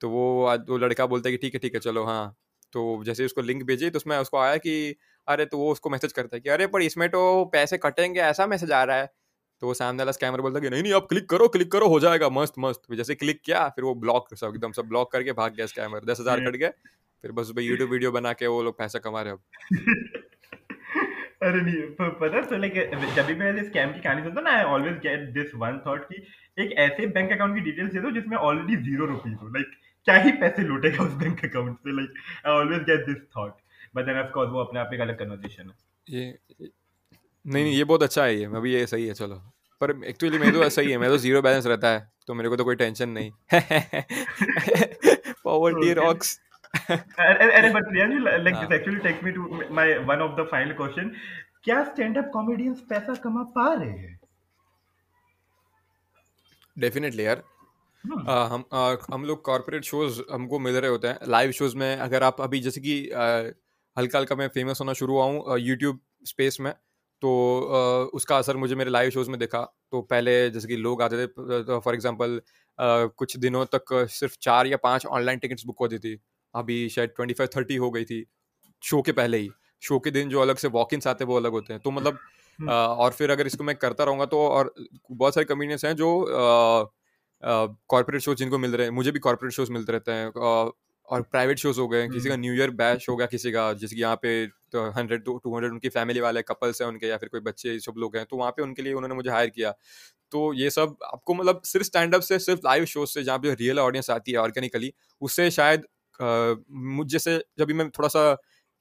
तो 0.00 0.08
वो 0.10 0.24
वो 0.68 0.78
लड़का 0.78 1.06
बोलता 1.06 1.28
है 1.28 1.36
कि 1.36 1.42
ठीक 1.42 1.54
है 1.54 1.60
ठीक 1.60 1.74
है 1.74 1.80
चलो 1.80 2.04
हाँ। 2.04 2.36
तो 2.72 3.04
जैसे 3.04 3.24
उसको 3.24 3.42
लिंक 3.42 3.62
भेजी 3.62 3.90
तो 3.90 3.96
उसमें 3.96 4.16
उसको 4.18 4.38
आया 4.38 4.56
कि 4.56 4.74
अरे 5.28 5.44
तो 5.46 5.58
वो 5.58 5.70
उसको 5.72 5.90
मैसेज 5.90 6.12
करता 6.12 6.36
है 6.36 6.40
कि 6.40 6.50
अरे 6.50 6.66
पर 6.66 6.82
इसमें 6.82 7.08
तो 7.10 7.20
पैसे 7.52 7.78
कटेंगे, 7.78 8.20
ऐसा 8.22 8.46
मैसेज 8.46 8.72
आ 8.72 8.82
रहा 8.84 8.96
है। 8.96 9.10
तो 9.62 9.66
वो 9.66 9.74
सामने 9.74 9.98
वाला 9.98 10.12
स्कैमर 10.12 10.40
बोलता 10.40 10.58
है 10.58 10.62
कि 10.62 10.70
नहीं 10.70 10.82
नहीं 10.82 10.92
आप 10.94 11.06
क्लिक 11.08 11.28
करो 11.30 11.48
क्लिक 11.48 11.70
करो, 11.72 11.86
हो 11.88 11.98
जाएगा, 12.00 12.28
मस्त 12.30 12.54
मस्त। 12.58 12.82
जैसे 12.92 13.14
क्लिक 13.16 13.40
किया, 13.44 13.68
फिर 13.68 13.84
वो 13.84 13.94
ब्लॉक 13.96 14.34
सब 14.34 14.46
एकदम 14.48 14.72
सब 14.72 14.88
ब्लॉक 14.88 15.12
करके 15.12 15.32
भाग 15.34 15.54
गया 15.54 15.66
स्कैमर 15.66 16.04
दस 16.04 16.20
हज़ार 16.20 16.40
कट 16.40 16.56
गए, 16.56 16.68
फिर 17.24 17.32
बस 17.32 17.42
उस 17.42 17.52
पर 17.52 17.62
यूट्यूब 17.62 17.90
वीडियो 17.90 18.12
बना 18.12 18.32
के 18.32 18.46
वो 18.46 18.62
लोग 18.62 18.78
पैसा 18.78 18.98
कमा 19.00 19.22
रहे 19.22 19.32
अब। 19.32 19.40
अरे 21.42 21.60
नहीं 21.62 21.82
पता 21.98 22.40
तो 22.42 22.56
लाइक 22.56 22.74
जब 23.16 23.26
भी 23.26 23.34
मैं 23.34 23.62
स्कैम 23.64 23.92
की 23.92 24.00
कहानी 24.00 24.22
सुनता 24.22 24.40
ना 24.40 24.50
I 24.52 24.62
always 24.66 24.94
get 25.02 25.28
this 25.34 25.54
one 25.56 25.78
thought 25.86 26.04
कि 26.04 26.22
एक 26.58 26.72
ऐसे 26.80 27.06
बैंक 27.08 27.32
अकाउंट 27.32 27.54
की 27.54 27.60
डिटेल्स 27.62 27.92
दे 27.92 28.00
दो 28.00 28.10
जिसमें 28.12 28.36
ऑलरेडी 28.38 28.76
ज़ीरो 28.84 29.06
रुपीज़ 29.06 29.34
हो। 29.34 29.48
लाइक 29.48 29.76
क्या 30.06 30.16
ही 30.16 30.32
पैसे 30.40 30.62
लूटेगा 30.64 31.04
उस 31.04 31.12
बैंक 31.20 31.44
अकाउंट 31.44 31.76
से? 31.76 31.96
Like 31.96 32.46
I 32.46 32.52
always 32.52 32.82
get 32.84 33.06
this 33.06 33.22
thought 33.36 33.52
but 33.96 34.04
then 34.06 34.18
of 34.18 34.30
course 34.32 34.50
वो 34.50 34.60
अपने 34.60 34.80
आप 34.80 34.90
एक 34.94 35.00
अलग 35.00 35.18
कन्वर्सेशन 35.18 35.70
है। 35.70 36.16
ये 36.18 36.38
नहीं 37.44 37.64
नहीं 37.64 37.74
ये 37.74 37.84
बहुत 37.84 38.02
अच्छा 38.02 38.24
है 38.24 38.36
ये। 38.36 38.44
अभी 38.56 38.72
ये 38.74 38.86
सही 38.86 39.06
है 39.06 39.14
चलो। 39.14 39.36
पर 39.80 39.90
एक्चुअली 40.06 40.38
मेरे 40.38 40.52
तो 40.52 40.68
सही 40.70 40.90
है 40.90 40.98
मेरे 40.98 41.12
तो 41.12 41.18
ज़ीरो 41.18 41.42
बैलेंस 41.42 41.66
रहता 41.66 41.88
है 41.88 42.00
तो 42.26 42.34
मेरे 42.34 42.48
को 42.48 42.56
तो 42.56 42.64
कोई 42.64 42.76
टेंशन 42.76 43.08
नहीं। 43.08 43.30
पॉवर्टी. 45.44 45.92
रॉक्स 45.94 46.38
अरे 46.90 47.70
बट 47.72 47.88
प्रियांशु 47.88 48.18
लाइक 48.18 48.54
हाँ। 48.54 48.66
This 48.66 48.76
actually 48.78 48.98
takes 49.00 49.24
me 49.24 49.30
to 49.32 49.62
my 49.74 49.96
one 50.08 50.22
of 50.22 50.40
the 50.40 50.46
final 50.50 50.72
question 50.72 51.10
क्या 51.64 51.82
स्टैंड 51.84 52.18
अप 52.18 52.30
कॉमेडियंस 52.32 52.80
पैसा 52.90 53.14
कमा 53.24 53.42
पा 53.56 53.72
रहे 53.74 53.90
हैं? 53.90 54.18
डेफिनेटली 56.76 57.24
यार। 57.26 57.42
हम्म, 58.04 58.28
आ, 58.30 58.44
हम 58.46 58.64
आ, 58.72 58.94
हम 59.12 59.24
लोग 59.24 59.42
कॉर्पोरेट 59.44 59.84
शोज़ 59.84 60.20
हमको 60.32 60.58
मिल 60.58 60.76
रहे 60.76 60.90
होते 60.90 61.08
हैं। 61.08 61.18
लाइव 61.28 61.50
शोज़ 61.52 61.76
में 61.76 61.96
अगर 61.96 62.22
आप 62.22 62.40
अभी 62.40 62.60
जैसे 62.60 62.80
कि 62.80 62.94
हल्का 63.98 64.18
हल्का 64.18 64.36
मैं 64.36 64.48
फ़ेमस 64.48 64.80
होना 64.80 64.92
शुरू 64.94 65.14
हुआ 65.14 65.24
हूँ 65.24 65.58
यूट्यूब 65.60 66.00
स्पेस 66.26 66.58
में। 66.60 66.72
तो 67.22 67.30
आ, 67.62 68.04
उसका 68.14 68.36
असर 68.38 68.56
मुझे 68.56 68.74
मेरे 68.74 68.90
लाइव 68.90 69.10
शोज़ 69.10 69.30
में 69.30 69.38
दिखा। 69.40 69.62
तो 69.92 70.00
पहले 70.04 70.50
जैसे 70.50 70.68
कि 70.68 70.76
लोग 70.78 71.02
आते 71.02 71.26
थे 71.26 71.78
फॉर 71.80 71.94
एग्जांपल 71.94 72.40
कुछ 72.78 73.36
दिनों 73.38 73.64
तक 73.74 73.92
सिर्फ़ 74.10 74.36
चार 74.42 74.66
या 74.66 74.76
पाँच 74.82 75.06
ऑनलाइन 75.08 75.38
टिकट्स 75.38 75.64
बुक 75.66 75.78
होती 75.80 75.98
थी। 75.98 76.18
अभी 76.54 76.88
शायद 76.88 77.10
ट्वेंटी 77.16 77.34
फाइव 77.34 77.48
थर्टी 77.56 77.76
हो 77.76 77.90
गई 77.90 78.04
थी 78.04 78.24
शो 78.82 79.02
के 79.02 79.12
पहले 79.12 79.38
ही। 79.38 79.50
शो 79.82 79.98
के 79.98 80.10
दिन 80.10 80.28
जो 80.28 80.40
अलग 80.40 80.56
से 80.56 80.68
वॉक 80.70 80.94
इन्स 80.94 81.06
आते 81.06 81.24
हैं 81.24 81.28
वो 81.30 81.36
अलग 81.36 81.52
होते 81.52 81.72
हैं। 81.72 81.82
तो 81.82 81.90
मतलब। 81.90 82.18
आ, 82.58 82.72
और 82.74 83.12
फिर 83.12 83.30
अगर 83.30 83.46
इसको 83.46 83.64
मैं 83.64 83.76
करता 83.76 84.04
रहूँगा 84.04 84.26
तो 84.26 84.38
और 84.48 84.74
बहुत 85.12 85.34
सारे 85.34 85.44
कमेडियंस 85.46 85.84
हैं 85.84 85.94
जो 85.96 86.08
कॉर्पोरेट 87.42 88.22
शोज़ 88.22 88.38
जिनको 88.38 88.58
मिल 88.58 88.74
रहे 88.76 88.86
हैं 88.86 88.94
मुझे 88.94 89.10
भी 89.10 89.18
कॉर्पोरेट 89.20 89.52
शोज़ 89.54 89.72
मिलते 89.72 89.92
रहते 89.92 90.12
हैं। 90.12 90.30
और 91.08 91.22
प्राइवेट 91.24 91.58
शोज़ 91.58 91.80
हो 91.80 91.86
गए 91.88 92.08
किसी 92.08 92.28
का 92.28 92.36
न्यू 92.36 92.54
ईयर 92.54 92.70
बैच 92.76 93.06
हो 93.08 93.16
गया 93.16 93.26
किसी 93.26 93.52
का 93.52 93.72
जैसे 93.74 93.96
कि 93.96 94.02
यहाँ 94.02 94.16
पे 94.22 94.46
तो 94.72 94.84
हंड्रेड 94.92 95.24
टू 95.24 95.36
हंड्रेड 95.46 95.72
उनकी 95.72 95.88
फैमिली 95.90 96.20
वाले 96.20 96.42
कपल्स 96.44 96.82
हैं 96.82 96.88
उनके 96.88 97.06
या 97.06 97.16
फिर 97.16 97.28
कोई 97.28 97.40
बच्चे 97.42 97.78
सब 97.80 97.94
लोग 97.98 98.16
हैं 98.16 98.24
तो 98.26 98.36
वहाँ 98.36 98.50
पे 98.50 98.62
उनके 98.62 98.82
लिए 98.82 98.92
उन्होंने 98.92 99.14
मुझे 99.14 99.30
हायर 99.30 99.50
किया। 99.50 99.72
तो 100.32 100.52
ये 100.54 100.70
सब 100.70 100.96
आपको 101.04 101.34
मतलब 101.34 101.62
सिर्फ़ 101.64 101.86
स्टैंड 101.86 102.14
अप 102.14 102.22
से 102.22 102.38
सिर्फ़ 102.40 102.60
लाइव 102.64 102.84
शोज़ 102.86 103.10
से 103.10 103.22
जहाँ 103.24 103.38
पे 103.38 103.54
रियल 103.54 103.78
ऑडियंस 103.80 104.10
आती 104.10 104.32
है 104.32 104.38
ऑर्गेनिकली 104.38 104.92
उससे 105.22 105.50
शायद 105.52 105.86
मुझ 106.20 107.06
जैसे 107.08 107.38
जब 107.58 107.66
भी 107.66 107.74
मैं 107.74 107.88
थोड़ा 107.90 108.08
सा 108.08 108.32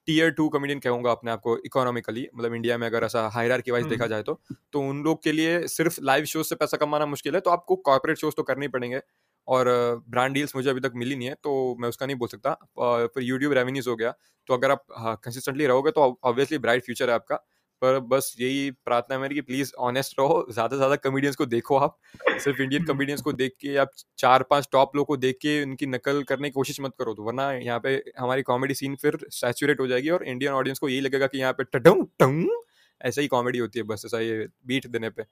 टीयर 0.07 0.29
टू 0.31 0.47
कमेडियन 0.49 0.79
कहूँगा 0.79 1.11
अपने 1.11 1.31
आपको 1.31 1.57
इकोनॉमिकली 1.65 2.27
मतलब 2.35 2.53
इंडिया 2.53 2.77
में 2.77 2.85
अगर 2.87 3.03
ऐसा 3.03 3.27
हायरार 3.29 3.61
की 3.61 3.71
वाइज 3.71 3.83
हम्म। 3.83 3.95
देखा 3.95 4.07
जाए 4.07 4.23
तो 4.23 4.39
तो 4.73 4.81
उन 4.89 5.01
लोग 5.03 5.23
के 5.23 5.31
लिए 5.31 5.67
सिर्फ़ 5.67 5.99
लाइव 6.01 6.25
शोज़ 6.25 6.47
से 6.47 6.55
पैसा 6.55 6.77
कमाना 6.77 7.05
मुश्किल 7.05 7.35
है 7.35 7.39
तो 7.41 7.51
आपको 7.51 7.75
कॉर्पोरेट 7.85 8.17
शोज़ 8.17 8.35
तो 8.35 8.43
करने 8.43 8.65
ही 8.65 8.69
पड़ेंगे। 8.69 9.01
और 9.47 9.67
ब्रांड 10.09 10.33
डील्स 10.33 10.55
मुझे 10.55 10.69
अभी 10.69 10.79
तक 10.81 10.91
मिली 10.95 11.15
नहीं 11.15 11.27
है 11.27 11.35
तो 11.43 11.75
मैं 11.79 11.89
उसका 11.89 12.05
नहीं 12.05 12.17
बोल 12.17 12.27
सकता। 12.27 12.53
फिर 13.07 13.23
यूट्यूब 13.23 13.53
रेवेन्यूज 13.53 13.87
हो 13.87 13.95
गया 13.95 14.13
तो 14.49 14.53
अगर 14.53 14.71
आप 14.71 14.85
कंसिस्टेंटली 15.23 15.65
रहोगे 15.67 15.91
तो 15.91 16.17
ऑब्वियसली 16.23 16.57
ब्राइट 16.59 16.83
फ्यूचर 16.85 17.09
है 17.09 17.15
आपका 17.15 17.35
पर 17.81 17.99
बस 18.01 18.33
यही 18.39 18.69
प्रार्थना 18.85 19.15
है 19.15 19.21
मेरी 19.21 19.35
कि 19.35 19.41
प्लीज़ 19.41 19.71
ऑनेस्ट 19.79 20.19
रहो 20.19 20.45
ज़्यादा 20.51 20.69
से 20.69 20.77
ज़्यादा 20.77 20.95
कमेडियंस 20.99 21.35
को 21.35 21.45
देखो 21.47 21.77
आप 21.77 21.97
सिर्फ़ 22.39 22.61
इंडियन 22.61 22.83
कमेडियंस 22.85 23.21
को 23.23 23.33
देख 23.33 23.51
के 23.61 23.75
आप 23.77 23.91
चार 24.19 24.43
पाँच 24.43 24.67
टॉप 24.71 24.95
लोग 24.95 25.07
को 25.07 25.17
देख 25.17 25.37
के 25.41 25.61
उनकी 25.63 25.85
नकल 25.87 26.21
करने 26.23 26.49
की 26.49 26.53
कोशिश 26.53 26.79
मत 26.81 26.93
करो 26.99 27.13
तो 27.13 27.23
वरना 27.23 27.51
यहाँ 27.53 27.79
पे 27.79 27.95
हमारी 28.19 28.41
कॉमेडी 28.43 28.73
सीन 28.75 28.95
फिर 28.95 29.17
सैचुरेट 29.31 29.79
हो 29.79 29.87
जाएगी 29.87 30.09
और 30.09 30.23
इंडियन 30.25 30.53
ऑडियंस 30.53 30.79
को 30.79 30.89
यही 30.89 31.01
लगेगा 31.01 31.27
कि 31.27 31.39
यहाँ 31.39 31.53
पे 31.53 31.63
टंग 31.75 32.47
ऐसा 33.01 33.21
ही 33.21 33.27
कॉमेडी 33.27 33.59
होती 33.59 33.79
है 33.79 33.85
बस 33.85 34.03
ऐसा 34.05 34.19
ये 34.19 34.47
बीट 34.67 34.87
देने 34.87 35.09
पे। 35.09 35.23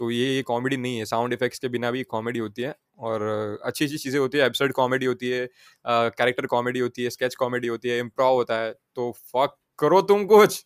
तो 0.00 0.10
ये 0.10 0.26
ये 0.28 0.42
कॉमेडी 0.44 0.76
नहीं 0.78 0.98
है। 0.98 1.04
साउंड 1.06 1.32
इफेक्ट्स 1.32 1.58
के 1.58 1.68
बिना 1.68 1.90
भी 1.90 2.02
कॉमेडी 2.10 2.38
होती 2.38 2.62
है 2.62 2.74
और 3.00 3.22
अच्छी 3.64 3.84
अच्छी 3.84 3.98
चीज़ें 3.98 4.18
होती 4.20 4.38
है 4.38 4.44
एब्सर्ड 4.46 4.72
कॉमेडी 4.74 5.06
होती 5.06 5.30
है 5.30 5.46
कैरेक्टर 5.84 6.46
कॉमेडी 6.48 6.80
होती 6.80 7.02
है, 7.04 7.10
स्केच 7.10 7.34
कॉमेडी 7.36 7.68
होती 7.68 7.88
है, 7.88 7.98
इम्प्रोव 8.00 8.34
होता 8.34 8.58
है। 8.58 8.72
तो 8.96 9.10
फक 9.28 9.56
करो 9.78 10.00
तुम 10.04 10.24
कुछ। 10.26 10.64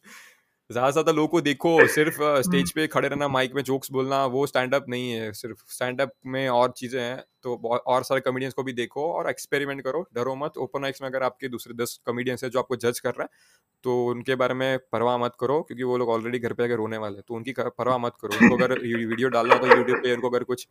ज़्यादा 0.70 0.88
से 0.88 0.92
ज़्यादा 0.92 1.12
लोगों 1.12 1.28
को 1.28 1.40
देखो 1.40 1.70
सिर्फ़ 1.94 2.20
स्टेज 2.42 2.70
पे 2.72 2.86
खड़े 2.86 3.08
रहना 3.08 3.26
माइक 3.28 3.54
में 3.54 3.62
जोक्स 3.62 3.90
बोलना 3.92 4.24
वो 4.26 4.46
स्टैंड 4.46 4.74
अप 4.74 4.86
नहीं 4.88 5.10
है 5.10 5.32
सिर्फ़ 5.34 5.64
स्टैंड 5.68 6.00
अप 6.00 6.12
में 6.26 6.48
और 6.50 6.70
चीज़ें 6.76 7.00
हैं 7.00 7.22
तो 7.42 7.56
और 7.86 8.02
सारे 8.02 8.20
कॉमेडियंस 8.20 8.54
को 8.54 8.62
भी 8.62 8.72
देखो 8.72 9.10
और 9.12 9.28
एक्सपेरिमेंट 9.30 9.82
करो 9.82 10.04
डरो 10.14 10.34
मत 10.36 10.56
ओपन 10.58 10.80
माइक्स 10.80 11.02
में 11.02 11.08
अगर 11.08 11.22
आपके 11.22 11.48
दूसरे 11.48 11.74
दस 11.74 11.98
कॉमेडियंस 12.06 12.44
हैं 12.44 12.50
जो 12.50 12.58
आपको 12.58 12.76
जज 12.78 13.00
कर 13.00 13.10
रहे 13.10 13.22
हैं 13.22 13.62
तो 13.84 14.04
उनके 14.06 14.34
बारे 14.34 14.54
में 14.54 14.78
परवाह 14.92 15.18
मत 15.18 15.32
करो 15.40 15.60
क्योंकि 15.62 15.82
वो 15.82 15.96
लोग 15.98 16.08
ऑलरेडी 16.08 16.38
घर 16.38 16.52
पे 16.52 16.64
आके 16.64 16.76
रोने 16.76 16.96
वाले 16.96 17.16
हैं 17.16 17.24
तो 17.28 17.34
उनकी 17.34 17.52
परवाह 17.58 17.98
मत 17.98 18.16
करो 18.22 18.38
उनको 18.38 18.56
अगर 18.56 18.78
वीडियो 19.08 19.28
डालना 19.30 19.56
तो 19.56 19.66
यूट्यूब 19.66 19.98
पे 19.98 20.14
उनको 20.14 20.30
अगर 20.30 20.44
कुछ 20.44 20.66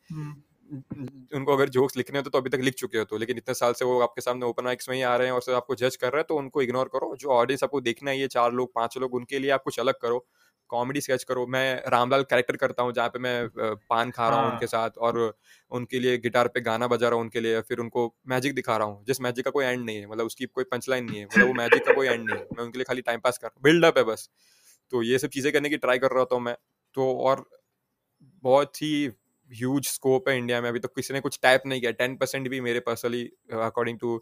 उनको 0.74 1.54
अगर 1.54 1.70
जोक्स 1.70 1.98
लिखने 1.98 2.20
हो 2.20 2.30
तो 2.30 2.38
अभी 2.38 2.50
तक 2.50 2.60
लिख 2.60 2.74
चुके 2.74 2.98
हो 2.98 3.04
तो 3.04 3.18
लेकिन 3.18 3.38
इतने 3.38 3.54
साल 3.56 3.74
से 3.74 3.86
वो 3.86 4.00
आपके 4.02 4.22
सामने 4.22 4.46
ओपन 4.46 4.64
माइक्स 4.64 4.90
में 4.90 4.96
ही 4.96 5.02
आ 5.02 5.16
रहे 5.16 5.28
हैं 5.28 5.34
और 5.34 5.42
सिर्फ़ 5.42 5.58
आपको 5.58 5.76
जज 5.76 5.96
कर 5.96 6.12
रहे 6.12 6.20
हैं 6.20 6.26
तो 6.30 6.36
उनको 6.36 6.62
इग्नोर 6.62 6.90
करो। 6.94 7.16
जो 7.16 7.30
ऑडियंस 7.32 7.64
आपको 7.64 7.82
देखना 7.82 8.12
है 8.12 8.20
ये 8.20 8.28
चार 8.30 8.52
लोग 8.54 8.74
पाँच 8.76 8.98
लोग 8.98 9.14
उनके 9.14 9.40
लिए 9.40 9.52
आप 9.52 9.64
कुछ 9.64 9.80
अलग 9.80 10.00
करो। 10.02 10.26
कॉमेडी 10.70 11.02
स्केच 11.02 11.24
करो। 11.24 11.46
मैं 11.48 11.84
रामलाल 11.92 12.24
कैरेक्टर 12.24 12.56
करता 12.56 12.84
हूँ 12.84 12.94
जहाँ 12.94 13.10
पे 13.10 13.20
मैं 13.20 13.50
पान 13.90 14.12
खा 14.12 14.30
रहा 14.30 14.38
हूँ 14.38 14.46
हाँ। 14.46 14.54
उनके 14.54 14.68
साथ 14.68 14.98
और 15.00 15.20
उनके 15.72 16.00
लिए 16.00 16.18
गिटार 16.18 16.48
पे 16.48 16.62
गाना 16.62 16.88
बजा 16.88 17.08
रहा 17.10 17.16
हूँ 17.16 17.24
उनके 17.24 17.40
लिए 17.40 17.62
फिर 17.62 17.80
उनको 17.80 18.06
मैजिक 18.28 18.56
दिखा 18.56 18.78
रहा 18.78 18.88
हूँ। 18.88 19.04
जिस 19.08 19.22
मैजिक 19.22 19.46
का 19.46 19.52
कोई 19.52 19.66
एंड 19.66 19.86
नहीं 19.86 19.98
है 19.98 20.08
मतलब 20.08 20.26
उसकी 20.26 20.46
कोई 20.46 20.64
पंचलाइन 20.64 21.06
नहीं 21.06 21.20
है 21.20 21.26
मतलब 21.26 21.48
वो 21.48 21.54
मैजिक 21.54 21.86
का 21.86 21.94
कोई 21.94 22.08
एंड 22.08 22.26
नहीं 22.26 22.38
है। 22.38 22.46
मैं 22.54 22.64
उनके 22.64 22.78
लिए 22.78 22.86
खाली 22.86 23.02
टाइम 23.02 23.20
पास 23.20 23.38
कर 23.38 23.48
रहा 23.48 23.54
हूँ। 23.56 23.64
बिल्डअप 23.64 23.98
है 23.98 24.04
बस। 24.04 24.30
तो 24.92 25.02
ये 25.04 25.20
सब 25.20 25.30
चीज़ें 25.30 25.52
करने 25.54 25.70
की 25.70 25.78
ट्राई 25.78 26.00
कर 26.00 26.12
रहा 26.12 26.26
था 26.26 26.40
मैं। 26.40 26.56
तो 26.96 27.14
और 27.20 27.46
बहुत 28.44 28.82
ही 28.82 29.08
ह्यूज 29.54 29.88
स्कोप 29.88 30.30
है 30.30 30.38
इंडिया 30.38 30.62
में 30.62 30.70
अभी 30.70 30.80
तक 30.80 30.94
किसी 30.96 31.14
ने 31.14 31.20
कुछ 31.22 31.40
टाइप 31.44 31.64
नहीं 31.66 31.82
किया 31.82 31.92
टेन 31.94 32.16
परसेंट 32.18 32.50
भी 32.50 32.62
मेरे 32.62 32.80
personally 32.88 33.24
according 33.64 34.00
to 34.00 34.16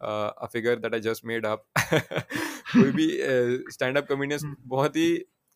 a 0.00 0.46
figure 0.52 0.76
that 0.78 0.94
I 0.94 1.00
just 1.00 1.24
made 1.26 1.46
up 1.46 1.64
कोई 1.78 2.90
भी 2.92 3.08
स्टैंड 3.72 3.98
अप 3.98 4.08
कॉमेडियंस 4.08 4.44
बहुत 4.66 4.96
ही 4.96 5.08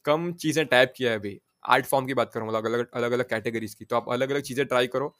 कम 0.04 0.32
चीज़ें 0.34 0.64
टाइप 0.66 0.92
किया 0.96 1.10
है 1.10 1.18
अभी। 1.18 1.40
आर्ट 1.68 1.86
फॉर्म 1.86 2.06
की 2.06 2.14
बात 2.14 2.32
करूँ 2.34 2.48
अलग 2.48 2.64
अलग 2.66 2.86
अलग 2.92 3.12
अलग 3.12 3.28
कैटेगरीज 3.30 3.74
की। 3.74 3.84
तो 3.84 3.96
आप 3.96 4.08
अलग 4.12 4.30
अलग 4.30 4.42
चीज़ें 4.42 4.64
ट्राई 4.66 4.86
करो 4.88 5.16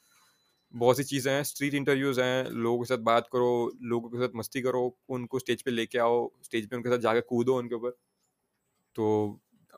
बहुत 0.73 0.97
सी 0.97 1.03
चीज़ें 1.05 1.31
हैं 1.33 1.43
स्ट्रीट 1.43 1.73
इंटरव्यूज़ 1.73 2.21
हैं 2.21 2.49
लोगों 2.51 2.79
के 2.79 2.85
साथ 2.87 3.03
बात 3.05 3.27
करो 3.33 3.49
लोगों 3.85 4.09
के 4.09 4.17
साथ 4.17 4.35
मस्ती 4.37 4.61
करो 4.61 4.81
उनको 5.09 5.39
स्टेज 5.39 5.61
पे 5.61 5.71
लेके 5.71 5.99
आओ 5.99 6.29
स्टेज 6.43 6.69
पे 6.69 6.75
उनके 6.75 6.89
साथ 6.89 6.99
जाके 6.99 7.21
कूदो 7.29 7.57
उनके 7.57 7.75
ऊपर। 7.75 7.97
तो 8.95 9.05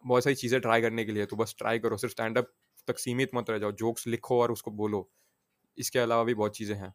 बहुत 0.05 0.23
सारी 0.23 0.35
चीज़ें 0.35 0.59
ट्राई 0.61 0.81
करने 0.81 1.05
के 1.05 1.11
लिए 1.11 1.25
तो 1.25 1.35
बस 1.35 1.55
ट्राई 1.57 1.79
करो 1.79 1.97
सिर्फ़ 1.97 2.13
स्टैंड 2.13 2.37
अप 2.37 2.51
तक 2.87 2.99
सीमित 2.99 3.31
मत 3.35 3.49
रह 3.49 3.57
जाओ 3.57 3.71
जोक्स 3.73 4.07
लिखो 4.07 4.41
और 4.41 4.51
उसको 4.51 4.71
बोलो। 4.73 5.09
इसके 5.77 5.99
अलावा 5.99 6.23
भी 6.23 6.33
बहुत 6.33 6.57
चीज़ें 6.57 6.75
हैं। 6.77 6.93